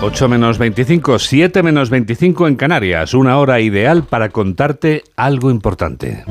8 0.01 0.29
menos 0.29 0.59
25, 0.59 1.19
7 1.19 1.63
menos 1.63 1.91
25 1.91 2.47
en 2.47 2.55
Canarias, 2.55 3.15
una 3.15 3.39
hora 3.39 3.59
ideal 3.61 4.05
para 4.05 4.29
contarte 4.29 5.03
algo 5.17 5.51
importante. 5.51 6.25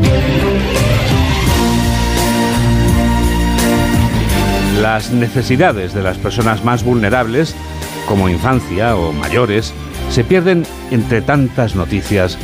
Las 4.81 5.11
necesidades 5.11 5.95
de 5.95 6.03
las 6.03 6.19
personas 6.19 6.63
más 6.63 6.83
vulnerables, 6.83 7.55
como 8.07 8.29
infancia 8.29 8.95
o 8.95 9.11
mayores, 9.11 9.73
se 10.11 10.23
pierden 10.23 10.63
entre 10.91 11.21
tantas 11.21 11.75
noticias 11.75 12.37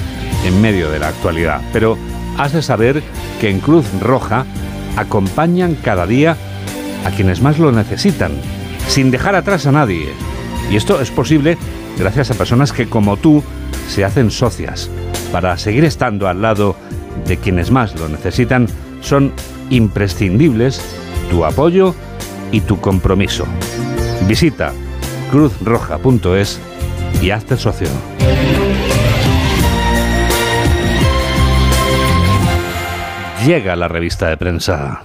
en 0.43 0.59
medio 0.59 0.89
de 0.89 0.97
la 0.97 1.09
actualidad. 1.09 1.61
Pero 1.71 1.95
has 2.37 2.53
de 2.53 2.63
saber 2.63 3.03
que 3.39 3.51
en 3.51 3.59
Cruz 3.59 3.85
Roja 4.01 4.45
acompañan 4.97 5.75
cada 5.75 6.07
día 6.07 6.35
a 7.05 7.11
quienes 7.11 7.41
más 7.41 7.59
lo 7.59 7.71
necesitan, 7.71 8.31
sin 8.87 9.11
dejar 9.11 9.35
atrás 9.35 9.67
a 9.67 9.71
nadie. 9.71 10.09
Y 10.71 10.75
esto 10.75 11.01
es 11.01 11.11
posible 11.11 11.57
gracias 11.99 12.31
a 12.31 12.35
personas 12.35 12.73
que 12.73 12.89
como 12.89 13.15
tú 13.15 13.43
se 13.87 14.05
hacen 14.05 14.31
socias. 14.31 14.89
Para 15.31 15.55
seguir 15.59 15.85
estando 15.85 16.27
al 16.27 16.41
lado 16.41 16.75
de 17.27 17.37
quienes 17.37 17.69
más 17.69 17.93
lo 17.99 18.09
necesitan, 18.09 18.67
son 19.01 19.33
imprescindibles 19.69 20.81
tu 21.29 21.45
apoyo 21.45 21.93
y 22.53 22.61
tu 22.61 22.79
compromiso. 22.79 23.45
Visita 24.27 24.71
cruzroja.es 25.31 26.61
y 27.21 27.31
hazte 27.31 27.57
socio. 27.57 27.89
Llega 33.45 33.75
la 33.75 33.89
revista 33.89 34.29
de 34.29 34.37
prensa. 34.37 35.01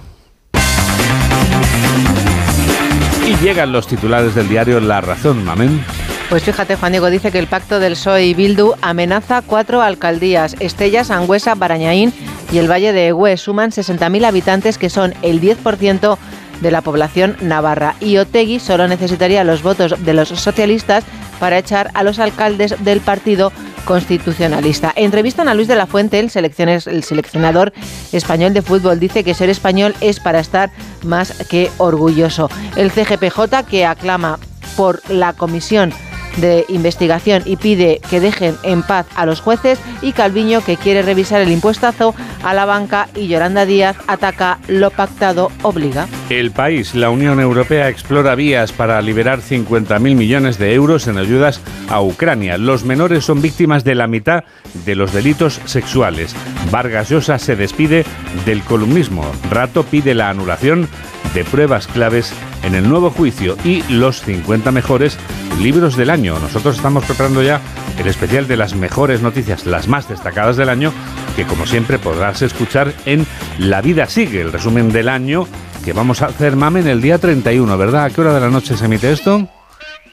Y 3.27 3.35
llegan 3.43 3.71
los 3.73 3.87
titulares 3.87 4.33
del 4.35 4.47
diario 4.47 4.79
La 4.79 5.01
Razón, 5.01 5.43
Mamén. 5.43 5.83
Pues 6.29 6.43
fíjate, 6.43 6.75
Juan 6.75 6.91
Diego 6.91 7.09
dice 7.09 7.31
que 7.31 7.39
el 7.39 7.47
pacto 7.47 7.79
del 7.79 7.93
PSOE 7.93 8.27
y 8.27 8.33
Bildu 8.35 8.75
amenaza 8.81 9.41
cuatro 9.41 9.81
alcaldías, 9.81 10.55
Estella, 10.59 11.03
Sangüesa, 11.03 11.55
Barañaín 11.55 12.13
y 12.51 12.59
el 12.59 12.69
Valle 12.69 12.93
de 12.93 13.07
Egüe. 13.07 13.35
Suman 13.35 13.71
60.000 13.71 14.25
habitantes 14.25 14.77
que 14.77 14.91
son 14.91 15.15
el 15.23 15.41
10% 15.41 16.17
de 16.61 16.71
la 16.71 16.81
población 16.81 17.37
navarra. 17.41 17.95
Y 17.99 18.17
Otegui 18.17 18.59
solo 18.59 18.87
necesitaría 18.87 19.43
los 19.43 19.63
votos 19.63 19.95
de 20.03 20.13
los 20.13 20.29
socialistas 20.29 21.03
para 21.39 21.57
echar 21.57 21.91
a 21.93 22.03
los 22.03 22.19
alcaldes 22.19 22.75
del 22.83 23.01
partido 23.01 23.51
constitucionalista. 23.85 24.93
Entrevistan 24.95 25.47
a 25.47 25.53
Luis 25.53 25.67
de 25.67 25.75
la 25.75 25.87
Fuente, 25.87 26.19
el, 26.19 26.31
el 26.35 27.03
seleccionador 27.03 27.73
español 28.11 28.53
de 28.53 28.61
fútbol. 28.61 28.99
Dice 28.99 29.23
que 29.23 29.33
ser 29.33 29.49
español 29.49 29.95
es 30.01 30.19
para 30.19 30.39
estar 30.39 30.69
más 31.03 31.33
que 31.49 31.71
orgulloso. 31.77 32.49
El 32.75 32.91
CGPJ, 32.91 33.63
que 33.69 33.85
aclama 33.85 34.37
por 34.75 35.01
la 35.09 35.33
comisión 35.33 35.93
de 36.37 36.65
investigación 36.69 37.43
y 37.45 37.57
pide 37.57 38.01
que 38.09 38.19
dejen 38.19 38.55
en 38.63 38.83
paz 38.83 39.05
a 39.15 39.25
los 39.25 39.41
jueces 39.41 39.79
y 40.01 40.11
Calviño 40.11 40.63
que 40.63 40.77
quiere 40.77 41.01
revisar 41.01 41.41
el 41.41 41.51
impuestazo 41.51 42.15
a 42.43 42.53
la 42.53 42.65
banca 42.65 43.09
y 43.15 43.27
Yolanda 43.27 43.65
Díaz 43.65 43.97
ataca 44.07 44.59
lo 44.67 44.91
pactado 44.91 45.51
obliga. 45.61 46.07
El 46.29 46.51
país, 46.51 46.95
la 46.95 47.09
Unión 47.09 47.39
Europea 47.39 47.89
explora 47.89 48.35
vías 48.35 48.71
para 48.71 49.01
liberar 49.01 49.39
50.000 49.41 49.99
millones 49.99 50.57
de 50.57 50.73
euros 50.73 51.07
en 51.07 51.17
ayudas 51.17 51.61
a 51.89 52.01
Ucrania. 52.01 52.57
Los 52.57 52.83
menores 52.83 53.25
son 53.25 53.41
víctimas 53.41 53.83
de 53.83 53.95
la 53.95 54.07
mitad 54.07 54.43
de 54.85 54.95
los 54.95 55.13
delitos 55.13 55.59
sexuales. 55.65 56.35
Vargas 56.71 57.09
Llosa 57.09 57.39
se 57.39 57.55
despide 57.55 58.05
del 58.45 58.61
columnismo. 58.63 59.25
Rato 59.49 59.83
pide 59.83 60.13
la 60.13 60.29
anulación 60.29 60.87
de 61.33 61.43
pruebas 61.43 61.87
claves 61.87 62.33
en 62.63 62.75
el 62.75 62.87
nuevo 62.89 63.09
juicio 63.09 63.57
y 63.63 63.83
los 63.89 64.21
50 64.21 64.71
mejores 64.71 65.17
libros 65.61 65.95
del 65.95 66.09
año. 66.09 66.39
Nosotros 66.39 66.77
estamos 66.77 67.05
preparando 67.05 67.43
ya 67.43 67.61
el 67.97 68.07
especial 68.07 68.47
de 68.47 68.57
las 68.57 68.75
mejores 68.75 69.21
noticias, 69.21 69.65
las 69.65 69.87
más 69.87 70.07
destacadas 70.07 70.57
del 70.57 70.69
año, 70.69 70.91
que 71.35 71.45
como 71.45 71.65
siempre 71.65 71.99
podrás 71.99 72.41
escuchar 72.41 72.93
en 73.05 73.25
La 73.57 73.81
vida 73.81 74.07
sigue, 74.07 74.41
el 74.41 74.51
resumen 74.51 74.91
del 74.91 75.09
año 75.09 75.47
que 75.83 75.93
vamos 75.93 76.21
a 76.21 76.27
hacer, 76.27 76.55
Mamen, 76.55 76.87
el 76.87 77.01
día 77.01 77.17
31, 77.17 77.77
¿verdad? 77.77 78.05
¿A 78.05 78.09
qué 78.09 78.21
hora 78.21 78.33
de 78.33 78.41
la 78.41 78.49
noche 78.49 78.75
se 78.75 78.85
emite 78.85 79.11
esto? 79.11 79.47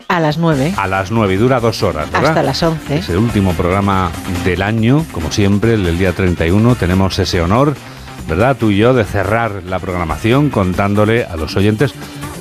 A 0.08 0.20
las 0.20 0.38
9. 0.38 0.74
A 0.76 0.86
las 0.86 1.10
9 1.10 1.34
y 1.34 1.36
dura 1.36 1.58
dos 1.58 1.82
horas, 1.82 2.10
¿verdad? 2.10 2.30
Hasta 2.30 2.42
las 2.42 2.62
11. 2.62 2.98
Es 2.98 3.08
el 3.08 3.16
último 3.16 3.52
programa 3.54 4.10
del 4.44 4.62
año, 4.62 5.04
como 5.10 5.32
siempre, 5.32 5.74
el 5.74 5.84
del 5.84 5.98
día 5.98 6.12
31. 6.12 6.76
Tenemos 6.76 7.18
ese 7.18 7.40
honor, 7.40 7.74
¿verdad? 8.28 8.56
Tú 8.58 8.70
y 8.70 8.78
yo, 8.78 8.94
de 8.94 9.04
cerrar 9.04 9.62
la 9.64 9.78
programación 9.78 10.50
contándole 10.50 11.24
a 11.24 11.36
los 11.36 11.56
oyentes 11.56 11.94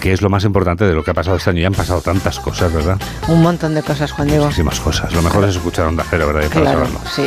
que 0.05 0.13
es 0.13 0.21
lo 0.21 0.29
más 0.29 0.43
importante 0.43 0.85
de 0.85 0.93
lo 0.93 1.03
que 1.03 1.09
ha 1.09 1.13
pasado 1.15 1.37
este 1.37 1.49
año. 1.49 1.61
Ya 1.61 1.67
han 1.67 1.73
pasado 1.73 1.99
tantas 1.99 2.39
cosas, 2.39 2.71
¿verdad? 2.71 2.95
Un 3.27 3.41
montón 3.41 3.73
de 3.73 3.81
cosas, 3.81 4.11
Juan 4.11 4.27
Diego. 4.27 4.45
Muchísimas 4.45 4.79
cosas. 4.79 5.11
Lo 5.11 5.23
mejor 5.23 5.45
es 5.45 5.55
escuchar 5.55 5.87
Onda 5.87 6.05
Cero, 6.07 6.27
¿verdad? 6.31 6.47
Claro, 6.51 6.85
sí. 7.11 7.23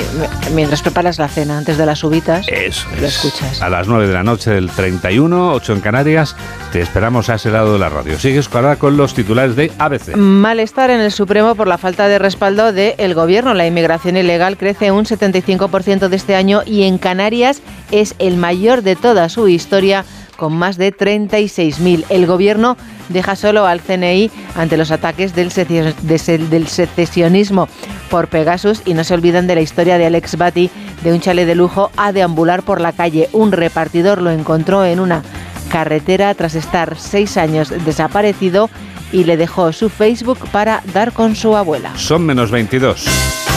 Mientras 0.54 0.80
preparas 0.82 1.18
la 1.18 1.26
cena, 1.26 1.58
antes 1.58 1.76
de 1.76 1.84
las 1.84 1.98
subitas, 1.98 2.46
Eso 2.46 2.86
lo 3.00 3.08
escuchas. 3.08 3.60
A 3.62 3.68
las 3.68 3.88
9 3.88 4.06
de 4.06 4.14
la 4.14 4.22
noche 4.22 4.52
del 4.52 4.70
31, 4.70 5.54
8 5.54 5.72
en 5.72 5.80
Canarias, 5.80 6.36
te 6.70 6.80
esperamos 6.80 7.28
a 7.30 7.34
ese 7.34 7.50
lado 7.50 7.72
de 7.72 7.80
la 7.80 7.88
radio. 7.88 8.16
Sigues 8.16 8.48
ahora 8.52 8.76
con 8.76 8.96
los 8.96 9.12
titulares 9.12 9.56
de 9.56 9.72
ABC. 9.76 10.14
Malestar 10.16 10.90
en 10.90 11.00
el 11.00 11.10
Supremo 11.10 11.56
por 11.56 11.66
la 11.66 11.78
falta 11.78 12.06
de 12.06 12.20
respaldo 12.20 12.72
del 12.72 13.12
gobierno. 13.12 13.54
La 13.54 13.66
inmigración 13.66 14.16
ilegal 14.16 14.56
crece 14.56 14.92
un 14.92 15.04
75% 15.04 16.06
de 16.06 16.14
este 16.14 16.36
año 16.36 16.62
y 16.64 16.84
en 16.84 16.98
Canarias 16.98 17.60
es 17.90 18.14
el 18.20 18.36
mayor 18.36 18.82
de 18.82 18.94
toda 18.94 19.28
su 19.30 19.48
historia 19.48 20.04
con 20.38 20.56
más 20.56 20.78
de 20.78 20.96
36.000. 20.96 22.06
El 22.08 22.26
gobierno 22.26 22.78
deja 23.08 23.34
solo 23.34 23.66
al 23.66 23.80
CNI 23.80 24.30
ante 24.54 24.76
los 24.76 24.92
ataques 24.92 25.34
del, 25.34 25.50
secesionismo 25.50 27.68
por 28.08 28.28
Pegasus 28.28 28.82
y 28.86 28.94
no 28.94 29.02
se 29.02 29.14
olvidan 29.14 29.48
de 29.48 29.56
la 29.56 29.62
historia 29.62 29.98
de 29.98 30.06
Alex 30.06 30.38
Batty 30.38 30.70
de 31.02 31.12
un 31.12 31.20
chale 31.20 31.44
de 31.44 31.56
lujo 31.56 31.90
a 31.96 32.12
deambular 32.12 32.62
por 32.62 32.80
la 32.80 32.92
calle. 32.92 33.28
Un 33.32 33.50
repartidor 33.50 34.22
lo 34.22 34.30
encontró 34.30 34.84
en 34.84 35.00
una 35.00 35.24
carretera 35.70 36.32
tras 36.34 36.54
estar 36.54 36.96
seis 36.96 37.36
años 37.36 37.70
desaparecido 37.84 38.70
y 39.10 39.24
le 39.24 39.36
dejó 39.36 39.72
su 39.72 39.88
Facebook 39.88 40.38
para 40.52 40.84
dar 40.94 41.12
con 41.12 41.34
su 41.34 41.56
abuela. 41.56 41.96
Son 41.96 42.24
menos 42.24 42.52
22. 42.52 43.47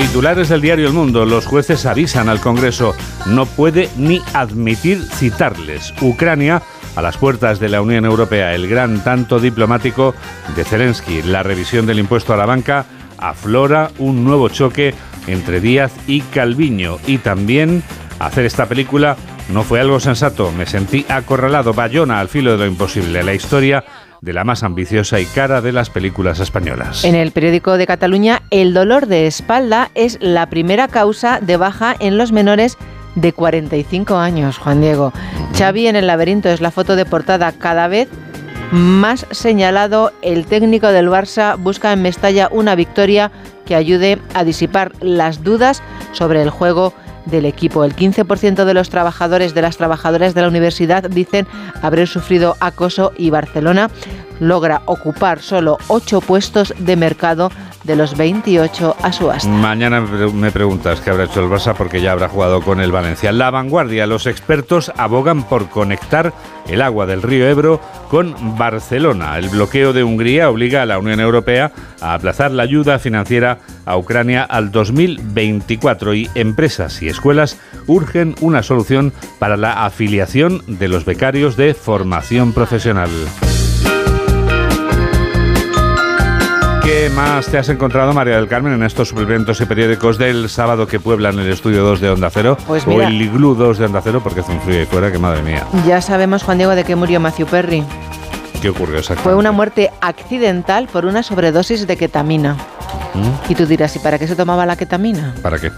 Titulares 0.00 0.48
del 0.48 0.62
diario 0.62 0.86
El 0.86 0.94
Mundo. 0.94 1.26
Los 1.26 1.44
jueces 1.44 1.84
avisan 1.84 2.30
al 2.30 2.40
Congreso. 2.40 2.94
No 3.26 3.44
puede 3.44 3.90
ni 3.98 4.22
admitir 4.32 5.02
citarles. 5.02 5.92
Ucrania 6.00 6.62
a 6.96 7.02
las 7.02 7.18
puertas 7.18 7.60
de 7.60 7.68
la 7.68 7.82
Unión 7.82 8.06
Europea. 8.06 8.54
El 8.54 8.66
gran 8.66 9.04
tanto 9.04 9.38
diplomático 9.38 10.14
de 10.56 10.64
Zelensky. 10.64 11.20
La 11.20 11.42
revisión 11.42 11.84
del 11.84 11.98
impuesto 11.98 12.32
a 12.32 12.38
la 12.38 12.46
banca 12.46 12.86
aflora 13.18 13.90
un 13.98 14.24
nuevo 14.24 14.48
choque 14.48 14.94
entre 15.26 15.60
Díaz 15.60 15.92
y 16.06 16.22
Calviño. 16.22 16.96
Y 17.06 17.18
también 17.18 17.82
hacer 18.20 18.46
esta 18.46 18.64
película 18.64 19.18
no 19.50 19.64
fue 19.64 19.80
algo 19.80 20.00
sensato. 20.00 20.50
Me 20.50 20.64
sentí 20.64 21.04
acorralado. 21.10 21.74
Bayona 21.74 22.20
al 22.20 22.28
filo 22.28 22.52
de 22.52 22.58
lo 22.58 22.66
imposible. 22.66 23.22
La 23.22 23.34
historia 23.34 23.84
de 24.20 24.32
la 24.32 24.44
más 24.44 24.62
ambiciosa 24.62 25.20
y 25.20 25.24
cara 25.24 25.60
de 25.60 25.72
las 25.72 25.90
películas 25.90 26.40
españolas. 26.40 27.04
En 27.04 27.14
el 27.14 27.32
periódico 27.32 27.76
de 27.76 27.86
Cataluña, 27.86 28.42
el 28.50 28.74
dolor 28.74 29.06
de 29.06 29.26
espalda 29.26 29.90
es 29.94 30.18
la 30.20 30.48
primera 30.50 30.88
causa 30.88 31.40
de 31.40 31.56
baja 31.56 31.94
en 31.98 32.18
los 32.18 32.32
menores 32.32 32.76
de 33.14 33.32
45 33.32 34.16
años, 34.16 34.58
Juan 34.58 34.80
Diego. 34.80 35.12
Xavi 35.56 35.86
en 35.86 35.96
el 35.96 36.06
laberinto 36.06 36.48
es 36.48 36.60
la 36.60 36.70
foto 36.70 36.96
de 36.96 37.04
portada 37.04 37.52
cada 37.52 37.88
vez 37.88 38.08
más 38.72 39.26
señalado. 39.30 40.12
El 40.22 40.46
técnico 40.46 40.88
del 40.88 41.08
Barça 41.08 41.56
busca 41.58 41.92
en 41.92 42.02
Mestalla 42.02 42.48
una 42.50 42.74
victoria 42.74 43.32
que 43.66 43.74
ayude 43.74 44.18
a 44.34 44.44
disipar 44.44 44.92
las 45.00 45.42
dudas 45.42 45.82
sobre 46.12 46.42
el 46.42 46.50
juego 46.50 46.92
del 47.30 47.46
equipo. 47.46 47.84
El 47.84 47.94
15% 47.94 48.64
de 48.64 48.74
los 48.74 48.90
trabajadores, 48.90 49.54
de 49.54 49.62
las 49.62 49.76
trabajadoras 49.76 50.34
de 50.34 50.42
la 50.42 50.48
universidad 50.48 51.08
dicen 51.08 51.46
haber 51.82 52.06
sufrido 52.06 52.56
acoso 52.60 53.12
y 53.16 53.30
Barcelona 53.30 53.90
logra 54.40 54.82
ocupar 54.86 55.40
solo 55.40 55.78
8 55.88 56.20
puestos 56.22 56.74
de 56.78 56.96
mercado 56.96 57.50
de 57.84 57.96
los 57.96 58.16
28 58.16 58.96
a 59.02 59.12
subasta. 59.12 59.48
Mañana 59.48 60.00
me 60.00 60.50
preguntas 60.52 61.00
qué 61.00 61.10
habrá 61.10 61.24
hecho 61.24 61.40
el 61.40 61.50
Barça 61.50 61.74
porque 61.74 62.00
ya 62.00 62.12
habrá 62.12 62.28
jugado 62.28 62.60
con 62.60 62.80
el 62.80 62.92
Valencia. 62.92 63.32
La 63.32 63.50
vanguardia, 63.50 64.06
los 64.06 64.26
expertos 64.26 64.92
abogan 64.96 65.44
por 65.44 65.68
conectar 65.68 66.32
el 66.68 66.82
agua 66.82 67.06
del 67.06 67.22
río 67.22 67.48
Ebro 67.48 67.80
con 68.08 68.56
Barcelona. 68.56 69.38
El 69.38 69.48
bloqueo 69.48 69.92
de 69.92 70.04
Hungría 70.04 70.50
obliga 70.50 70.82
a 70.82 70.86
la 70.86 70.98
Unión 70.98 71.20
Europea 71.20 71.72
a 72.00 72.14
aplazar 72.14 72.50
la 72.50 72.62
ayuda 72.62 72.98
financiera 72.98 73.58
a 73.86 73.96
Ucrania 73.96 74.44
al 74.44 74.70
2024 74.70 76.14
y 76.14 76.30
empresas 76.34 77.02
y 77.02 77.08
escuelas 77.08 77.58
urgen 77.86 78.34
una 78.40 78.62
solución 78.62 79.12
para 79.38 79.56
la 79.56 79.84
afiliación 79.84 80.62
de 80.66 80.88
los 80.88 81.04
becarios 81.04 81.56
de 81.56 81.74
formación 81.74 82.52
profesional. 82.52 83.10
¿Qué 87.00 87.08
más 87.08 87.46
te 87.46 87.56
has 87.56 87.70
encontrado, 87.70 88.12
María 88.12 88.36
del 88.36 88.46
Carmen, 88.46 88.74
en 88.74 88.82
estos 88.82 89.08
suplementos 89.08 89.58
y 89.62 89.64
periódicos 89.64 90.18
del 90.18 90.50
sábado 90.50 90.86
que 90.86 91.00
pueblan 91.00 91.38
el 91.38 91.50
estudio 91.50 91.82
2 91.82 91.98
de 91.98 92.10
Onda 92.10 92.28
Cero? 92.28 92.58
Pues 92.66 92.86
o 92.86 93.00
el 93.00 93.22
Iglú 93.22 93.54
2 93.54 93.78
de 93.78 93.86
Onda 93.86 94.02
Cero, 94.04 94.20
porque 94.22 94.40
hace 94.40 94.52
un 94.52 94.60
frío 94.60 94.80
ahí 94.80 94.84
fuera, 94.84 95.10
que 95.10 95.18
madre 95.18 95.40
mía. 95.40 95.66
Ya 95.86 96.02
sabemos, 96.02 96.42
Juan 96.42 96.58
Diego, 96.58 96.74
de 96.74 96.84
qué 96.84 96.96
murió 96.96 97.18
Matthew 97.18 97.46
Perry. 97.46 97.82
¿Qué 98.60 98.68
ocurrió 98.68 98.98
exactamente? 98.98 99.22
Fue 99.22 99.34
una 99.34 99.50
muerte 99.50 99.90
accidental 100.02 100.88
por 100.92 101.06
una 101.06 101.22
sobredosis 101.22 101.86
de 101.86 101.96
ketamina. 101.96 102.58
¿Mm? 103.14 103.50
Y 103.50 103.54
tú 103.54 103.64
dirás, 103.64 103.96
¿y 103.96 104.00
para 104.00 104.18
qué 104.18 104.28
se 104.28 104.36
tomaba 104.36 104.66
la 104.66 104.76
ketamina? 104.76 105.34
¿Para 105.40 105.58
qué? 105.58 105.72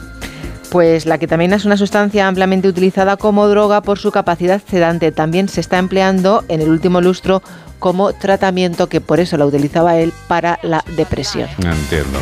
Pues 0.73 1.07
la 1.07 1.19
ketamina 1.19 1.55
es 1.55 1.65
una 1.65 1.77
sustancia 1.77 2.27
ampliamente 2.27 2.67
utilizada 2.67 3.17
como 3.17 3.47
droga 3.47 3.81
por 3.83 4.01
su 4.01 4.11
capacidad 4.11 4.61
sedante. 4.69 5.13
También 5.13 5.49
se 5.49 5.61
está 5.61 5.79
empleando 5.79 6.43
en 6.49 6.63
el 6.63 6.69
último 6.69 7.01
lustro 7.01 7.43
como 7.83 8.13
tratamiento, 8.13 8.89
que 8.89 9.01
por 9.01 9.19
eso 9.19 9.37
la 9.37 9.45
utilizaba 9.45 9.97
él, 9.97 10.13
para 10.29 10.61
la 10.63 10.85
depresión. 10.97 11.49
Entiendo. 11.59 12.21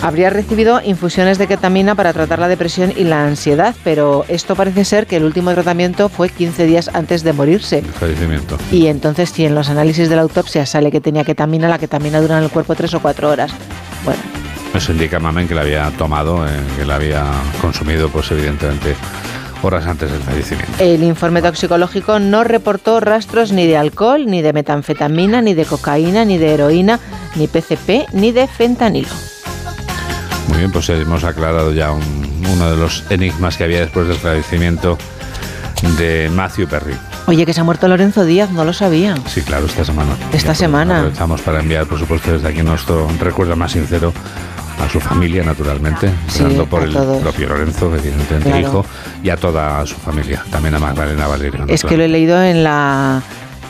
Habría 0.00 0.30
recibido 0.30 0.80
infusiones 0.82 1.36
de 1.36 1.46
ketamina 1.46 1.94
para 1.94 2.14
tratar 2.14 2.38
la 2.38 2.48
depresión 2.48 2.94
y 2.96 3.04
la 3.04 3.26
ansiedad, 3.26 3.74
pero 3.84 4.24
esto 4.28 4.56
parece 4.56 4.86
ser 4.86 5.06
que 5.06 5.16
el 5.16 5.24
último 5.24 5.52
tratamiento 5.52 6.08
fue 6.08 6.30
15 6.30 6.64
días 6.64 6.88
antes 6.94 7.24
de 7.24 7.34
morirse. 7.34 7.82
Fallecimiento. 7.82 8.56
Y 8.72 8.86
entonces, 8.86 9.28
si 9.28 9.44
en 9.44 9.54
los 9.54 9.68
análisis 9.68 10.08
de 10.08 10.16
la 10.16 10.22
autopsia 10.22 10.64
sale 10.64 10.90
que 10.90 11.02
tenía 11.02 11.24
ketamina, 11.24 11.68
la 11.68 11.78
ketamina 11.78 12.18
dura 12.18 12.38
en 12.38 12.44
el 12.44 12.50
cuerpo 12.50 12.74
tres 12.74 12.94
o 12.94 13.00
cuatro 13.00 13.28
horas. 13.28 13.52
Bueno, 14.02 14.20
Eso 14.72 14.92
indica 14.92 15.18
Mamen 15.18 15.46
que 15.46 15.54
la 15.54 15.60
había 15.60 15.90
tomado, 15.90 16.46
eh, 16.48 16.50
que 16.78 16.86
la 16.86 16.94
había 16.94 17.26
consumido, 17.60 18.08
pues 18.08 18.30
evidentemente, 18.30 18.94
horas 19.62 19.86
antes 19.86 20.10
del 20.10 20.20
fallecimiento. 20.22 20.72
el 20.78 21.02
informe 21.02 21.42
toxicológico 21.42 22.18
no 22.20 22.44
reportó 22.44 23.00
rastros 23.00 23.52
ni 23.52 23.66
de 23.66 23.76
alcohol, 23.76 24.26
ni 24.26 24.42
de 24.42 24.52
metanfetamina, 24.52 25.40
ni 25.42 25.54
de 25.54 25.64
cocaína, 25.64 26.24
ni 26.24 26.38
de 26.38 26.54
heroína, 26.54 27.00
ni 27.36 27.48
PCP, 27.48 28.06
ni 28.12 28.32
de 28.32 28.46
fentanilo. 28.46 29.08
Muy 30.48 30.58
bien, 30.58 30.72
pues 30.72 30.88
hemos 30.88 31.24
aclarado 31.24 31.72
ya 31.72 31.90
un- 31.92 32.28
uno 32.52 32.70
de 32.70 32.76
los 32.76 33.04
enigmas 33.10 33.56
que 33.56 33.64
había 33.64 33.80
después 33.80 34.08
del 34.08 34.16
fallecimiento 34.16 34.96
de 35.98 36.30
Matthew 36.34 36.66
Perry. 36.68 36.94
Oye, 37.26 37.44
que 37.44 37.52
se 37.52 37.60
ha 37.60 37.64
muerto 37.64 37.86
Lorenzo 37.88 38.24
Díaz, 38.24 38.50
no 38.50 38.64
lo 38.64 38.72
sabía. 38.72 39.14
Sí, 39.26 39.42
claro, 39.42 39.66
esta 39.66 39.84
semana. 39.84 40.12
Esta 40.32 40.38
Ya, 40.38 40.44
pues, 40.46 40.58
semana. 40.58 40.96
Aprovechamos 41.00 41.42
para 41.42 41.60
enviar, 41.60 41.86
por 41.86 41.98
supuesto, 41.98 42.32
desde 42.32 42.48
aquí 42.48 42.62
nuestro 42.62 43.06
recuerdo 43.20 43.54
más 43.54 43.72
sincero 43.72 44.12
a 44.84 44.88
su 44.88 45.00
familia, 45.00 45.42
naturalmente, 45.42 46.10
Sí, 46.28 46.44
por 46.70 46.82
el 46.82 46.92
todos. 46.92 47.20
propio 47.22 47.48
Lorenzo, 47.48 47.94
evidentemente 47.94 48.48
Claro. 48.50 48.58
hijo, 48.60 48.86
y 49.22 49.30
a 49.30 49.36
toda 49.36 49.84
su 49.86 49.96
familia, 49.96 50.44
también 50.50 50.74
a 50.74 50.78
Magdalena 50.78 51.26
Valerio. 51.26 51.64
Es 51.68 51.84
que 51.84 51.96
lo 51.96 52.04
he 52.04 52.08
leído 52.08 52.42
en 52.42 52.62
la, 52.64 53.22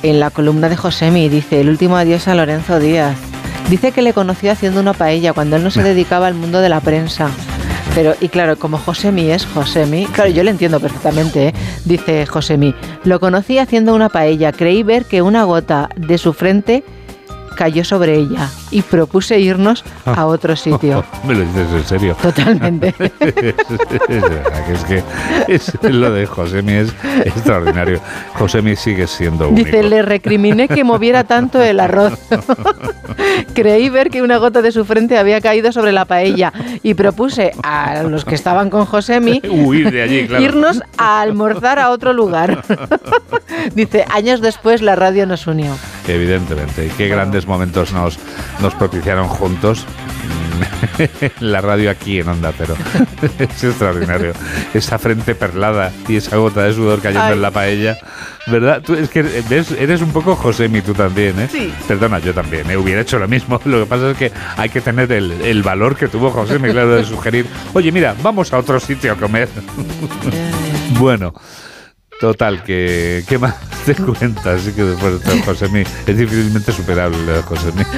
en 0.02 0.20
la 0.20 0.30
columna 0.30 0.68
de 0.68 0.76
Josemi, 0.76 1.28
dice, 1.28 1.60
el 1.60 1.68
último 1.68 1.96
adiós 1.96 2.28
a 2.28 2.34
Lorenzo 2.34 2.78
Díaz. 2.78 3.16
Dice 3.70 3.92
que 3.92 4.02
le 4.02 4.12
conoció 4.12 4.50
haciendo 4.52 4.80
una 4.80 4.92
paella 4.94 5.32
cuando 5.32 5.56
él 5.56 5.62
no 5.64 5.70
se 5.70 5.82
dedicaba 5.82 6.26
al 6.26 6.34
mundo 6.34 6.60
de 6.60 6.68
la 6.68 6.80
prensa. 6.80 7.28
Pero, 7.94 8.14
y 8.20 8.28
claro, 8.28 8.56
como 8.58 8.78
Josemi 8.78 9.30
es 9.30 9.44
Josemi, 9.46 10.06
claro, 10.06 10.30
yo 10.30 10.42
le 10.44 10.50
entiendo 10.50 10.78
perfectamente, 10.78 11.48
¿eh? 11.48 11.54
dice 11.84 12.26
Josemi, 12.26 12.74
lo 13.04 13.18
conocí 13.18 13.58
haciendo 13.58 13.94
una 13.94 14.08
paella, 14.08 14.52
creí 14.52 14.82
ver 14.82 15.04
que 15.06 15.20
una 15.20 15.44
gota 15.44 15.88
de 15.96 16.16
su 16.18 16.32
frente 16.32 16.84
cayó 17.58 17.84
sobre 17.84 18.14
ella 18.14 18.48
y 18.70 18.82
propuse 18.82 19.40
irnos 19.40 19.82
a 20.04 20.26
otro 20.26 20.54
sitio. 20.54 21.04
Me 21.26 21.34
lo 21.34 21.40
dices 21.40 21.68
en 21.72 21.84
serio. 21.84 22.16
Totalmente. 22.22 22.94
es, 23.20 24.22
verdad 24.22 24.66
que 24.66 24.72
es 24.72 24.84
que 24.84 25.02
es- 25.48 25.92
lo 25.92 26.12
de 26.12 26.24
Josemi 26.24 26.74
es 26.74 26.94
extraordinario. 27.24 28.00
Josemi 28.34 28.76
sigue 28.76 29.08
siendo 29.08 29.48
único. 29.48 29.66
Dice, 29.66 29.82
le 29.82 30.02
recriminé 30.02 30.68
que 30.68 30.84
moviera 30.84 31.24
tanto 31.24 31.60
el 31.60 31.80
arroz. 31.80 32.16
Creí 33.54 33.88
ver 33.88 34.10
que 34.10 34.22
una 34.22 34.36
gota 34.36 34.62
de 34.62 34.70
su 34.70 34.84
frente 34.84 35.18
había 35.18 35.40
caído 35.40 35.72
sobre 35.72 35.90
la 35.90 36.04
paella 36.04 36.52
y 36.84 36.94
propuse 36.94 37.50
a 37.64 38.04
los 38.04 38.24
que 38.24 38.36
estaban 38.36 38.70
con 38.70 38.84
Josemi 38.84 39.42
Huir 39.50 39.90
de 39.90 40.02
allí, 40.02 40.28
claro. 40.28 40.44
irnos 40.44 40.80
a 40.96 41.20
almorzar 41.20 41.80
a 41.80 41.90
otro 41.90 42.12
lugar. 42.12 42.62
Dice, 43.74 44.04
años 44.10 44.40
después 44.40 44.80
la 44.80 44.94
radio 44.94 45.26
nos 45.26 45.48
unió. 45.48 45.76
Evidentemente. 46.06 46.86
Y 46.86 46.90
qué 46.90 47.08
grandes 47.08 47.47
momentos 47.48 47.92
nos, 47.92 48.18
nos 48.60 48.74
propiciaron 48.74 49.28
juntos. 49.28 49.84
La 51.40 51.60
radio 51.60 51.90
aquí 51.90 52.20
en 52.20 52.28
Onda, 52.28 52.52
pero 52.56 52.74
es 53.38 53.64
extraordinario. 53.64 54.32
Esa 54.74 54.98
frente 54.98 55.34
perlada 55.34 55.92
y 56.08 56.16
esa 56.16 56.36
gota 56.36 56.64
de 56.64 56.72
sudor 56.72 57.00
cayendo 57.00 57.26
Ay. 57.26 57.32
en 57.34 57.42
la 57.42 57.50
paella. 57.50 57.98
¿Verdad? 58.46 58.82
Tú 58.82 58.94
es 58.94 59.10
que 59.10 59.22
ves, 59.22 59.72
eres 59.72 60.00
un 60.00 60.10
poco 60.10 60.34
Josemi 60.34 60.80
tú 60.80 60.94
también, 60.94 61.38
¿eh? 61.38 61.48
Sí. 61.50 61.72
Perdona, 61.86 62.18
yo 62.18 62.32
también, 62.32 62.70
¿eh? 62.70 62.76
hubiera 62.76 63.02
hecho 63.02 63.18
lo 63.18 63.28
mismo. 63.28 63.60
Lo 63.64 63.80
que 63.80 63.86
pasa 63.86 64.10
es 64.10 64.16
que 64.16 64.32
hay 64.56 64.70
que 64.70 64.80
tener 64.80 65.12
el, 65.12 65.32
el 65.42 65.62
valor 65.62 65.96
que 65.96 66.08
tuvo 66.08 66.30
Josemi, 66.30 66.70
claro, 66.70 66.96
de 66.96 67.04
sugerir, 67.04 67.46
oye, 67.74 67.92
mira, 67.92 68.14
vamos 68.22 68.52
a 68.52 68.58
otro 68.58 68.80
sitio 68.80 69.12
a 69.12 69.16
comer. 69.16 69.48
bueno. 70.98 71.34
Total, 72.20 72.62
que 72.64 73.24
¿qué 73.28 73.38
más 73.38 73.54
te 73.86 73.94
cuentas? 73.94 74.60
Así 74.60 74.72
que 74.72 74.82
después 74.82 75.12
de 75.12 75.18
todo, 75.24 75.42
Josemi 75.44 75.84
es 76.06 76.16
difícilmente 76.18 76.72
superable 76.72 77.18
lo 77.24 77.32
de 77.34 77.42
Josemi. 77.42 77.82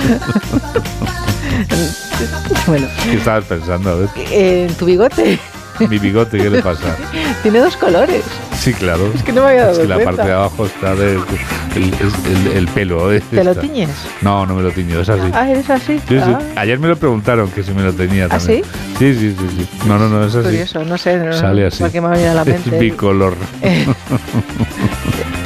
Bueno, 2.66 2.86
¿Qué 3.04 3.14
estabas 3.16 3.44
pensando? 3.46 3.90
A 3.90 3.94
ver, 3.94 4.08
en 4.30 4.74
tu 4.74 4.84
bigote 4.84 5.38
mi 5.88 5.98
bigote, 5.98 6.38
¿qué 6.38 6.50
le 6.50 6.62
pasa? 6.62 6.96
tiene 7.42 7.58
dos 7.60 7.76
colores. 7.76 8.22
Sí, 8.58 8.74
claro. 8.74 9.10
Es 9.14 9.22
que 9.22 9.32
no 9.32 9.42
me 9.42 9.48
había 9.50 9.62
dado 9.62 9.72
Es 9.72 9.78
que 9.80 9.86
la 9.88 9.98
parte 10.04 10.22
de 10.24 10.32
abajo 10.32 10.66
está 10.66 10.94
de, 10.94 11.14
el, 11.14 11.94
el- 11.94 12.52
el 12.56 12.68
pelo. 12.68 13.10
¿eh? 13.12 13.22
¿Te 13.30 13.42
lo 13.42 13.54
tiñes? 13.54 13.88
No, 14.20 14.44
no 14.44 14.54
me 14.54 14.62
lo 14.62 14.70
tiño, 14.70 15.00
es 15.00 15.08
así. 15.08 15.30
Ah, 15.32 15.48
¿eres 15.50 15.70
así? 15.70 15.98
Sí, 16.06 16.18
sí. 16.18 16.20
Ah, 16.20 16.40
Ayer 16.56 16.78
me 16.78 16.88
lo 16.88 16.96
preguntaron 16.96 17.50
que 17.50 17.62
si 17.62 17.72
me 17.72 17.82
lo 17.82 17.92
tenía 17.94 18.26
¿Ah, 18.26 18.36
también. 18.38 18.62
Sí, 18.98 19.14
sí, 19.14 19.34
sí, 19.38 19.46
sí. 19.56 19.68
No, 19.86 19.98
no, 19.98 20.08
no, 20.10 20.24
es 20.26 20.34
así. 20.34 20.44
curioso, 20.48 20.84
no 20.84 20.98
sé. 20.98 21.16
no- 21.16 21.32
Sale 21.32 21.66
así. 21.66 21.82
¿Por 21.82 21.90
qué 21.90 22.00
me 22.02 22.08
ha 22.08 22.10
venido 22.10 22.30
a 22.32 22.34
la 22.34 22.44
mente? 22.46 22.68
Es 22.74 22.78
bicolor. 22.80 23.34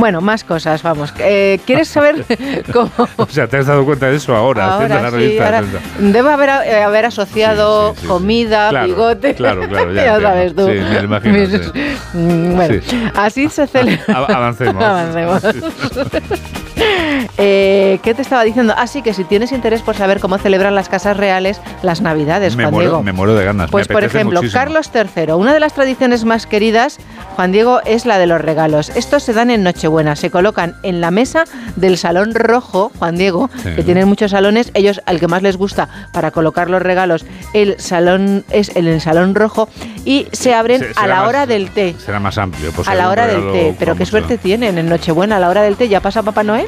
Bueno, 0.00 0.20
más 0.20 0.42
cosas, 0.44 0.82
vamos. 0.82 1.12
Eh, 1.18 1.60
¿Quieres 1.66 1.88
saber 1.88 2.24
cómo...? 2.72 2.90
o 3.16 3.26
sea, 3.28 3.46
¿te 3.46 3.58
has 3.58 3.66
dado 3.66 3.84
cuenta 3.84 4.06
de 4.10 4.16
eso 4.16 4.34
ahora? 4.34 4.74
haciendo 4.74 4.94
la 4.94 5.00
Ahora 5.00 5.10
sí, 5.10 5.16
revista 5.16 5.44
ahora 5.44 5.62
debe 5.98 6.32
haber, 6.32 6.48
eh, 6.66 6.82
haber 6.82 7.04
asociado 7.06 7.94
comida, 8.08 8.70
Claro, 8.70 8.86
bigote. 8.88 9.34
claro, 9.34 9.68
claro, 9.68 9.92
ya 9.94 10.04
ya 10.04 10.20
sabes 10.20 10.56
tú. 10.56 10.66
Sí, 10.66 10.72
me 10.72 11.00
imagino, 11.04 11.38
Mis- 11.38 11.50
sí. 11.50 11.70
Mm, 12.14 12.54
Bueno, 12.56 12.82
Sí. 12.84 13.04
así 13.14 13.48
se 13.48 13.66
celebra. 13.66 14.04
Avancemos. 14.16 14.82
Avancemos. 14.84 15.42
Eh, 17.42 18.00
¿Qué 18.02 18.12
te 18.14 18.22
estaba 18.22 18.44
diciendo? 18.44 18.74
Así 18.76 19.02
que 19.02 19.14
si 19.14 19.24
tienes 19.24 19.52
interés 19.52 19.80
por 19.82 19.94
saber 19.96 20.20
cómo 20.20 20.36
celebran 20.38 20.74
las 20.74 20.88
casas 20.88 21.16
reales 21.16 21.60
las 21.82 22.00
Navidades, 22.00 22.54
Me 22.56 22.64
Juan 22.64 22.74
muero, 22.74 22.90
Diego. 22.90 23.02
me 23.02 23.12
muero 23.12 23.34
de 23.34 23.44
ganas. 23.44 23.70
Pues 23.70 23.88
me 23.88 23.94
por 23.94 24.04
ejemplo, 24.04 24.40
muchísimo. 24.40 24.60
Carlos 24.60 24.90
III, 24.94 25.32
una 25.32 25.54
de 25.54 25.60
las 25.60 25.72
tradiciones 25.72 26.24
más 26.24 26.46
queridas, 26.46 26.98
Juan 27.36 27.52
Diego, 27.52 27.80
es 27.84 28.04
la 28.04 28.18
de 28.18 28.26
los 28.26 28.40
regalos. 28.40 28.90
Estos 28.90 29.22
se 29.22 29.32
dan 29.32 29.50
en 29.50 29.62
Nochebuena, 29.62 30.16
se 30.16 30.30
colocan 30.30 30.74
en 30.82 31.00
la 31.00 31.10
mesa 31.10 31.44
del 31.76 31.96
Salón 31.98 32.34
Rojo, 32.34 32.90
Juan 32.98 33.16
Diego, 33.16 33.48
Sí. 33.62 33.70
que 33.76 33.82
tienen 33.84 34.06
muchos 34.08 34.30
salones, 34.32 34.70
ellos 34.74 35.00
al 35.06 35.18
que 35.20 35.28
más 35.28 35.42
les 35.42 35.56
gusta 35.56 35.88
para 36.12 36.30
colocar 36.32 36.68
los 36.68 36.82
regalos, 36.82 37.24
el 37.54 37.78
salón 37.80 38.44
es 38.50 38.74
el, 38.76 38.86
el 38.86 39.00
Salón 39.00 39.34
Rojo 39.34 39.68
y 40.04 40.26
se 40.32 40.54
abren 40.54 40.80
Se- 40.80 40.92
a 40.96 41.06
la 41.06 41.16
más- 41.20 41.28
hora 41.28 41.46
del 41.46 41.70
té. 41.70 41.94
Será 42.04 42.20
más 42.20 42.36
amplio. 42.38 42.70
pues 42.72 42.86
a 42.88 42.94
la 42.94 43.08
hora 43.08 43.26
del 43.26 43.52
té, 43.52 43.76
pero 43.78 43.96
qué 43.96 44.04
suerte 44.06 44.36
tienen 44.38 44.76
en 44.78 44.88
Nochebuena, 44.88 45.36
a 45.36 45.40
la 45.40 45.48
hora 45.48 45.62
del 45.62 45.76
té, 45.76 45.88
¿ya 45.88 46.00
pasa 46.00 46.22
Papá 46.22 46.42
Noel? 46.42 46.66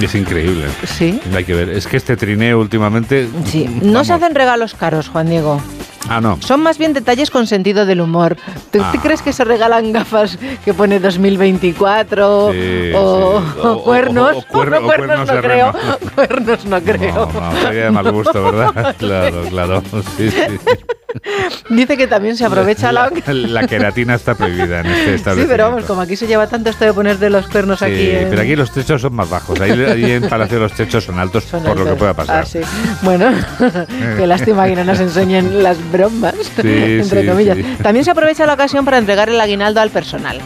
Es 0.00 0.14
increíble. 0.16 0.66
Sí. 0.84 1.20
Hay 1.34 1.44
que 1.44 1.54
ver. 1.54 1.68
Es 1.70 1.86
que 1.86 1.96
este 1.96 2.16
trineo 2.16 2.58
últimamente. 2.60 3.28
Sí. 3.44 3.68
No 3.82 4.04
se 4.04 4.12
hacen 4.12 4.34
regalos 4.34 4.74
caros, 4.74 5.08
Juan 5.08 5.28
Diego. 5.28 5.60
Ah, 6.08 6.20
no. 6.20 6.36
Son 6.40 6.60
más 6.60 6.78
bien 6.78 6.92
detalles 6.92 7.30
con 7.30 7.46
sentido 7.46 7.86
del 7.86 8.00
humor. 8.00 8.36
¿Tú, 8.72 8.80
Ah. 8.82 8.90
tú 8.92 8.98
crees 9.00 9.22
que 9.22 9.32
se 9.32 9.44
regalan 9.44 9.92
gafas 9.92 10.36
que 10.64 10.74
pone 10.74 10.98
2024 10.98 12.50
Sí, 12.52 12.92
o, 12.96 13.40
sí. 13.40 13.60
o 13.62 13.82
cuernos? 13.84 14.30
o 14.36 14.40
No, 14.40 14.46
cuernos 14.48 14.82
cuernos 14.82 15.18
no 15.28 15.40
creo. 15.40 15.72
reno. 15.72 15.98
Cuernos 16.16 16.64
no 16.64 16.80
creo. 16.80 17.30
No, 17.32 17.40
no, 17.52 17.60
sería 17.62 17.84
de 17.84 17.90
mal 17.92 18.10
gusto, 18.10 18.42
¿verdad? 18.52 18.96
Claro, 18.98 19.42
claro. 19.48 19.82
Sí, 20.16 20.30
sí. 20.30 20.36
Dice 21.68 21.96
que 21.96 22.06
también 22.06 22.36
se 22.36 22.44
aprovecha 22.44 22.92
la... 22.92 23.10
La 23.26 23.66
queratina 23.66 24.14
está 24.14 24.34
prohibida 24.34 24.80
en 24.80 24.86
este 24.86 25.04
Sí, 25.04 25.10
establecimiento. 25.10 25.48
pero 25.52 25.64
vamos, 25.70 25.84
como 25.84 26.00
aquí 26.00 26.16
se 26.16 26.26
lleva 26.26 26.46
tanto 26.46 26.70
esto 26.70 26.84
de 26.84 26.92
ponerte 26.92 27.28
los 27.30 27.46
cuernos 27.48 27.78
Sí, 27.80 27.84
aquí. 27.84 28.10
en- 28.10 28.30
pero 28.30 28.42
aquí 28.42 28.56
los 28.56 28.70
techos 28.72 29.00
son 29.02 29.14
más 29.14 29.28
bajos. 29.28 29.60
Ahí, 29.60 29.70
ahí 29.72 30.12
en 30.12 30.28
Palacio 30.28 30.58
los 30.58 30.72
techos 30.72 31.04
son 31.04 31.18
altos 31.18 31.44
Son 31.44 31.62
por 31.62 31.78
lo 31.78 31.84
que 31.84 31.94
pueda 31.94 32.14
pasar. 32.14 32.42
Ah, 32.42 32.46
sí. 32.46 32.60
Bueno, 33.02 33.30
qué 34.16 34.26
lástima 34.26 34.66
que 34.66 34.76
no 34.76 34.84
nos 34.84 35.00
enseñen 35.00 35.62
las 35.62 35.76
bromas, 35.90 36.34
entre 36.56 37.04
sí, 37.22 37.26
comillas. 37.26 37.56
sí. 37.56 37.64
También 37.82 38.04
se 38.04 38.10
aprovecha 38.10 38.46
la 38.46 38.54
ocasión 38.54 38.84
para 38.84 38.98
entregar 38.98 39.28
el 39.28 39.40
aguinaldo 39.40 39.80
al 39.80 39.90
personal. 39.90 40.40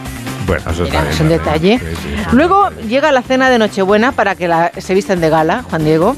Bueno, 0.47 0.71
eso 0.71 0.85
está 0.85 1.01
bien, 1.01 1.13
Es 1.13 1.19
un 1.19 1.31
está 1.31 1.43
detalle. 1.51 1.77
bien. 1.77 1.79
Sí, 1.79 2.01
sí. 2.01 2.35
Luego 2.35 2.69
llega 2.87 3.11
la 3.11 3.21
cena 3.21 3.49
de 3.49 3.59
Nochebuena 3.59 4.13
para 4.13 4.33
que 4.35 4.47
la, 4.47 4.71
se 4.77 4.93
visten 4.93 5.19
de 5.21 5.29
gala, 5.29 5.63
Juan 5.69 5.83
Diego. 5.83 6.15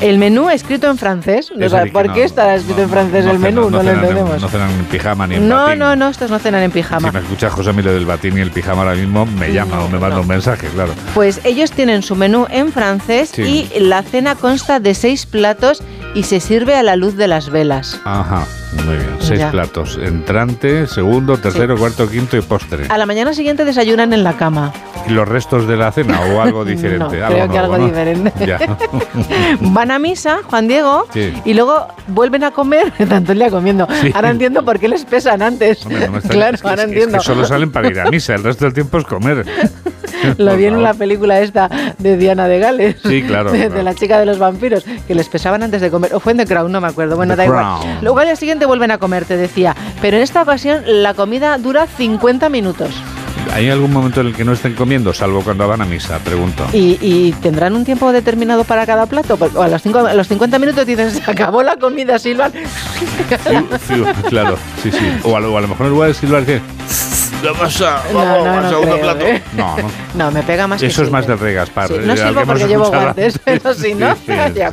El 0.00 0.18
menú 0.18 0.50
escrito 0.50 0.88
en 0.88 0.98
francés. 0.98 1.50
No 1.54 1.66
Mm. 1.66 1.90
¿Por 1.92 2.06
no, 2.08 2.14
qué 2.14 2.24
estará 2.24 2.54
escrito 2.56 2.82
en 2.82 2.88
francés 2.90 3.24
el 3.26 3.32
cenan- 3.32 3.40
menú? 3.40 3.70
No, 3.70 3.82
lo 3.82 3.90
en- 3.90 3.98
entendemos. 3.98 4.40
No 4.40 4.48
cenan 4.48 4.70
en 4.70 4.84
pijama 4.86 5.26
ni 5.26 5.34
en 5.36 5.48
No, 5.48 5.74
no, 5.76 5.94
no, 5.96 6.08
estos 6.08 6.30
no 6.30 6.38
cenan 6.38 6.62
en 6.62 6.70
Si 6.70 6.74
pijama. 6.78 7.10
me 7.12 7.18
escucha 7.20 7.50
José 7.50 7.72
Milo 7.72 7.92
del 7.92 8.06
batín 8.06 8.38
y 8.38 8.40
el 8.40 8.50
pijama 8.50 8.82
ahora 8.82 8.94
mismo, 8.94 9.26
me 9.26 9.52
llama 9.52 9.80
o 9.80 9.88
me 9.88 9.98
manda 9.98 10.20
un 10.20 10.26
mensaje, 10.28 10.68
claro. 10.68 10.92
Pues 11.14 11.40
ellos 11.44 11.70
tienen 11.72 12.02
su 12.02 12.14
menú 12.16 12.46
en 12.50 12.72
francés 12.72 13.30
Sí. 13.34 13.68
y 13.74 13.80
la 13.80 14.02
cena 14.02 14.34
consta 14.36 14.78
de 14.80 14.94
seis 14.94 15.26
platos 15.26 15.82
y 16.14 16.24
se 16.24 16.40
sirve 16.40 16.74
a 16.76 16.82
la 16.82 16.96
luz 16.96 17.16
de 17.16 17.26
las 17.28 17.48
velas. 17.50 18.00
Ajá, 18.04 18.44
muy 18.84 18.96
bien. 18.96 19.16
Seis 19.20 19.40
Ya. 19.40 19.50
platos. 19.50 19.98
Entrante, 20.02 20.86
segundo, 20.86 21.38
tercero, 21.38 21.76
cuarto, 21.76 22.08
quinto 22.08 22.36
y 22.36 22.42
postre. 22.42 22.86
A 22.88 22.98
la 22.98 23.06
mañana 23.06 23.32
siguiente 23.32 23.64
desayunan 23.64 24.12
en 24.12 24.22
la 24.24 24.34
cama. 24.34 24.72
¿Y 25.08 25.10
los 25.12 25.26
restos 25.26 25.66
de 25.66 25.76
la 25.76 25.90
cena 25.90 26.20
o 26.20 26.40
algo 26.42 26.64
diferente? 26.66 27.18
No, 27.18 27.26
creo 27.28 27.50
que 27.50 27.58
algo 27.58 27.78
¿no? 27.78 27.86
diferente. 27.86 28.32
Van 29.60 29.90
a 29.90 29.98
misa, 29.98 30.40
Juan 30.48 30.68
Diego, 30.68 31.06
Sí. 31.12 31.32
y 31.44 31.54
luego 31.54 31.86
vuelven 32.08 32.44
a 32.44 32.50
comer. 32.50 32.92
Tanto 33.08 33.32
el 33.32 33.38
día 33.38 33.50
comiendo. 33.50 33.86
Sí. 34.02 34.10
Ahora 34.14 34.30
entiendo 34.30 34.64
por 34.64 34.78
qué 34.78 34.88
les 34.88 35.04
pesan 35.04 35.42
antes. 35.42 35.84
Hombre, 35.86 36.08
no 36.08 36.20
claro, 36.20 36.54
Es 36.54 36.62
que- 36.62 36.68
ahora 36.68 36.82
es 36.82 36.86
que- 36.88 36.92
entiendo. 36.94 37.16
Es 37.18 37.22
que 37.22 37.26
solo 37.32 37.44
salen 37.46 37.72
para 37.72 37.88
ir 37.88 37.98
a 38.00 38.10
misa, 38.10 38.34
el 38.34 38.44
resto 38.44 38.64
del 38.66 38.74
tiempo 38.74 38.98
es 38.98 39.04
comer. 39.04 39.44
Lo 40.38 40.56
vi 40.56 40.66
en 40.66 40.82
la 40.82 40.94
película 40.94 41.40
esta 41.40 41.68
de 41.98 42.16
Diana 42.16 42.48
de 42.48 42.58
Gales. 42.58 42.96
Sí, 43.04 43.22
claro, 43.22 43.52
De, 43.52 43.58
claro. 43.58 43.74
de 43.74 43.82
la 43.82 43.94
chica 43.94 44.18
de 44.18 44.26
los 44.26 44.38
vampiros, 44.38 44.84
que 45.06 45.14
les 45.14 45.28
pesaban 45.28 45.62
antes 45.62 45.80
de 45.80 45.90
comer. 45.90 46.14
O 46.14 46.20
fue 46.20 46.32
en 46.32 46.38
The 46.38 46.46
Crown, 46.46 46.70
no 46.72 46.80
me 46.80 46.88
acuerdo. 46.88 47.16
Bueno, 47.16 47.32
The 47.34 47.38
da 47.38 47.44
igual. 47.46 47.64
Crown. 47.80 47.98
Luego 48.02 48.18
al 48.20 48.26
día 48.26 48.36
siguiente 48.36 48.66
vuelven 48.66 48.90
a 48.90 48.98
comer, 48.98 49.24
te 49.24 49.36
decía. 49.36 49.74
Pero 50.00 50.16
en 50.16 50.22
esta 50.22 50.42
ocasión 50.42 50.82
la 50.86 51.14
comida 51.14 51.56
dura 51.58 51.86
50 51.86 52.48
minutos. 52.48 52.90
¿Hay 53.52 53.68
algún 53.68 53.92
momento 53.92 54.20
en 54.20 54.28
el 54.28 54.34
que 54.36 54.44
no 54.44 54.52
estén 54.52 54.74
comiendo, 54.74 55.12
salvo 55.12 55.42
cuando 55.42 55.66
van 55.66 55.82
a 55.82 55.84
misa? 55.84 56.18
Pregunto. 56.20 56.64
¿Y, 56.72 56.96
y 57.02 57.32
tendrán 57.42 57.74
un 57.74 57.84
tiempo 57.84 58.12
determinado 58.12 58.62
para 58.64 58.86
cada 58.86 59.06
plato? 59.06 59.36
Porque 59.36 59.58
a 59.58 59.68
los, 59.68 59.82
cinco- 59.82 59.98
a 60.06 60.14
los 60.14 60.28
50 60.28 60.58
minutos 60.60 60.86
dicen, 60.86 61.10
se 61.10 61.28
acabó 61.28 61.62
la 61.62 61.76
comida, 61.76 62.18
Silvan. 62.18 62.52
Fiu, 62.52 64.04
claro, 64.30 64.56
sí, 64.82 64.90
sí. 64.92 64.98
O 65.24 65.36
a 65.36 65.40
lo, 65.40 65.52
o 65.52 65.58
a 65.58 65.60
lo 65.60 65.68
mejor 65.68 65.86
en 65.86 65.92
lugar 65.92 66.08
de 66.08 66.14
silbar 66.14 66.44
dice, 67.42 67.54
"Ya 67.54 67.60
pasa, 67.60 68.02
No, 68.12 68.18
vamos, 68.18 68.62
no, 68.62 68.68
segundo 68.70 68.92
creo, 68.92 69.02
plato. 69.02 69.26
¿eh? 69.26 69.42
No, 69.56 69.76
no. 69.76 69.90
No, 70.14 70.30
me 70.30 70.42
pega 70.42 70.66
más 70.66 70.80
que 70.80 70.86
Eso 70.86 71.02
es 71.02 71.10
más 71.10 71.24
silbe. 71.24 71.38
de 71.38 71.42
regas, 71.44 71.70
par. 71.74 71.88
Sí, 71.88 71.94
no 72.04 72.14
eh, 72.14 72.20
hemos 72.28 72.44
porque 72.44 72.66
llevo 72.66 72.88
guantes, 72.88 73.34
antes. 73.36 73.40
pero 73.44 73.74
si 73.74 73.94
no, 73.94 74.14
Sí, 74.14 74.20
sí, 74.26 74.32
ya, 74.54 74.70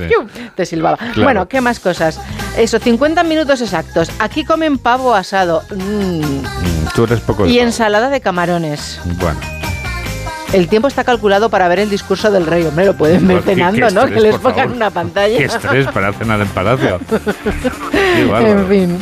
te 0.55 0.65
silbaba. 0.65 0.97
Claro. 0.97 1.23
Bueno, 1.23 1.47
¿qué 1.47 1.61
más 1.61 1.79
cosas? 1.79 2.19
Eso, 2.57 2.79
50 2.79 3.23
minutos 3.23 3.61
exactos. 3.61 4.09
Aquí 4.19 4.43
comen 4.43 4.77
pavo 4.77 5.13
asado 5.15 5.63
mm, 5.75 6.21
Tú 6.95 7.03
eres 7.05 7.19
poco 7.21 7.45
y 7.45 7.59
ensalada 7.59 8.09
de 8.09 8.19
camarones. 8.21 8.99
Bueno, 9.05 9.39
El 10.53 10.67
tiempo 10.67 10.87
está 10.87 11.03
calculado 11.03 11.49
para 11.49 11.67
ver 11.67 11.79
el 11.79 11.89
discurso 11.89 12.31
del 12.31 12.45
rey. 12.47 12.65
Hombre, 12.65 12.85
lo 12.85 12.95
pueden 12.95 13.27
ver 13.27 13.41
Pues, 13.41 13.55
cenando, 13.55 13.89
¿no? 13.91 14.01
estrés, 14.01 14.13
Que 14.15 14.21
les 14.21 14.35
pongan 14.37 14.55
favor. 14.57 14.75
una 14.75 14.89
pantalla. 14.89 15.37
qué 15.37 15.45
estrés 15.45 15.87
para 15.87 16.11
cenar 16.13 16.41
en 16.41 16.47
palacio. 16.47 16.99
En 18.17 18.67
fin. 18.67 18.97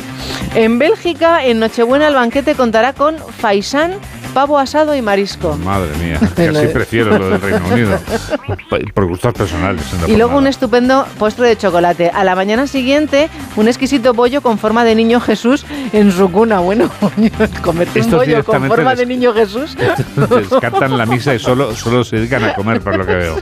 En 0.55 0.79
Bélgica, 0.79 1.45
en 1.45 1.59
Nochebuena, 1.59 2.07
el 2.07 2.15
banquete 2.15 2.55
contará 2.55 2.93
con 2.93 3.17
faisán, 3.17 3.93
pavo 4.37 4.59
asado 4.59 4.93
y 4.93 5.01
marisco. 5.01 5.57
Madre 5.65 5.89
mía, 5.97 6.19
casi 6.35 6.67
prefiero 6.67 7.17
lo 7.17 7.27
del 7.27 7.41
Reino 7.41 7.65
Unido. 7.71 7.99
Por 8.93 9.07
gustos 9.07 9.33
personales. 9.33 9.81
no 9.99 10.07
Y 10.07 10.15
luego 10.15 10.33
un 10.37 10.43
nada. 10.43 10.51
estupendo 10.51 11.07
postre 11.17 11.47
de 11.47 11.57
chocolate. 11.57 12.11
A 12.13 12.23
la 12.23 12.35
mañana 12.35 12.67
siguiente, 12.67 13.31
un 13.55 13.67
exquisito 13.67 14.13
bollo 14.13 14.43
con 14.43 14.59
forma 14.59 14.83
de 14.83 14.93
niño 14.93 15.19
Jesús 15.19 15.65
en 15.91 16.11
su 16.11 16.31
cuna. 16.31 16.59
Bueno, 16.59 16.87
comerte 17.63 18.01
un 18.01 18.11
bollo 18.11 18.43
con 18.43 18.67
forma 18.67 18.93
de 18.93 19.07
niño 19.07 19.33
Jesús. 19.33 19.75
Descartan 20.15 20.95
la 20.99 21.07
misa 21.07 21.33
y 21.33 21.39
solo, 21.39 21.75
solo 21.75 22.03
se 22.03 22.17
dedican 22.17 22.43
a 22.43 22.53
comer, 22.53 22.79
por 22.81 22.95
lo 22.95 23.07
que 23.07 23.15
veo. 23.15 23.37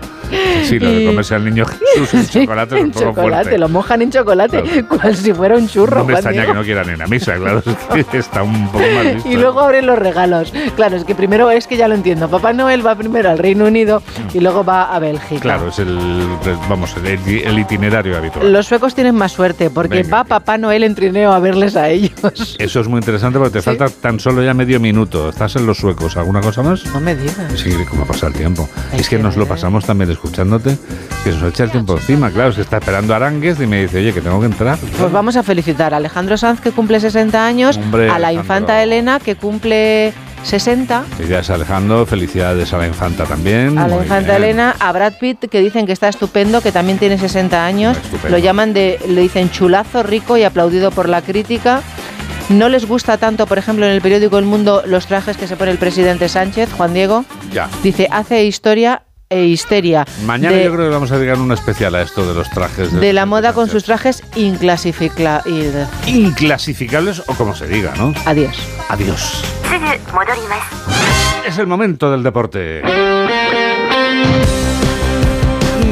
Sí, 0.64 0.80
lo 0.80 0.92
de 0.92 1.06
comerse 1.06 1.36
al 1.36 1.44
niño 1.44 1.66
Jesús 1.66 2.14
en 2.14 2.28
chocolate 2.28 2.76
es 2.76 2.82
un 2.82 2.88
en 2.88 2.92
poco 2.94 3.06
chocolate, 3.08 3.44
fuerte. 3.44 3.58
lo 3.58 3.70
mojan 3.70 4.02
en 4.02 4.12
chocolate, 4.12 4.86
cual 4.86 5.16
si 5.16 5.34
fuera 5.34 5.56
un 5.58 5.68
churro. 5.68 6.00
No 6.00 6.06
me 6.06 6.14
extraña 6.14 6.46
que 6.46 6.54
no 6.54 6.64
quieran 6.64 6.90
ir 6.90 7.04
a 7.04 7.08
misa, 7.08 7.36
claro, 7.36 7.62
está 8.14 8.44
un 8.44 8.68
poco 8.72 8.86
más 8.96 9.16
visto. 9.16 9.30
Y 9.30 9.36
luego 9.36 9.60
abren 9.60 9.86
los 9.86 10.00
regalos. 10.00 10.54
Claro, 10.76 10.85
es 10.94 11.04
que 11.04 11.16
primero 11.16 11.52
es 11.52 11.68
que 11.68 11.78
ya 11.78 11.88
lo 11.88 11.96
entiendo. 11.96 12.30
Papá 12.30 12.54
Noel 12.54 12.86
va 12.86 12.96
primero 12.96 13.30
al 13.30 13.38
Reino 13.38 13.66
Unido 13.66 14.02
y 14.34 14.40
luego 14.40 14.64
va 14.64 14.94
a 14.96 15.00
Bélgica. 15.00 15.42
Claro, 15.42 15.70
es 15.70 15.80
el, 15.80 15.98
vamos, 16.70 16.96
el, 16.98 17.06
el 17.08 17.60
itinerario 17.60 18.18
habitual. 18.18 18.52
Los 18.52 18.68
suecos 18.68 18.94
tienen 18.96 19.16
más 19.16 19.32
suerte 19.32 19.70
porque 19.70 20.04
Venga. 20.04 20.18
va 20.18 20.24
Papá 20.24 20.58
Noel 20.58 20.84
en 20.84 20.96
trineo 20.96 21.32
a 21.34 21.40
verles 21.40 21.76
a 21.76 21.90
ellos. 21.90 22.56
Eso 22.60 22.80
es 22.80 22.88
muy 22.88 23.00
interesante 23.00 23.38
porque 23.40 23.54
te 23.54 23.62
falta 23.62 23.90
tan 23.90 24.20
solo 24.20 24.44
ya 24.44 24.54
medio 24.54 24.80
minuto. 24.80 25.30
Estás 25.30 25.56
en 25.56 25.66
los 25.66 25.78
suecos. 25.78 26.18
¿Alguna 26.18 26.42
cosa 26.42 26.62
más? 26.64 26.86
No 26.88 27.00
me 27.00 27.16
digas. 27.16 27.36
Sí, 27.56 27.72
cómo 27.90 28.06
pasa 28.06 28.28
el 28.28 28.34
tiempo. 28.34 28.68
es 28.94 29.10
que 29.10 29.18
nos 29.20 29.36
lo 29.38 29.46
pasamos 29.48 29.86
también 29.86 30.12
escuchándote, 30.12 30.78
que 31.24 31.32
se 31.32 31.38
nos 31.40 31.50
echa 31.50 31.64
el 31.66 31.72
tiempo 31.72 31.94
encima. 31.94 32.30
Claro, 32.32 32.50
es 32.50 32.56
que 32.56 32.62
está 32.62 32.78
esperando 32.78 33.14
Arangues 33.16 33.60
y 33.60 33.68
me 33.68 33.82
dice, 33.84 33.98
oye, 34.00 34.14
que 34.14 34.22
tengo 34.22 34.40
que 34.40 34.46
entrar. 34.48 34.78
Pues 34.78 35.12
vamos 35.12 35.36
a 35.36 35.44
felicitar 35.44 35.94
a 35.94 35.98
Alejandro 35.98 36.38
Sanz 36.38 36.62
que 36.62 36.72
cumple 36.72 37.00
60 37.00 37.46
años, 37.46 37.78
Hombre, 37.78 38.06
a 38.06 38.20
la 38.20 38.28
Alejandro. 38.30 38.42
infanta 38.42 38.84
Elena 38.84 39.20
que 39.20 39.36
cumple 39.36 40.14
60, 40.46 41.04
Felicidades 41.18 41.50
Alejandro, 41.50 42.06
felicidades 42.06 42.72
a 42.72 42.78
la 42.78 42.86
infanta 42.88 43.24
también. 43.26 43.80
a 43.80 43.88
la 43.88 43.98
infanta. 43.98 44.38
Elena, 44.38 44.76
a 44.80 44.92
Brad 44.92 45.14
Pitt 45.20 45.50
que 45.50 45.60
dicen 45.60 45.88
que 45.88 45.92
está 45.92 46.08
estupendo, 46.08 46.62
que 46.62 46.72
también 46.72 47.00
tiene 47.00 47.18
60 47.18 47.66
años, 47.66 47.98
lo 48.30 48.38
llaman 48.38 48.74
de, 48.74 49.00
le 49.08 49.22
dicen 49.22 49.50
chulazo, 49.50 50.04
rico 50.04 50.38
y 50.38 50.44
aplaudido 50.44 50.92
por 50.92 51.10
la 51.10 51.24
crítica. 51.24 51.82
No 52.50 52.70
les 52.70 52.86
gusta 52.86 53.18
tanto, 53.18 53.48
por 53.48 53.58
ejemplo, 53.58 53.88
en 53.88 53.92
el 53.92 54.02
periódico 54.02 54.38
El 54.38 54.46
Mundo 54.46 54.84
los 54.86 55.08
trajes 55.08 55.36
que 55.36 55.48
se 55.48 55.58
pone 55.58 55.72
el 55.72 55.80
presidente 55.80 56.30
Sánchez, 56.30 56.72
Juan 56.74 56.94
Diego. 56.94 57.26
Ya. 57.52 57.68
Dice, 57.82 58.08
hace 58.12 58.46
historia 58.46 59.02
e 59.36 59.46
histeria. 59.46 60.06
Mañana 60.26 60.56
de, 60.56 60.64
yo 60.66 60.74
creo 60.74 60.86
que 60.88 60.94
vamos 60.94 61.12
a 61.12 61.18
dedicar 61.18 61.38
una 61.40 61.54
especial 61.54 61.94
a 61.96 62.02
esto 62.02 62.26
de 62.28 62.34
los 62.34 62.50
trajes. 62.50 62.92
de 62.92 63.14
la 63.14 63.26
moda 63.26 63.54
con 63.54 63.70
sus 63.70 63.84
trajes 63.84 64.24
inclasifica 64.36 65.44
y- 65.46 65.66
Inclasificables 66.10 67.20
o 67.28 67.34
como 67.36 67.56
se 67.56 67.68
diga, 67.68 67.94
¿no? 67.98 68.14
Adiós. 68.26 68.58
Adiós. 68.90 69.44
Es 71.48 71.58
el 71.58 71.68
momento 71.68 72.10
del 72.12 72.24
deporte. 72.24 72.82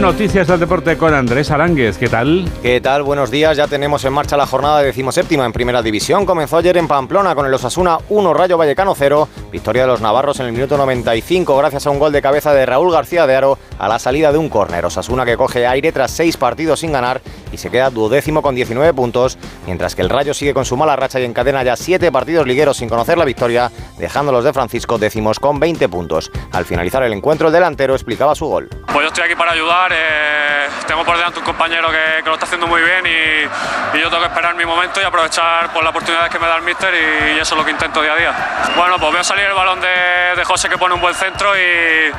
Noticias 0.03 0.47
del 0.47 0.59
deporte 0.59 0.97
con 0.97 1.13
Andrés 1.13 1.49
Aránguez. 1.49 1.97
¿Qué 1.97 2.09
tal? 2.09 2.51
¿Qué 2.61 2.81
tal? 2.81 3.03
Buenos 3.03 3.31
días. 3.31 3.55
Ya 3.55 3.69
tenemos 3.69 4.03
en 4.03 4.11
marcha 4.11 4.35
la 4.35 4.45
jornada 4.45 4.83
decimoséptima 4.83 5.45
en 5.45 5.53
Primera 5.53 5.81
División. 5.81 6.25
Comenzó 6.25 6.57
ayer 6.57 6.75
en 6.75 6.89
Pamplona 6.89 7.33
con 7.33 7.45
el 7.45 7.53
Osasuna 7.53 7.99
1, 8.09 8.33
Rayo 8.33 8.57
Vallecano 8.57 8.95
0. 8.95 9.29
Victoria 9.49 9.83
de 9.83 9.87
los 9.87 10.01
navarros 10.01 10.41
en 10.41 10.47
el 10.47 10.51
minuto 10.51 10.75
95 10.77 11.55
gracias 11.55 11.87
a 11.87 11.89
un 11.89 11.99
gol 11.99 12.11
de 12.11 12.21
cabeza 12.21 12.53
de 12.53 12.65
Raúl 12.65 12.91
García 12.91 13.25
de 13.25 13.33
Aro 13.33 13.57
a 13.79 13.87
la 13.87 13.97
salida 13.97 14.33
de 14.33 14.37
un 14.37 14.49
córner. 14.49 14.83
Osasuna 14.83 15.23
que 15.23 15.37
coge 15.37 15.65
aire 15.65 15.93
tras 15.93 16.11
seis 16.11 16.35
partidos 16.35 16.81
sin 16.81 16.91
ganar 16.91 17.21
y 17.53 17.57
se 17.57 17.69
queda 17.69 17.89
duodécimo 17.89 18.41
con 18.41 18.55
19 18.55 18.93
puntos, 18.93 19.37
mientras 19.65 19.95
que 19.95 20.01
el 20.01 20.09
Rayo 20.09 20.33
sigue 20.33 20.53
con 20.53 20.65
su 20.65 20.75
mala 20.75 20.97
racha 20.97 21.21
y 21.21 21.23
encadena 21.23 21.63
ya 21.63 21.77
siete 21.77 22.11
partidos 22.11 22.45
ligueros 22.45 22.75
sin 22.75 22.89
conocer 22.89 23.17
la 23.17 23.23
victoria, 23.23 23.71
dejando 23.97 24.33
los 24.33 24.43
de 24.43 24.51
Francisco 24.51 24.97
décimos 24.97 25.39
con 25.39 25.61
20 25.61 25.87
puntos. 25.87 26.29
Al 26.51 26.65
finalizar 26.65 27.03
el 27.03 27.13
encuentro, 27.13 27.47
el 27.47 27.53
delantero 27.53 27.93
explicaba 27.93 28.35
su 28.35 28.47
gol. 28.47 28.67
Pues 28.87 29.03
yo 29.03 29.07
estoy 29.07 29.23
aquí 29.25 29.35
para 29.35 29.51
ayudar. 29.51 29.92
Eh, 29.95 30.67
tengo 30.87 31.03
por 31.03 31.15
delante 31.17 31.39
un 31.39 31.45
compañero 31.45 31.89
que, 31.89 32.23
que 32.23 32.29
lo 32.29 32.33
está 32.33 32.45
haciendo 32.45 32.67
muy 32.67 32.81
bien 32.81 33.05
y, 33.05 33.97
y 33.97 34.01
yo 34.01 34.09
tengo 34.09 34.21
que 34.21 34.27
esperar 34.27 34.55
mi 34.55 34.65
momento 34.65 35.01
y 35.01 35.03
aprovechar 35.03 35.71
por 35.71 35.83
las 35.83 35.91
oportunidades 35.91 36.31
que 36.31 36.39
me 36.39 36.47
da 36.47 36.57
el 36.57 36.63
míster 36.63 36.93
y, 36.93 37.39
eso 37.39 37.55
es 37.55 37.59
lo 37.59 37.65
que 37.65 37.71
intento 37.71 38.01
día 38.01 38.13
a 38.13 38.15
día. 38.15 38.33
Bueno, 38.75 38.97
pues 38.99 39.13
veo 39.13 39.23
salir 39.23 39.45
el 39.45 39.53
balón 39.53 39.79
de, 39.81 40.35
de 40.35 40.43
José 40.43 40.69
que 40.69 40.77
pone 40.77 40.93
un 40.93 41.01
buen 41.01 41.13
centro 41.13 41.55
y, 41.57 42.11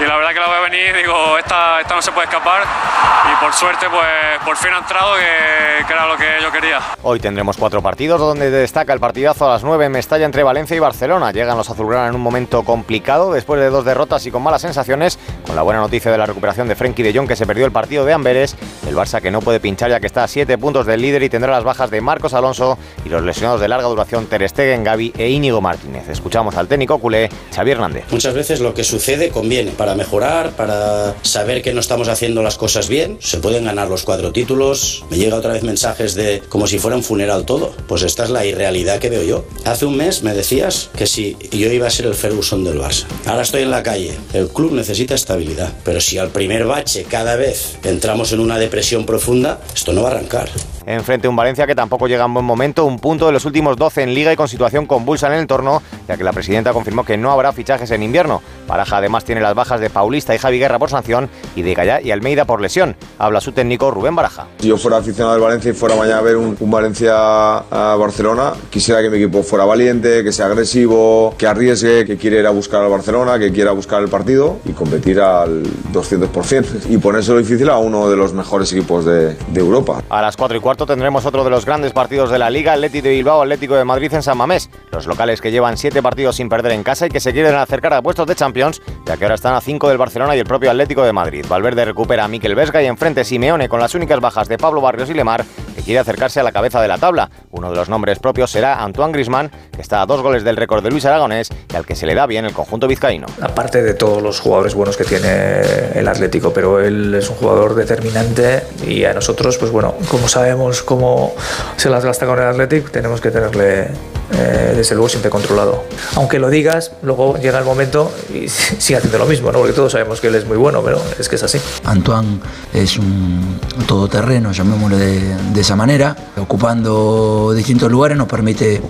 y 0.00 0.06
la 0.06 0.16
verdad 0.16 0.32
que 0.32 0.40
la 0.40 0.48
veo 0.48 0.62
venir 0.62 0.94
y 0.94 0.98
digo, 0.98 1.38
esta, 1.38 1.80
esta 1.80 1.94
no 1.94 2.02
se 2.02 2.12
puede 2.12 2.26
escapar 2.26 2.62
y 2.62 3.44
por 3.44 3.52
suerte 3.52 3.88
pues 3.90 4.06
por 4.44 4.56
fin 4.56 4.70
ha 4.74 4.78
entrado 4.78 5.14
que, 5.16 5.92
era 5.92 6.06
lo 6.06 6.16
que 6.16 6.26
yo 6.42 6.52
quería. 6.52 6.80
Hoy 7.02 7.18
tendremos 7.18 7.56
cuatro 7.56 7.82
partidos 7.82 8.20
donde 8.20 8.50
destaca 8.50 8.92
el 8.92 9.00
partidazo 9.00 9.46
a 9.46 9.54
las 9.54 9.64
9 9.64 9.86
en 9.86 9.92
Mestalla 9.92 10.26
entre 10.26 10.42
Valencia 10.42 10.76
y 10.76 10.80
Barcelona. 10.80 11.32
Llegan 11.32 11.56
los 11.56 11.68
azulgrana 11.70 12.08
en 12.08 12.14
un 12.14 12.20
momento 12.20 12.62
complicado 12.62 13.32
después 13.32 13.60
de 13.60 13.70
dos 13.70 13.84
derrotas 13.84 14.24
y 14.26 14.30
con 14.30 14.42
malas 14.42 14.62
sensaciones, 14.62 15.18
con 15.46 15.56
la 15.56 15.62
buena 15.62 15.80
noticia 15.80 16.10
de 16.10 16.18
la 16.18 16.26
recuperación 16.26 16.68
de 16.68 16.76
Frenkie 16.76 17.02
de 17.02 17.12
Castellón 17.18 17.26
que 17.26 17.36
se 17.36 17.46
perdió 17.46 17.64
el 17.64 17.72
partido 17.72 18.04
de 18.04 18.12
Amberes, 18.12 18.54
el 18.86 18.94
Barça 18.94 19.20
que 19.20 19.30
no 19.30 19.40
puede 19.40 19.60
pinchar 19.60 19.90
ya 19.90 19.98
que 19.98 20.06
está 20.06 20.24
a 20.24 20.28
7 20.28 20.58
puntos 20.58 20.86
del 20.86 21.00
líder 21.00 21.22
y 21.22 21.28
tendrá 21.28 21.50
las 21.50 21.64
bajas 21.64 21.90
de 21.90 22.00
Marcos 22.00 22.34
Alonso 22.34 22.78
y 23.04 23.08
los 23.08 23.22
lesionados 23.22 23.60
de 23.60 23.68
larga 23.68 23.88
duración 23.88 24.26
Ter 24.26 24.46
Stegen, 24.48 24.84
Gavi 24.84 25.12
e 25.16 25.28
Íñigo 25.28 25.60
Martínez. 25.60 26.08
Escuchamos 26.08 26.54
al 26.56 26.68
técnico 26.68 26.98
culé 26.98 27.28
Xavier 27.54 27.76
Hernández. 27.76 28.04
Muchas 28.10 28.34
veces 28.34 28.60
lo 28.60 28.74
que 28.74 28.84
sucede 28.84 29.30
conviene 29.30 29.72
para 29.72 29.94
mejorar, 29.94 30.52
para 30.52 31.14
saber 31.22 31.62
que 31.62 31.72
no 31.72 31.80
estamos 31.80 32.08
haciendo 32.08 32.42
las 32.42 32.56
cosas 32.56 32.88
bien. 32.88 33.18
Se 33.20 33.38
pueden 33.38 33.64
ganar 33.64 33.88
los 33.88 34.04
cuatro 34.04 34.30
títulos. 34.32 35.04
Me 35.10 35.16
llega 35.16 35.36
otra 35.36 35.54
vez 35.54 35.62
mensajes 35.62 36.14
de 36.14 36.42
como 36.48 36.66
si 36.66 36.78
fuera 36.78 36.96
un 36.96 37.02
funeral 37.02 37.46
todo. 37.46 37.72
Pues 37.86 38.02
esta 38.02 38.24
es 38.24 38.30
la 38.30 38.44
irrealidad 38.44 38.98
que 38.98 39.10
veo 39.10 39.22
yo. 39.22 39.44
Hace 39.64 39.86
un 39.86 39.96
mes 39.96 40.22
me 40.22 40.34
decías 40.34 40.90
que 40.96 41.06
si 41.06 41.36
yo 41.50 41.72
iba 41.72 41.86
a 41.86 41.90
ser 41.90 42.06
el 42.06 42.14
Ferguson 42.14 42.64
del 42.64 42.78
Barça. 42.78 43.06
Ahora 43.26 43.42
estoy 43.42 43.62
en 43.62 43.70
la 43.70 43.82
calle. 43.82 44.16
El 44.32 44.48
club 44.48 44.72
necesita 44.72 45.14
estabilidad. 45.14 45.72
Pero 45.84 46.00
si 46.00 46.18
al 46.18 46.30
primer 46.30 46.64
bache 46.64 46.97
cada 47.04 47.36
vez 47.36 47.76
entramos 47.84 48.32
en 48.32 48.40
una 48.40 48.58
depresión 48.58 49.06
profunda, 49.06 49.60
esto 49.74 49.92
no 49.92 50.02
va 50.02 50.10
a 50.10 50.12
arrancar. 50.12 50.48
Enfrente 50.88 51.26
a 51.26 51.30
un 51.30 51.36
Valencia 51.36 51.66
que 51.66 51.74
tampoco 51.74 52.08
llega 52.08 52.24
en 52.24 52.32
buen 52.32 52.46
momento, 52.46 52.86
un 52.86 52.98
punto 52.98 53.26
de 53.26 53.32
los 53.32 53.44
últimos 53.44 53.76
12 53.76 54.04
en 54.04 54.14
liga 54.14 54.32
y 54.32 54.36
con 54.36 54.48
situación 54.48 54.86
convulsa 54.86 55.26
en 55.26 55.34
el 55.34 55.40
entorno, 55.40 55.82
ya 56.08 56.16
que 56.16 56.24
la 56.24 56.32
presidenta 56.32 56.72
confirmó 56.72 57.04
que 57.04 57.18
no 57.18 57.30
habrá 57.30 57.52
fichajes 57.52 57.90
en 57.90 58.02
invierno. 58.02 58.40
Baraja 58.66 58.96
además 58.96 59.22
tiene 59.24 59.42
las 59.42 59.54
bajas 59.54 59.80
de 59.80 59.90
Paulista 59.90 60.34
y 60.34 60.38
Javi 60.38 60.58
Guerra 60.58 60.78
por 60.78 60.88
sanción 60.88 61.28
y 61.54 61.60
de 61.60 61.74
Gallá 61.74 62.00
y 62.00 62.10
Almeida 62.10 62.46
por 62.46 62.62
lesión. 62.62 62.96
Habla 63.18 63.42
su 63.42 63.52
técnico 63.52 63.90
Rubén 63.90 64.16
Baraja. 64.16 64.46
Si 64.60 64.68
yo 64.68 64.78
fuera 64.78 64.96
aficionado 64.96 65.34
del 65.34 65.42
Valencia 65.42 65.72
y 65.72 65.74
fuera 65.74 65.94
mañana 65.94 66.20
a 66.20 66.22
ver 66.22 66.38
un, 66.38 66.56
un 66.58 66.70
Valencia-Barcelona, 66.70 68.54
quisiera 68.70 69.02
que 69.02 69.10
mi 69.10 69.18
equipo 69.18 69.42
fuera 69.42 69.66
valiente, 69.66 70.24
que 70.24 70.32
sea 70.32 70.46
agresivo, 70.46 71.34
que 71.36 71.46
arriesgue, 71.46 72.06
que 72.06 72.16
quiera 72.16 72.38
ir 72.38 72.46
a 72.46 72.50
buscar 72.50 72.82
al 72.82 72.90
Barcelona, 72.90 73.38
que 73.38 73.52
quiera 73.52 73.72
buscar 73.72 74.00
el 74.00 74.08
partido 74.08 74.56
y 74.64 74.72
competir 74.72 75.20
al 75.20 75.64
200% 75.92 76.86
y 76.88 76.96
ponérselo 76.96 77.36
difícil 77.36 77.68
a 77.68 77.76
uno 77.76 78.08
de 78.08 78.16
los 78.16 78.32
mejores 78.32 78.72
equipos 78.72 79.04
de, 79.04 79.34
de 79.34 79.60
Europa. 79.60 80.02
A 80.08 80.22
las 80.22 80.34
4 80.34 80.56
y 80.56 80.60
cuarto 80.60 80.77
tendremos 80.86 81.26
otro 81.26 81.44
de 81.44 81.50
los 81.50 81.64
grandes 81.64 81.92
partidos 81.92 82.30
de 82.30 82.38
la 82.38 82.50
Liga, 82.50 82.72
Atlético 82.72 83.08
de 83.08 83.14
Bilbao, 83.14 83.42
Atlético 83.42 83.74
de 83.74 83.84
Madrid 83.84 84.12
en 84.14 84.22
San 84.22 84.36
Mamés. 84.36 84.70
Los 84.92 85.06
locales 85.06 85.40
que 85.40 85.50
llevan 85.50 85.76
7 85.76 86.02
partidos 86.02 86.36
sin 86.36 86.48
perder 86.48 86.72
en 86.72 86.82
casa 86.82 87.06
y 87.06 87.10
que 87.10 87.20
se 87.20 87.32
quieren 87.32 87.54
acercar 87.54 87.94
a 87.94 88.02
puestos 88.02 88.26
de 88.26 88.34
Champions, 88.34 88.80
ya 89.06 89.16
que 89.16 89.24
ahora 89.24 89.34
están 89.34 89.54
a 89.54 89.60
5 89.60 89.88
del 89.88 89.98
Barcelona 89.98 90.36
y 90.36 90.38
el 90.38 90.44
propio 90.44 90.70
Atlético 90.70 91.02
de 91.02 91.12
Madrid. 91.12 91.44
Valverde 91.48 91.84
recupera 91.84 92.24
a 92.24 92.28
Miquel 92.28 92.54
Vesga 92.54 92.82
y 92.82 92.86
enfrente 92.86 93.24
Simeone 93.24 93.68
con 93.68 93.80
las 93.80 93.94
únicas 93.94 94.20
bajas 94.20 94.48
de 94.48 94.58
Pablo 94.58 94.80
Barrios 94.80 95.10
y 95.10 95.14
Lemar, 95.14 95.44
quiere 95.88 96.00
acercarse 96.00 96.38
a 96.38 96.42
la 96.42 96.52
cabeza 96.52 96.82
de 96.82 96.88
la 96.88 96.98
tabla. 96.98 97.30
Uno 97.50 97.70
de 97.70 97.76
los 97.76 97.88
nombres 97.88 98.18
propios 98.18 98.50
será 98.50 98.82
Antoine 98.84 99.10
Grisman, 99.10 99.50
que 99.74 99.80
está 99.80 100.02
a 100.02 100.06
dos 100.06 100.20
goles 100.20 100.44
del 100.44 100.58
récord 100.58 100.84
de 100.84 100.90
Luis 100.90 101.06
Aragonés 101.06 101.48
y 101.72 101.76
al 101.76 101.86
que 101.86 101.96
se 101.96 102.04
le 102.04 102.14
da 102.14 102.26
bien 102.26 102.44
el 102.44 102.52
conjunto 102.52 102.86
vizcaíno. 102.86 103.26
Aparte 103.40 103.82
de 103.82 103.94
todos 103.94 104.22
los 104.22 104.38
jugadores 104.38 104.74
buenos 104.74 104.98
que 104.98 105.04
tiene 105.04 105.62
el 105.94 106.06
Atlético, 106.06 106.52
pero 106.52 106.78
él 106.78 107.14
es 107.14 107.30
un 107.30 107.36
jugador 107.36 107.74
determinante 107.74 108.64
y 108.86 109.04
a 109.04 109.14
nosotros, 109.14 109.56
pues 109.56 109.70
bueno, 109.70 109.94
como 110.10 110.28
sabemos 110.28 110.82
cómo 110.82 111.32
se 111.78 111.88
las 111.88 112.04
gasta 112.04 112.26
con 112.26 112.38
el 112.38 112.48
Atlético, 112.48 112.90
tenemos 112.90 113.22
que 113.22 113.30
tenerle 113.30 113.88
eh, 114.30 114.74
desde 114.76 114.94
luego 114.94 115.08
siempre 115.08 115.30
controlado. 115.30 115.84
Aunque 116.16 116.38
lo 116.38 116.50
digas, 116.50 116.92
luego 117.02 117.38
llega 117.38 117.58
el 117.58 117.64
momento 117.64 118.12
y 118.32 118.48
sigue 118.48 118.98
haciendo 118.98 119.18
lo 119.18 119.26
mismo, 119.26 119.50
¿no? 119.50 119.58
porque 119.58 119.72
todos 119.72 119.92
sabemos 119.92 120.20
que 120.20 120.26
él 120.26 120.34
es 120.34 120.44
muy 120.44 120.58
bueno, 120.58 120.82
pero 120.84 121.00
es 121.18 121.28
que 121.28 121.36
es 121.36 121.42
así. 121.42 121.58
Antoine 121.84 122.40
es 122.74 122.98
un 122.98 123.58
todoterreno, 123.86 124.52
llamémoslo 124.52 124.98
de, 124.98 125.34
de 125.34 125.60
esa 125.60 125.76
manera, 125.78 126.16
ocupando 126.36 127.52
distintos 127.54 127.90
lugares 127.90 128.18
nos 128.18 128.26
permite 128.26 128.82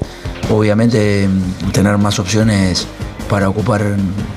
obviamente 0.50 1.28
tener 1.70 1.98
más 1.98 2.18
opciones 2.18 2.88
para 3.28 3.48
ocupar 3.48 3.82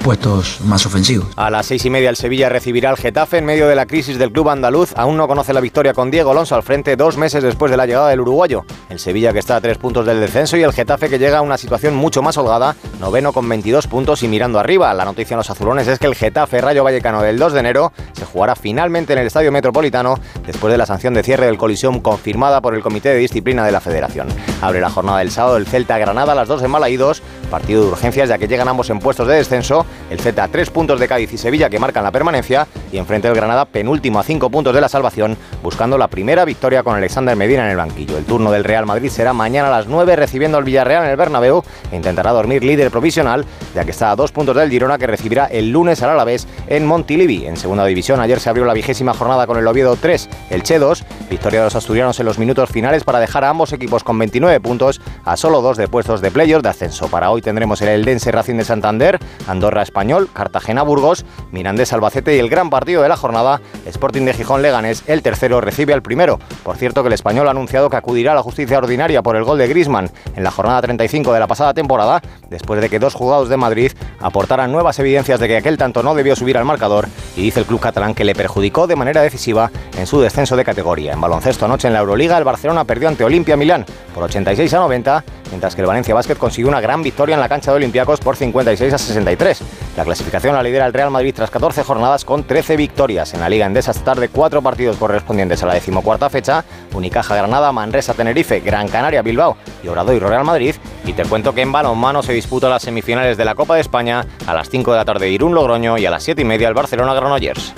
puestos 0.04 0.60
más 0.62 0.86
ofensivos. 0.86 1.28
A 1.36 1.50
las 1.50 1.66
seis 1.66 1.86
y 1.86 1.90
media 1.90 2.10
el 2.10 2.16
Sevilla 2.16 2.50
recibirá 2.50 2.90
al 2.90 2.98
Getafe 2.98 3.38
en 3.38 3.46
medio 3.46 3.68
de 3.68 3.76
la 3.76 3.86
crisis 3.86 4.18
del 4.18 4.32
club 4.32 4.50
andaluz. 4.50 4.94
Aún 4.96 5.18
no 5.18 5.28
conoce 5.28 5.54
la 5.54 5.62
victoria 5.62 5.94
con 5.94 6.12
Diego 6.12 6.32
Alonso 6.32 6.56
al 6.56 6.64
frente 6.64 6.96
dos 6.96 7.18
meses 7.18 7.44
después 7.44 7.72
de 7.72 7.78
la 7.78 7.86
llegada 7.86 8.10
del 8.10 8.22
uruguayo. 8.22 8.66
El 8.90 9.00
Sevilla 9.00 9.34
que 9.34 9.40
está 9.40 9.56
a 9.56 9.62
tres 9.62 9.78
puntos 9.78 10.06
del 10.06 10.20
descenso 10.20 10.58
y 10.58 10.64
el 10.64 10.74
Getafe 10.74 11.10
que 11.10 11.20
llega 11.20 11.40
a 11.40 11.42
una 11.42 11.58
situación 11.58 11.96
mucho 11.96 12.22
más 12.22 12.38
holgada, 12.38 12.76
noveno 13.00 13.32
con 13.34 13.48
22 13.48 13.88
puntos 13.88 14.24
y 14.24 14.28
mirando 14.28 14.60
arriba. 14.60 14.94
La 14.94 15.06
noticia 15.06 15.36
en 15.36 15.40
los 15.40 15.50
azulones 15.50 15.88
es 15.88 16.00
que 16.00 16.08
el 16.08 16.16
Getafe 16.16 16.62
Rayo 16.62 16.84
Vallecano 16.84 17.22
del 17.22 17.40
2 17.40 17.54
de 17.54 17.60
enero 17.60 17.94
se 18.14 18.26
jugará 18.26 18.56
finalmente 18.56 19.14
en 19.14 19.20
el 19.20 19.28
Estadio 19.28 19.52
Metropolitano 19.52 20.20
después 20.46 20.72
de 20.72 20.78
la 20.78 20.86
sanción 20.86 21.14
de 21.14 21.24
cierre 21.24 21.46
del 21.46 21.58
colisión 21.58 22.02
confirmada 22.02 22.62
por 22.62 22.76
el 22.76 22.82
Comité 22.82 23.10
de 23.10 23.18
Disciplina 23.18 23.66
de 23.66 23.72
la 23.72 23.80
Federación. 23.80 24.28
Abre 24.62 24.82
la 24.82 24.90
jornada 24.90 25.20
del 25.20 25.32
sábado 25.32 25.58
el 25.58 25.68
Celta 25.68 25.98
Granada 25.98 26.34
a 26.34 26.36
las 26.36 26.48
2 26.48 26.64
en 26.64 26.72
Malaídos, 26.72 27.22
partido 27.52 27.84
de 27.84 27.90
urgencias 27.90 28.30
ya 28.30 28.40
que 28.40 28.48
llegan 28.48 28.68
ambos 28.68 28.90
en 28.90 28.98
puestos 29.00 29.28
de 29.28 29.36
descenso, 29.36 29.86
el 30.10 30.20
Z 30.20 30.42
a 30.42 30.48
tres 30.48 30.72
puntos 30.72 31.00
de 31.00 31.08
Cádiz 31.08 31.32
y 31.34 31.38
Sevilla 31.38 31.70
que 31.70 31.78
marcan 31.78 32.04
la 32.04 32.12
permanencia 32.12 32.68
y 32.92 32.98
enfrente 32.98 33.28
el 33.28 33.36
Granada 33.36 33.66
penúltimo 33.66 34.20
a 34.20 34.24
cinco 34.24 34.50
puntos 34.50 34.74
de 34.74 34.82
la 34.82 34.90
salvación 34.90 35.38
buscando 35.62 35.98
la 35.98 36.08
primera 36.08 36.46
victoria 36.46 36.82
con 36.82 36.96
Alexander 36.96 37.36
Medina 37.36 37.66
en 37.66 37.72
el 37.72 37.78
banquillo. 37.78 38.18
El 38.18 38.26
turno 38.26 38.52
del 38.52 38.64
Real 38.64 38.86
Madrid 38.86 39.10
será 39.10 39.34
mañana 39.34 39.68
a 39.68 39.72
las 39.72 39.88
9 39.88 40.16
recibiendo 40.16 40.58
al 40.58 40.64
Villarreal 40.64 41.04
en 41.04 41.12
el 41.12 41.18
Bernabéu 41.18 41.64
e 41.92 41.96
intentará 41.96 42.32
dormir 42.32 42.64
líder 42.64 42.90
provisional 42.90 43.46
ya 43.76 43.86
que 43.86 43.92
está 43.92 44.12
a 44.12 44.16
dos 44.16 44.32
puntos 44.32 44.56
del 44.56 44.70
Girona 44.70 44.98
que 44.98 45.08
recibirá 45.08 45.46
el 45.46 45.72
lunes 45.72 46.02
al 46.02 46.12
Alavés 46.12 46.48
en 46.68 46.86
Montilivi. 46.86 47.46
En 47.46 47.58
segunda 47.58 47.86
división 47.86 48.22
ayer 48.22 48.40
se 48.40 48.50
abrió 48.50 48.66
la 48.66 48.74
vigésima 48.74 49.14
jornada 49.14 49.46
con 49.46 49.58
el 49.58 49.68
Oviedo 49.68 49.98
3, 49.98 50.30
el 50.50 50.64
Che 50.64 50.80
2, 50.80 51.04
victoria 51.30 51.60
de 51.60 51.66
los 51.66 51.76
asturianos 51.76 52.20
en 52.20 52.26
los 52.26 52.40
minutos 52.40 52.70
finales 52.70 53.04
para 53.04 53.20
dejar 53.20 53.44
a 53.44 53.50
ambos 53.50 53.74
equipos 53.74 54.04
con 54.04 54.18
29 54.18 54.60
puntos 54.62 55.02
a 55.26 55.36
solo 55.36 55.62
dos 55.62 55.78
de 55.78 55.88
puestos 55.88 56.22
de 56.22 56.32
playoffs 56.32 56.64
de 56.64 56.70
ascenso. 56.70 57.08
Para 57.08 57.30
hoy 57.30 57.41
tendremos 57.42 57.82
el 57.82 57.90
Eldense 57.90 58.32
Racing 58.32 58.56
de 58.56 58.66
Santander, 58.66 59.20
Andorra 59.48 59.82
Español, 59.82 60.30
Cartagena 60.34 60.84
Burgos, 60.84 61.26
Mirandés 61.52 61.94
Albacete 61.94 62.36
y 62.36 62.40
el 62.40 62.50
gran 62.50 62.70
partido 62.70 63.02
de 63.02 63.10
la 63.10 63.18
jornada, 63.18 63.62
Sporting 63.86 64.24
de 64.24 64.34
Gijón 64.34 64.62
Leganés, 64.62 65.04
el 65.08 65.22
tercero 65.22 65.62
recibe 65.62 65.94
al 65.94 66.02
primero. 66.02 66.40
Por 66.64 66.78
cierto 66.78 67.04
que 67.04 67.08
el 67.08 67.14
español 67.14 67.48
ha 67.48 67.52
anunciado 67.52 67.90
que 67.90 67.98
acudirá 67.98 68.32
a 68.32 68.36
la 68.36 68.44
justicia 68.44 68.78
ordinaria 68.78 69.22
por 69.22 69.36
el 69.36 69.44
gol 69.44 69.58
de 69.58 69.68
Grisman 69.68 70.10
en 70.36 70.44
la 70.44 70.52
jornada 70.52 70.82
35 70.82 71.34
de 71.34 71.40
la 71.40 71.48
pasada 71.48 71.74
temporada, 71.74 72.22
después 72.50 72.82
de 72.82 72.90
que 72.90 73.00
dos 73.00 73.14
jugados 73.14 73.50
de 73.50 73.58
Madrid 73.58 73.92
aportaran 74.20 74.72
nuevas 74.72 75.00
evidencias 75.00 75.40
de 75.40 75.48
que 75.48 75.58
aquel 75.58 75.78
tanto 75.78 76.04
no 76.04 76.16
debió 76.16 76.36
subir 76.36 76.58
al 76.58 76.66
marcador 76.66 77.08
y 77.36 77.42
dice 77.42 77.60
el 77.60 77.66
club 77.66 77.80
catalán 77.80 78.14
que 78.14 78.24
le 78.24 78.36
perjudicó 78.36 78.88
de 78.88 78.96
manera 78.96 79.22
decisiva 79.22 79.72
en 79.98 80.08
su 80.08 80.22
descenso 80.22 80.56
de 80.56 80.66
categoría. 80.66 81.14
En 81.14 81.22
baloncesto 81.22 81.66
anoche 81.66 81.88
en 81.88 81.94
la 81.94 82.00
Euroliga 82.00 82.38
el 82.38 82.44
Barcelona 82.44 82.86
perdió 82.86 83.10
ante 83.10 83.24
Olimpia 83.24 83.58
Milán 83.58 83.86
por 84.14 84.24
86 84.24 84.74
a 84.74 84.80
90, 84.80 85.24
mientras 85.50 85.76
que 85.76 85.82
el 85.82 85.88
Valencia 85.88 86.14
Basket 86.14 86.36
consiguió 86.36 86.70
una 86.70 86.82
gran 86.82 87.02
victoria 87.02 87.31
en 87.34 87.40
la 87.40 87.50
cancha 87.50 87.72
de 87.72 87.78
Olympiacos 87.78 88.20
por 88.20 88.36
56 88.36 88.94
a 88.94 88.98
63. 88.98 89.62
La 89.98 90.04
clasificación 90.04 90.56
la 90.56 90.64
lidera 90.64 90.86
el 90.86 90.94
Real 90.94 91.12
Madrid 91.12 91.34
tras 91.36 91.50
14 91.50 91.84
jornadas 91.84 92.26
con 92.26 92.44
13 92.44 92.78
victorias. 92.78 93.34
En 93.34 93.40
la 93.40 93.50
Liga 93.50 93.66
Endesa 93.66 93.92
esta 93.92 94.04
tarde 94.04 94.30
cuatro 94.30 94.62
partidos 94.62 94.98
correspondientes 94.98 95.62
a 95.64 95.68
la 95.68 95.74
decimocuarta 95.74 96.30
fecha, 96.30 96.64
Unicaja 96.94 97.36
Granada, 97.36 97.72
Manresa 97.72 98.14
Tenerife, 98.14 98.60
Gran 98.62 98.88
Canaria 98.88 99.22
Bilbao 99.22 99.58
y 99.84 99.88
Obradoiro 99.88 100.30
Real 100.30 100.46
Madrid. 100.46 100.76
Y 101.06 101.14
te 101.14 101.24
cuento 101.24 101.54
que 101.54 101.62
en 101.62 101.72
balonmano 101.72 102.24
se 102.24 102.34
disputan 102.34 102.70
las 102.70 102.84
semifinales 102.84 103.38
de 103.38 103.46
la 103.46 103.56
Copa 103.56 103.76
de 103.76 103.82
España 103.82 104.26
a 104.46 104.54
las 104.54 104.70
5 104.70 104.92
de 104.92 104.98
la 104.98 105.06
tarde 105.06 105.30
Irún 105.30 105.54
Logroño 105.54 105.98
y 105.98 106.06
a 106.06 106.12
las 106.12 106.24
7 106.24 106.42
y 106.42 106.46
media 106.46 106.68
el 106.68 106.74
Barcelona 106.74 107.14
Granollers. 107.14 107.74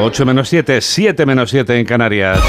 8 0.00 0.26
menos 0.26 0.48
7, 0.48 0.80
7 0.80 1.26
menos 1.26 1.50
7 1.50 1.78
en 1.78 1.86
Canarias. 1.86 2.40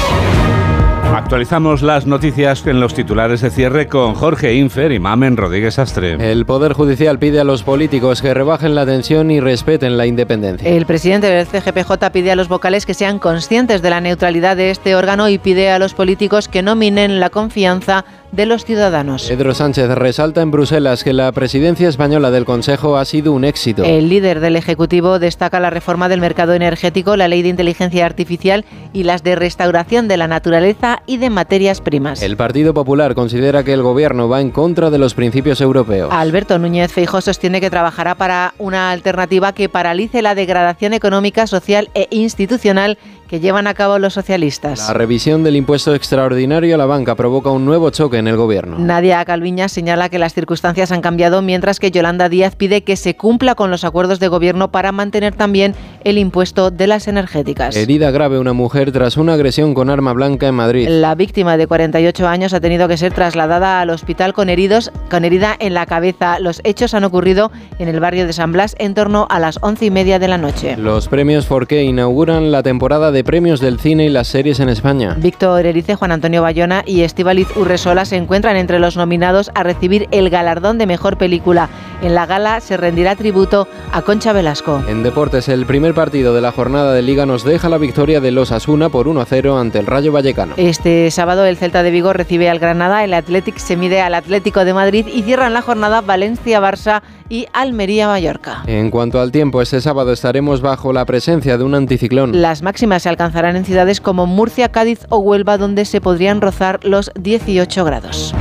Actualizamos 1.14 1.82
las 1.82 2.06
noticias 2.06 2.66
en 2.66 2.80
los 2.80 2.92
titulares 2.92 3.40
de 3.40 3.50
cierre 3.50 3.86
con 3.86 4.14
Jorge 4.14 4.54
Infer 4.54 4.92
y 4.92 4.98
Mamen 4.98 5.36
Rodríguez 5.36 5.78
Astre. 5.78 6.16
El 6.30 6.44
Poder 6.44 6.72
Judicial 6.72 7.18
pide 7.18 7.40
a 7.40 7.44
los 7.44 7.62
políticos 7.62 8.20
que 8.20 8.34
rebajen 8.34 8.74
la 8.74 8.84
tensión 8.84 9.30
y 9.30 9.40
respeten 9.40 9.96
la 9.96 10.06
independencia. 10.06 10.68
El 10.68 10.84
presidente 10.84 11.28
del 11.28 11.46
CGPJ 11.46 12.10
pide 12.12 12.32
a 12.32 12.36
los 12.36 12.48
vocales 12.48 12.84
que 12.84 12.94
sean 12.94 13.18
conscientes 13.18 13.82
de 13.82 13.90
la 13.90 14.00
neutralidad 14.00 14.56
de 14.56 14.70
este 14.70 14.94
órgano 14.94 15.28
y 15.28 15.38
pide 15.38 15.70
a 15.70 15.78
los 15.78 15.94
políticos 15.94 16.48
que 16.48 16.62
no 16.62 16.74
minen 16.74 17.20
la 17.20 17.30
confianza 17.30 18.04
de 18.32 18.46
los 18.46 18.64
ciudadanos. 18.64 19.26
Pedro 19.28 19.54
Sánchez 19.54 19.88
resalta 19.90 20.42
en 20.42 20.50
Bruselas 20.50 21.04
que 21.04 21.12
la 21.12 21.30
presidencia 21.32 21.88
española 21.88 22.30
del 22.30 22.44
Consejo 22.44 22.96
ha 22.96 23.04
sido 23.04 23.32
un 23.32 23.44
éxito. 23.44 23.84
El 23.84 24.08
líder 24.08 24.40
del 24.40 24.56
Ejecutivo 24.56 25.18
destaca 25.18 25.60
la 25.60 25.70
reforma 25.70 26.08
del 26.08 26.20
mercado 26.20 26.54
energético, 26.54 27.16
la 27.16 27.28
ley 27.28 27.42
de 27.42 27.48
inteligencia 27.48 28.06
artificial 28.06 28.64
y 28.92 29.04
las 29.04 29.22
de 29.22 29.36
restauración 29.36 30.08
de 30.08 30.16
la 30.16 30.28
naturaleza 30.28 31.02
y 31.06 31.18
de 31.18 31.30
materias 31.30 31.80
primas. 31.80 32.22
El 32.22 32.36
Partido 32.36 32.74
Popular 32.74 33.14
considera 33.14 33.64
que 33.64 33.72
el 33.72 33.82
gobierno 33.82 34.28
va 34.28 34.40
en 34.40 34.50
contra 34.50 34.90
de 34.90 34.98
los 34.98 35.14
principios 35.14 35.60
europeos. 35.60 36.10
Alberto 36.12 36.58
Núñez 36.58 36.92
Feijóo 36.92 37.20
sostiene 37.20 37.60
que 37.60 37.70
trabajará 37.70 38.14
para 38.14 38.54
una 38.58 38.90
alternativa 38.90 39.52
que 39.52 39.68
paralice 39.68 40.22
la 40.22 40.34
degradación 40.34 40.92
económica, 40.92 41.46
social 41.46 41.90
e 41.94 42.08
institucional 42.10 42.98
que 43.28 43.40
llevan 43.40 43.66
a 43.66 43.74
cabo 43.74 43.98
los 43.98 44.14
socialistas. 44.14 44.86
La 44.88 44.94
revisión 44.94 45.44
del 45.44 45.56
impuesto 45.56 45.94
extraordinario 45.94 46.74
a 46.74 46.78
la 46.78 46.86
banca 46.86 47.14
provoca 47.14 47.50
un 47.50 47.64
nuevo 47.64 47.90
choque 47.90 48.18
en 48.18 48.28
el 48.28 48.36
gobierno. 48.36 48.78
Nadia 48.78 49.24
Calviña 49.24 49.68
señala 49.68 50.08
que 50.08 50.18
las 50.18 50.34
circunstancias 50.34 50.92
han 50.92 51.00
cambiado 51.00 51.42
mientras 51.42 51.80
que 51.80 51.90
Yolanda 51.90 52.28
Díaz 52.28 52.56
pide 52.56 52.82
que 52.82 52.96
se 52.96 53.16
cumpla 53.16 53.54
con 53.54 53.70
los 53.70 53.84
acuerdos 53.84 54.20
de 54.20 54.28
gobierno 54.28 54.70
para 54.70 54.92
mantener 54.92 55.34
también 55.34 55.74
el 56.06 56.18
impuesto 56.18 56.70
de 56.70 56.86
las 56.86 57.08
energéticas. 57.08 57.74
Herida 57.74 58.12
grave 58.12 58.38
una 58.38 58.52
mujer 58.52 58.92
tras 58.92 59.16
una 59.16 59.32
agresión 59.32 59.74
con 59.74 59.90
arma 59.90 60.12
blanca 60.12 60.46
en 60.46 60.54
Madrid. 60.54 60.86
La 60.88 61.16
víctima 61.16 61.56
de 61.56 61.66
48 61.66 62.28
años 62.28 62.54
ha 62.54 62.60
tenido 62.60 62.86
que 62.86 62.96
ser 62.96 63.12
trasladada 63.12 63.80
al 63.80 63.90
hospital 63.90 64.32
con 64.32 64.48
heridos, 64.48 64.92
con 65.10 65.24
herida 65.24 65.56
en 65.58 65.74
la 65.74 65.84
cabeza. 65.84 66.38
Los 66.38 66.60
hechos 66.62 66.94
han 66.94 67.02
ocurrido 67.02 67.50
en 67.80 67.88
el 67.88 67.98
barrio 67.98 68.24
de 68.24 68.32
San 68.32 68.52
Blas 68.52 68.76
en 68.78 68.94
torno 68.94 69.26
a 69.28 69.40
las 69.40 69.58
once 69.62 69.84
y 69.86 69.90
media 69.90 70.20
de 70.20 70.28
la 70.28 70.38
noche. 70.38 70.76
Los 70.76 71.08
premios 71.08 71.46
Forqué 71.46 71.82
inauguran 71.82 72.52
la 72.52 72.62
temporada 72.62 73.10
de 73.10 73.24
premios 73.24 73.58
del 73.58 73.80
cine 73.80 74.04
y 74.04 74.08
las 74.08 74.28
series 74.28 74.60
en 74.60 74.68
España. 74.68 75.16
Víctor 75.18 75.66
Erice, 75.66 75.96
Juan 75.96 76.12
Antonio 76.12 76.40
Bayona 76.40 76.84
y 76.86 77.00
Estíbaliz 77.00 77.48
Urresola 77.56 78.04
se 78.04 78.14
encuentran 78.14 78.56
entre 78.56 78.78
los 78.78 78.96
nominados 78.96 79.50
a 79.56 79.64
recibir 79.64 80.06
el 80.12 80.30
galardón 80.30 80.78
de 80.78 80.86
mejor 80.86 81.18
película. 81.18 81.68
En 82.00 82.14
la 82.14 82.26
gala 82.26 82.60
se 82.60 82.76
rendirá 82.76 83.16
tributo 83.16 83.66
a 83.90 84.02
Concha 84.02 84.32
Velasco. 84.32 84.84
En 84.86 85.02
deportes, 85.02 85.48
el 85.48 85.66
primer 85.66 85.95
partido 85.96 86.34
de 86.34 86.42
la 86.42 86.52
jornada 86.52 86.92
de 86.92 87.00
Liga 87.00 87.24
nos 87.24 87.42
deja 87.42 87.70
la 87.70 87.78
victoria 87.78 88.20
de 88.20 88.30
los 88.30 88.52
Asuna 88.52 88.90
por 88.90 89.06
1-0 89.08 89.58
ante 89.58 89.78
el 89.78 89.86
Rayo 89.86 90.12
Vallecano. 90.12 90.52
Este 90.58 91.10
sábado 91.10 91.46
el 91.46 91.56
Celta 91.56 91.82
de 91.82 91.90
Vigo 91.90 92.12
recibe 92.12 92.50
al 92.50 92.58
Granada, 92.58 93.02
el 93.02 93.14
Athletic 93.14 93.56
se 93.56 93.78
mide 93.78 94.02
al 94.02 94.14
Atlético 94.14 94.66
de 94.66 94.74
Madrid 94.74 95.06
y 95.06 95.22
cierran 95.22 95.54
la 95.54 95.62
jornada 95.62 96.02
Valencia-Barça 96.02 97.00
y 97.30 97.46
Almería-Mallorca. 97.54 98.62
En 98.66 98.90
cuanto 98.90 99.20
al 99.20 99.32
tiempo, 99.32 99.62
este 99.62 99.80
sábado 99.80 100.12
estaremos 100.12 100.60
bajo 100.60 100.92
la 100.92 101.06
presencia 101.06 101.56
de 101.56 101.64
un 101.64 101.74
anticiclón. 101.74 102.42
Las 102.42 102.60
máximas 102.60 103.04
se 103.04 103.08
alcanzarán 103.08 103.56
en 103.56 103.64
ciudades 103.64 104.02
como 104.02 104.26
Murcia, 104.26 104.68
Cádiz 104.68 105.06
o 105.08 105.16
Huelva, 105.16 105.56
donde 105.56 105.86
se 105.86 106.02
podrían 106.02 106.42
rozar 106.42 106.78
los 106.84 107.10
18 107.18 107.84
grados. 107.86 108.34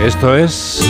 Esto 0.00 0.34
es... 0.34 0.82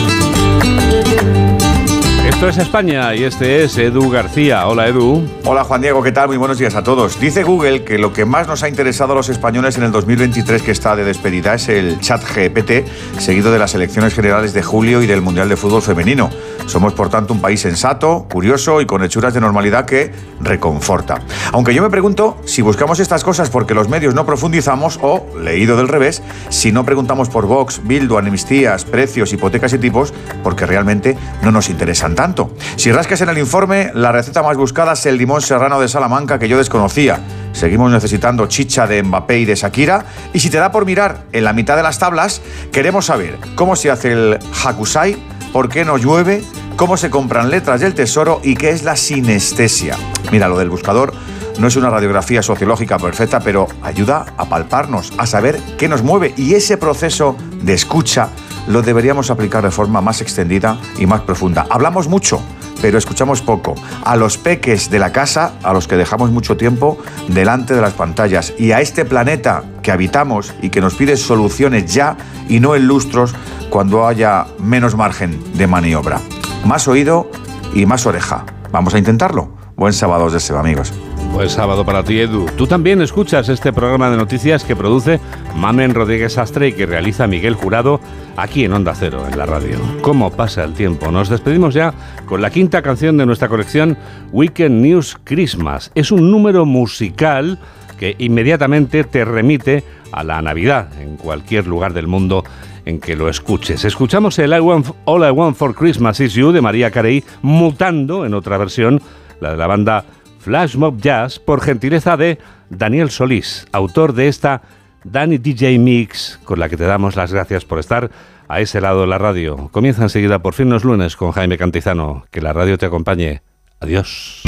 Esto 2.41 2.49
es 2.49 2.57
España 2.57 3.13
y 3.13 3.23
este 3.23 3.63
es 3.63 3.77
Edu 3.77 4.09
García. 4.09 4.65
Hola 4.65 4.87
Edu. 4.87 5.23
Hola 5.45 5.63
Juan 5.63 5.79
Diego, 5.79 6.01
¿qué 6.01 6.11
tal? 6.11 6.27
Muy 6.27 6.37
buenos 6.37 6.57
días 6.57 6.73
a 6.73 6.83
todos. 6.83 7.19
Dice 7.19 7.43
Google 7.43 7.83
que 7.83 7.99
lo 7.99 8.13
que 8.13 8.25
más 8.25 8.47
nos 8.47 8.63
ha 8.63 8.67
interesado 8.67 9.13
a 9.13 9.15
los 9.15 9.29
españoles 9.29 9.77
en 9.77 9.83
el 9.83 9.91
2023 9.91 10.63
que 10.63 10.71
está 10.71 10.95
de 10.95 11.03
despedida 11.03 11.53
es 11.53 11.69
el 11.69 11.99
chat 11.99 12.23
GPT, 12.23 13.19
seguido 13.19 13.51
de 13.51 13.59
las 13.59 13.75
elecciones 13.75 14.15
generales 14.15 14.53
de 14.53 14.63
julio 14.63 15.03
y 15.03 15.05
del 15.05 15.21
Mundial 15.21 15.49
de 15.49 15.55
Fútbol 15.55 15.83
Femenino. 15.83 16.31
Somos 16.65 16.93
por 16.93 17.09
tanto 17.09 17.31
un 17.31 17.41
país 17.41 17.61
sensato, 17.61 18.25
curioso 18.27 18.81
y 18.81 18.87
con 18.87 19.03
hechuras 19.03 19.35
de 19.35 19.41
normalidad 19.41 19.85
que 19.85 20.11
reconforta. 20.39 21.21
Aunque 21.51 21.75
yo 21.75 21.83
me 21.83 21.91
pregunto 21.91 22.37
si 22.45 22.63
buscamos 22.63 22.99
estas 22.99 23.23
cosas 23.23 23.51
porque 23.51 23.75
los 23.75 23.87
medios 23.87 24.15
no 24.15 24.25
profundizamos 24.25 24.97
o, 25.03 25.27
leído 25.39 25.77
del 25.77 25.87
revés, 25.87 26.23
si 26.49 26.71
no 26.71 26.85
preguntamos 26.85 27.29
por 27.29 27.45
Vox, 27.45 27.81
Bildu, 27.83 28.17
amnistías, 28.17 28.83
precios, 28.83 29.31
hipotecas 29.31 29.73
y 29.73 29.77
tipos 29.77 30.11
porque 30.43 30.65
realmente 30.65 31.15
no 31.43 31.51
nos 31.51 31.69
interesan 31.69 32.15
tanto. 32.15 32.30
Si 32.75 32.91
rascas 32.91 33.21
en 33.21 33.29
el 33.29 33.37
informe, 33.37 33.91
la 33.93 34.11
receta 34.11 34.41
más 34.41 34.57
buscada 34.57 34.93
es 34.93 35.05
el 35.05 35.17
limón 35.17 35.41
serrano 35.41 35.79
de 35.79 35.87
Salamanca 35.87 36.39
que 36.39 36.47
yo 36.47 36.57
desconocía. 36.57 37.19
Seguimos 37.51 37.91
necesitando 37.91 38.47
chicha 38.47 38.87
de 38.87 39.03
Mbappé 39.03 39.39
y 39.39 39.45
de 39.45 39.55
Shakira. 39.55 40.05
Y 40.33 40.39
si 40.39 40.49
te 40.49 40.57
da 40.57 40.71
por 40.71 40.85
mirar 40.85 41.23
en 41.31 41.43
la 41.43 41.53
mitad 41.53 41.75
de 41.75 41.83
las 41.83 41.99
tablas, 41.99 42.41
queremos 42.71 43.05
saber 43.05 43.37
cómo 43.55 43.75
se 43.75 43.91
hace 43.91 44.13
el 44.13 44.39
hakusai, 44.63 45.17
por 45.51 45.69
qué 45.69 45.83
no 45.83 45.97
llueve, 45.97 46.43
cómo 46.75 46.97
se 46.97 47.09
compran 47.09 47.49
letras 47.49 47.81
del 47.81 47.93
tesoro 47.93 48.39
y 48.43 48.55
qué 48.55 48.69
es 48.69 48.83
la 48.83 48.95
sinestesia. 48.95 49.97
Mira, 50.31 50.47
lo 50.47 50.57
del 50.57 50.69
buscador 50.69 51.13
no 51.59 51.67
es 51.67 51.75
una 51.75 51.89
radiografía 51.89 52.41
sociológica 52.41 52.97
perfecta, 52.97 53.39
pero 53.39 53.67
ayuda 53.83 54.25
a 54.37 54.45
palparnos, 54.45 55.13
a 55.17 55.25
saber 55.25 55.59
qué 55.77 55.87
nos 55.89 56.01
mueve 56.01 56.33
y 56.37 56.53
ese 56.55 56.77
proceso 56.77 57.35
de 57.61 57.73
escucha 57.73 58.29
lo 58.67 58.81
deberíamos 58.81 59.29
aplicar 59.29 59.63
de 59.63 59.71
forma 59.71 60.01
más 60.01 60.21
extendida 60.21 60.77
y 60.97 61.05
más 61.05 61.21
profunda. 61.21 61.65
Hablamos 61.69 62.07
mucho, 62.07 62.41
pero 62.81 62.97
escuchamos 62.97 63.41
poco. 63.41 63.75
A 64.03 64.15
los 64.15 64.37
peques 64.37 64.89
de 64.89 64.99
la 64.99 65.11
casa, 65.11 65.53
a 65.63 65.73
los 65.73 65.87
que 65.87 65.97
dejamos 65.97 66.31
mucho 66.31 66.57
tiempo 66.57 66.97
delante 67.27 67.73
de 67.73 67.81
las 67.81 67.93
pantallas, 67.93 68.53
y 68.57 68.71
a 68.71 68.81
este 68.81 69.05
planeta 69.05 69.63
que 69.81 69.91
habitamos 69.91 70.53
y 70.61 70.69
que 70.69 70.81
nos 70.81 70.95
pide 70.95 71.17
soluciones 71.17 71.93
ya 71.93 72.17
y 72.49 72.59
no 72.59 72.75
en 72.75 72.87
lustros 72.87 73.35
cuando 73.69 74.07
haya 74.07 74.47
menos 74.59 74.95
margen 74.95 75.39
de 75.53 75.67
maniobra. 75.67 76.19
Más 76.65 76.87
oído 76.87 77.29
y 77.73 77.85
más 77.85 78.05
oreja. 78.05 78.45
Vamos 78.71 78.93
a 78.93 78.97
intentarlo. 78.97 79.55
Buen 79.75 79.93
sábado 79.93 80.29
deseo, 80.29 80.57
amigos. 80.57 80.93
Buen 81.33 81.49
sábado 81.49 81.85
para 81.85 82.03
ti, 82.03 82.19
Edu. 82.19 82.45
Tú 82.57 82.67
también 82.67 83.01
escuchas 83.01 83.47
este 83.47 83.71
programa 83.71 84.09
de 84.11 84.17
noticias 84.17 84.63
que 84.65 84.75
produce 84.75 85.19
Mamen 85.55 85.95
Rodríguez 85.95 86.37
Astre 86.37 86.67
y 86.67 86.73
que 86.73 86.85
realiza 86.85 87.25
Miguel 87.25 87.55
Jurado 87.55 88.01
aquí 88.35 88.65
en 88.65 88.73
Onda 88.73 88.93
Cero, 88.93 89.25
en 89.31 89.37
la 89.37 89.45
radio. 89.45 89.79
¿Cómo 90.01 90.29
pasa 90.31 90.63
el 90.63 90.73
tiempo? 90.73 91.09
Nos 91.09 91.29
despedimos 91.29 91.73
ya 91.73 91.93
con 92.25 92.41
la 92.41 92.49
quinta 92.49 92.81
canción 92.81 93.17
de 93.17 93.25
nuestra 93.25 93.47
colección 93.47 93.97
Weekend 94.31 94.81
News 94.81 95.17
Christmas. 95.23 95.91
Es 95.95 96.11
un 96.11 96.29
número 96.29 96.65
musical 96.65 97.57
que 97.97 98.15
inmediatamente 98.19 99.03
te 99.05 99.23
remite 99.23 99.83
a 100.11 100.23
la 100.23 100.41
Navidad 100.41 100.89
en 100.99 101.15
cualquier 101.15 101.65
lugar 101.65 101.93
del 101.93 102.07
mundo 102.07 102.43
en 102.85 102.99
que 102.99 103.15
lo 103.15 103.29
escuches. 103.29 103.85
Escuchamos 103.85 104.37
el 104.37 104.53
I 104.53 104.59
want, 104.59 104.87
All 105.05 105.25
I 105.25 105.31
Want 105.31 105.55
for 105.55 105.73
Christmas 105.73 106.19
Is 106.19 106.33
You 106.33 106.51
de 106.51 106.61
María 106.61 106.91
Carey, 106.91 107.23
mutando 107.41 108.25
en 108.25 108.33
otra 108.33 108.57
versión, 108.57 109.01
la 109.39 109.51
de 109.51 109.57
la 109.57 109.67
banda 109.67 110.05
Flash 110.41 110.75
Mob 110.75 110.99
Jazz, 110.99 111.37
por 111.39 111.61
gentileza 111.61 112.17
de 112.17 112.39
Daniel 112.69 113.11
Solís, 113.11 113.67
autor 113.71 114.13
de 114.13 114.27
esta 114.27 114.63
Danny 115.03 115.37
DJ 115.37 115.77
Mix, 115.77 116.39
con 116.43 116.59
la 116.59 116.67
que 116.67 116.77
te 116.77 116.83
damos 116.85 117.15
las 117.15 117.31
gracias 117.31 117.63
por 117.63 117.79
estar 117.79 118.09
a 118.47 118.59
ese 118.59 118.81
lado 118.81 119.01
de 119.01 119.07
la 119.07 119.17
radio. 119.17 119.69
Comienza 119.71 120.01
enseguida 120.03 120.39
por 120.39 120.53
fin 120.53 120.69
los 120.69 120.83
lunes 120.83 121.15
con 121.15 121.31
Jaime 121.31 121.57
Cantizano. 121.57 122.25
Que 122.31 122.41
la 122.41 122.53
radio 122.53 122.77
te 122.77 122.87
acompañe. 122.87 123.41
Adiós. 123.79 124.41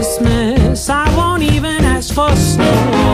Christmas. 0.00 0.88
I 0.88 1.14
won't 1.14 1.42
even 1.42 1.84
ask 1.84 2.14
for 2.14 2.34
snow. 2.34 3.09